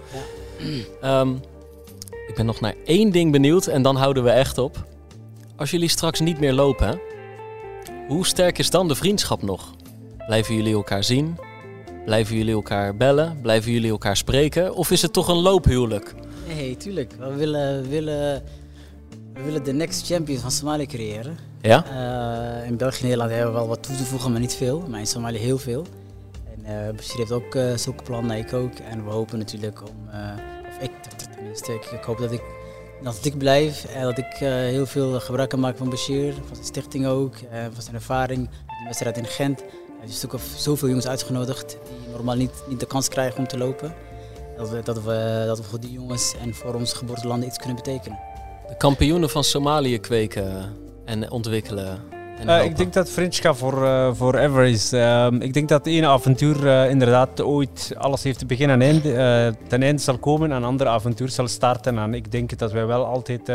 Ja. 1.01 1.19
Um, 1.19 1.41
ik 2.27 2.35
ben 2.35 2.45
nog 2.45 2.59
naar 2.59 2.75
één 2.85 3.11
ding 3.11 3.31
benieuwd 3.31 3.67
en 3.67 3.81
dan 3.81 3.95
houden 3.95 4.23
we 4.23 4.29
echt 4.29 4.57
op. 4.57 4.85
als 5.55 5.71
jullie 5.71 5.89
straks 5.89 6.19
niet 6.19 6.39
meer 6.39 6.53
lopen, 6.53 6.87
hè, 6.87 6.95
hoe 8.07 8.25
sterk 8.25 8.57
is 8.57 8.69
dan 8.69 8.87
de 8.87 8.95
vriendschap 8.95 9.41
nog? 9.41 9.73
Blijven 10.27 10.55
jullie 10.55 10.73
elkaar 10.73 11.03
zien? 11.03 11.37
Blijven 12.05 12.35
jullie 12.35 12.53
elkaar 12.53 12.95
bellen? 12.95 13.41
Blijven 13.41 13.71
jullie 13.71 13.89
elkaar 13.89 14.17
spreken? 14.17 14.75
Of 14.75 14.91
is 14.91 15.01
het 15.01 15.13
toch 15.13 15.27
een 15.27 15.41
loophuwelijk? 15.41 16.13
Nee, 16.47 16.77
tuurlijk. 16.77 17.13
We 17.19 17.33
willen, 17.33 17.81
we 17.81 17.87
willen, 17.87 18.43
we 19.33 19.41
willen 19.43 19.63
de 19.63 19.73
next 19.73 20.05
champion 20.05 20.39
van 20.39 20.51
Somalië 20.51 20.85
creëren. 20.85 21.37
Ja? 21.61 21.85
Eh, 21.85 22.67
in 22.67 22.77
België 22.77 22.97
en 22.97 23.03
Nederland 23.03 23.31
hebben 23.31 23.51
we 23.51 23.57
wel 23.57 23.67
wat 23.67 23.83
toe 23.83 23.95
te 23.95 24.03
voegen, 24.03 24.31
maar 24.31 24.39
niet 24.39 24.55
veel. 24.55 24.83
Maar 24.89 24.99
in 24.99 25.07
Somalië 25.07 25.37
heel 25.37 25.57
veel. 25.57 25.85
En 26.55 26.71
uh, 26.71 26.95
Bashir 26.95 27.17
heeft 27.17 27.31
ook 27.31 27.55
uh, 27.55 27.75
zulke 27.75 28.03
plannen, 28.03 28.37
ik 28.37 28.53
ook. 28.53 28.73
En 28.73 29.05
we 29.05 29.11
hopen 29.11 29.37
natuurlijk 29.37 29.81
om, 29.81 30.09
of 30.67 30.83
ik 30.83 30.91
tenminste, 31.35 31.73
ik, 31.73 31.85
ik, 31.85 32.03
hoop 32.03 32.17
dat 32.17 32.31
ik, 32.31 32.41
dat 33.03 33.25
ik 33.25 33.37
blijf 33.37 33.85
en 33.85 34.03
dat 34.03 34.17
ik 34.17 34.33
heel 34.39 34.85
veel 34.85 35.19
gebruik 35.19 35.49
kan 35.49 35.59
maken 35.59 35.77
van 35.77 35.89
Bashir, 35.89 36.33
van 36.33 36.55
zijn 36.55 36.65
stichting 36.65 37.05
ook, 37.05 37.35
van 37.73 37.81
zijn 37.81 37.95
ervaring, 37.95 38.49
de 38.49 38.83
wedstrijd 38.85 39.17
in 39.17 39.25
Gent. 39.25 39.63
Hij 39.99 40.07
heeft 40.07 40.23
natuurlijk 40.23 40.51
zoveel 40.59 40.87
jongens 40.87 41.07
uitgenodigd 41.07 41.69
die 41.69 42.11
normaal 42.11 42.35
niet, 42.35 42.63
niet 42.67 42.79
de 42.79 42.85
kans 42.85 43.07
krijgen 43.07 43.39
om 43.39 43.47
te 43.47 43.57
lopen. 43.57 43.93
Dat 44.57 44.69
we, 44.69 44.81
dat, 44.83 45.03
we, 45.03 45.43
dat 45.45 45.57
we 45.57 45.63
voor 45.63 45.79
die 45.79 45.91
jongens 45.91 46.35
en 46.41 46.53
voor 46.53 46.73
onze 46.73 46.95
geboortelanden 46.95 47.47
iets 47.47 47.57
kunnen 47.57 47.75
betekenen. 47.75 48.19
De 48.67 48.77
kampioenen 48.77 49.29
van 49.29 49.43
Somalië 49.43 49.99
kweken 49.99 50.75
en 51.05 51.31
ontwikkelen. 51.31 51.99
En 52.37 52.47
uh, 52.47 52.63
ik 52.63 52.77
denk 52.77 52.93
dat 52.93 53.09
vriendschap 53.09 53.57
voor, 53.57 53.83
uh, 53.83 54.13
voor 54.13 54.63
is. 54.65 54.93
Uh, 54.93 55.27
ik 55.39 55.53
denk 55.53 55.69
dat 55.69 55.87
één 55.87 56.05
avontuur 56.05 56.65
uh, 56.65 56.89
inderdaad 56.89 57.41
ooit 57.41 57.93
alles 57.97 58.23
heeft 58.23 58.39
te 58.39 58.45
begin 58.45 58.69
en 58.69 58.81
einde, 58.81 59.55
ten 59.67 59.83
einde 59.83 60.01
zal 60.01 60.17
komen. 60.17 60.51
En 60.51 60.57
een 60.57 60.63
ander 60.63 60.87
avontuur 60.87 61.29
zal 61.29 61.47
starten. 61.47 61.97
En 61.97 62.13
ik 62.13 62.31
denk 62.31 62.57
dat 62.57 62.71
wij 62.71 62.85
wel 62.85 63.05
altijd 63.05 63.51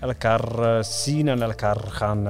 elkaar 0.00 0.84
zien 0.84 1.28
en 1.28 1.42
elkaar 1.42 1.78
gaan 1.88 2.26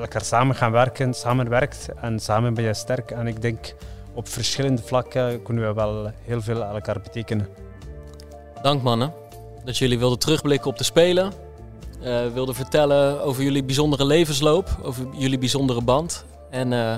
elkaar 0.00 0.24
samen 0.24 0.54
gaan 0.54 0.72
werken, 0.72 1.14
samenwerkt 1.14 1.88
en 2.00 2.20
samen 2.20 2.54
ben 2.54 2.64
je 2.64 2.74
sterk. 2.74 3.10
En 3.10 3.26
ik 3.26 3.42
denk 3.42 3.74
op 4.14 4.28
verschillende 4.28 4.82
vlakken 4.82 5.42
kunnen 5.42 5.66
we 5.66 5.74
wel 5.74 6.12
heel 6.22 6.42
veel 6.42 6.64
elkaar 6.64 7.00
betekenen. 7.00 7.48
Dank 8.62 8.82
mannen 8.82 9.12
dat 9.64 9.76
jullie 9.76 9.98
wilden 9.98 10.18
terugblikken 10.18 10.70
op 10.70 10.78
de 10.78 10.84
Spelen. 10.84 11.32
Uh, 12.02 12.26
wilden 12.32 12.54
vertellen 12.54 13.22
over 13.22 13.42
jullie 13.42 13.64
bijzondere 13.64 14.04
levensloop, 14.04 14.78
over 14.82 15.06
jullie 15.12 15.38
bijzondere 15.38 15.82
band. 15.82 16.24
En 16.50 16.72
uh, 16.72 16.96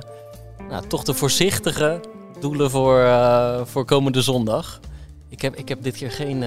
nou, 0.69 0.87
toch 0.89 1.03
de 1.03 1.15
voorzichtige 1.15 2.01
doelen 2.41 2.71
voor, 2.71 2.99
uh, 2.99 3.61
voor 3.65 3.85
komende 3.85 4.23
zondag. 4.23 4.81
Ik 5.29 5.43
heb, 5.43 5.57
ik 5.57 5.69
heb 5.69 5.83
dit 5.83 5.97
keer 5.97 6.11
geen 6.11 6.45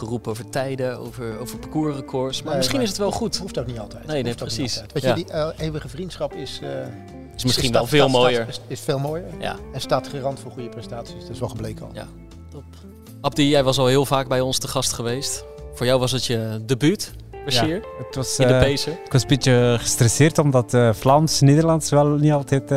geroepen 0.00 0.30
over 0.30 0.48
tijden, 0.48 0.98
over, 0.98 1.38
over 1.38 1.58
parcoursrecords. 1.58 2.42
Maar 2.42 2.56
misschien 2.56 2.80
is 2.80 2.88
het 2.88 2.98
wel 2.98 3.10
goed. 3.10 3.36
Hoeft 3.36 3.58
ook 3.58 3.66
niet 3.66 3.78
altijd. 3.78 4.06
Nee, 4.06 4.22
nee 4.22 4.34
precies. 4.34 4.82
Weet 4.92 5.02
je, 5.02 5.12
die 5.12 5.26
uh, 5.28 5.48
eeuwige 5.56 5.88
vriendschap 5.88 6.34
is... 6.34 6.60
Uh, 6.62 6.68
is 7.36 7.44
misschien 7.44 7.72
wel 7.72 7.86
veel 7.86 8.08
mooier. 8.08 8.48
is, 8.48 8.60
is, 8.66 8.80
veel 8.80 8.98
mooier. 8.98 9.26
Ja. 9.38 9.56
En 9.72 9.80
staat 9.80 10.08
garant 10.08 10.40
voor 10.40 10.50
goede 10.50 10.68
prestaties. 10.68 11.20
Dat 11.20 11.30
is 11.30 11.38
wel 11.38 11.48
gebleken 11.48 11.86
al. 11.86 11.90
Ja, 11.92 12.06
top. 12.50 12.62
Abdi, 13.20 13.48
jij 13.48 13.64
was 13.64 13.78
al 13.78 13.86
heel 13.86 14.06
vaak 14.06 14.28
bij 14.28 14.40
ons 14.40 14.58
te 14.58 14.68
gast 14.68 14.92
geweest. 14.92 15.44
Voor 15.74 15.86
jou 15.86 16.00
was 16.00 16.12
het 16.12 16.26
je 16.26 16.62
debuut, 16.66 17.12
ja, 17.46 17.66
het 17.66 18.14
was, 18.14 18.38
in 18.38 18.46
de 18.46 18.52
uh, 18.52 18.60
Pacer. 18.60 18.92
Ik 19.04 19.12
was 19.12 19.22
een 19.22 19.28
beetje 19.28 19.76
gestresseerd, 19.78 20.38
omdat 20.38 20.76
Vlaams-Nederlands 20.92 21.90
wel 21.90 22.06
niet 22.06 22.32
altijd 22.32 22.70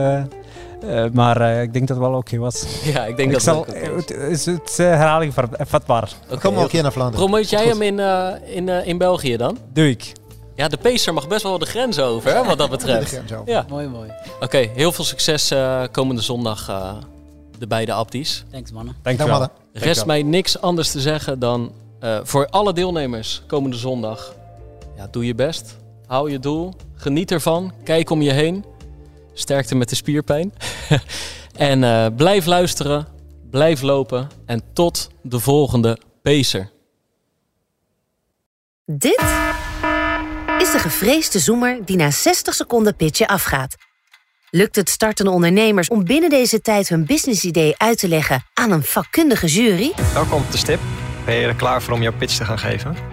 uh, 0.84 1.06
maar 1.14 1.42
uh, 1.42 1.62
ik 1.62 1.74
denk 1.74 1.88
dat 1.88 1.98
het 1.98 2.06
wel 2.06 2.18
oké 2.18 2.28
okay 2.28 2.40
was. 2.40 2.66
Ja, 2.94 3.06
ik 3.06 3.18
denk 3.18 3.28
ik 3.28 3.34
dat 3.34 3.44
zal, 3.44 3.66
het 3.66 3.90
ook 3.90 3.98
Het 3.98 4.12
is, 4.12 4.46
het 4.46 4.70
is 4.70 4.80
uh, 4.80 4.88
herhaling 4.88 5.34
vatbaar. 5.60 6.12
Okay, 6.26 6.38
Kom 6.38 6.56
ook 6.58 6.70
keer 6.70 6.82
naar 6.82 6.92
Vlaanderen. 6.92 7.26
Promoot 7.26 7.50
jij 7.50 7.66
hem 7.66 7.82
in, 7.82 8.00
in, 8.46 8.70
in 8.70 8.98
België 8.98 9.38
dan? 9.38 9.58
Doe 9.74 9.90
ik. 9.90 10.12
Ja, 10.56 10.68
de 10.68 10.78
Pacer 10.78 11.14
mag 11.14 11.28
best 11.28 11.44
wel 11.44 11.58
de 11.58 11.66
grens 11.66 12.00
over, 12.00 12.36
hè, 12.36 12.44
wat 12.44 12.58
dat 12.58 12.70
betreft. 12.78 13.10
de 13.10 13.16
grens 13.16 13.34
over. 13.34 13.50
Ja. 13.50 13.66
Mooi, 13.70 13.88
mooi. 13.88 14.10
Oké, 14.36 14.44
okay, 14.44 14.72
heel 14.76 14.92
veel 14.92 15.04
succes 15.04 15.54
komende 15.92 16.22
zondag, 16.22 16.66
de 17.58 17.68
beide 17.68 17.94
Abdi's. 17.94 18.44
Thanks, 18.52 18.72
mannen. 18.72 18.96
Dank 19.02 19.20
je 19.20 19.26
wel. 19.26 19.48
Rest 19.74 20.06
mij 20.06 20.24
niks 20.24 20.62
anders 20.62 20.92
te 20.92 21.02
zeggen 21.02 21.40
dan 21.40 21.72
voor 22.24 22.48
alle 22.48 22.74
deelnemers 22.74 23.44
komende 23.48 23.78
zondag. 23.78 24.36
Ja, 24.98 25.08
doe 25.12 25.26
je 25.26 25.36
best. 25.36 25.78
Hou 26.08 26.32
je 26.32 26.40
doel. 26.40 26.74
Geniet 26.96 27.32
ervan. 27.32 27.74
Kijk 27.84 28.10
om 28.10 28.22
je 28.22 28.32
heen. 28.32 28.66
Sterkte 29.34 29.76
met 29.76 29.90
de 29.90 29.96
spierpijn. 29.96 30.54
en 31.56 31.82
uh, 31.82 32.06
blijf 32.16 32.46
luisteren, 32.46 33.08
blijf 33.50 33.82
lopen 33.82 34.30
en 34.46 34.62
tot 34.74 35.10
de 35.22 35.40
volgende 35.40 35.98
Pacer. 36.22 36.72
Dit 38.86 39.24
is 40.58 40.72
de 40.72 40.80
gevreesde 40.80 41.40
zoemer 41.40 41.86
die 41.86 41.98
na 41.98 42.12
60 42.12 42.54
seconden 42.54 42.96
pitchen 42.96 43.28
afgaat. 43.28 43.76
Lukt 44.50 44.76
het 44.76 44.90
startende 44.90 45.32
ondernemers 45.32 45.88
om 45.88 46.04
binnen 46.04 46.30
deze 46.30 46.62
tijd 46.62 46.90
hun 46.90 47.06
businessidee 47.06 47.74
uit 47.78 47.98
te 47.98 48.08
leggen 48.08 48.44
aan 48.54 48.72
een 48.72 48.84
vakkundige 48.84 49.48
jury? 49.48 49.92
Welkom 50.14 50.42
op 50.42 50.52
de 50.52 50.58
stip. 50.58 50.80
Ben 51.26 51.36
je 51.36 51.48
er 51.48 51.56
klaar 51.56 51.82
voor 51.82 51.94
om 51.94 52.02
jouw 52.02 52.18
pitch 52.18 52.38
te 52.38 52.46
gaan 52.46 52.60
geven? 52.60 53.13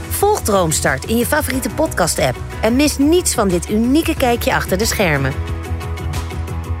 Volg 0.21 0.41
Droomstart 0.41 1.05
in 1.05 1.17
je 1.17 1.25
favoriete 1.25 1.69
podcast-app 1.69 2.37
en 2.61 2.75
mis 2.75 2.97
niets 2.97 3.33
van 3.33 3.47
dit 3.47 3.69
unieke 3.69 4.15
kijkje 4.15 4.53
achter 4.53 4.77
de 4.77 4.85
schermen. 4.85 5.33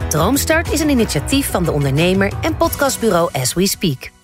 Droomstart 0.09 0.71
is 0.71 0.79
een 0.79 0.89
initiatief 0.89 1.51
van 1.51 1.63
de 1.63 1.71
ondernemer 1.71 2.33
en 2.41 2.57
podcastbureau 2.57 3.29
As 3.33 3.53
We 3.53 3.67
Speak. 3.67 4.20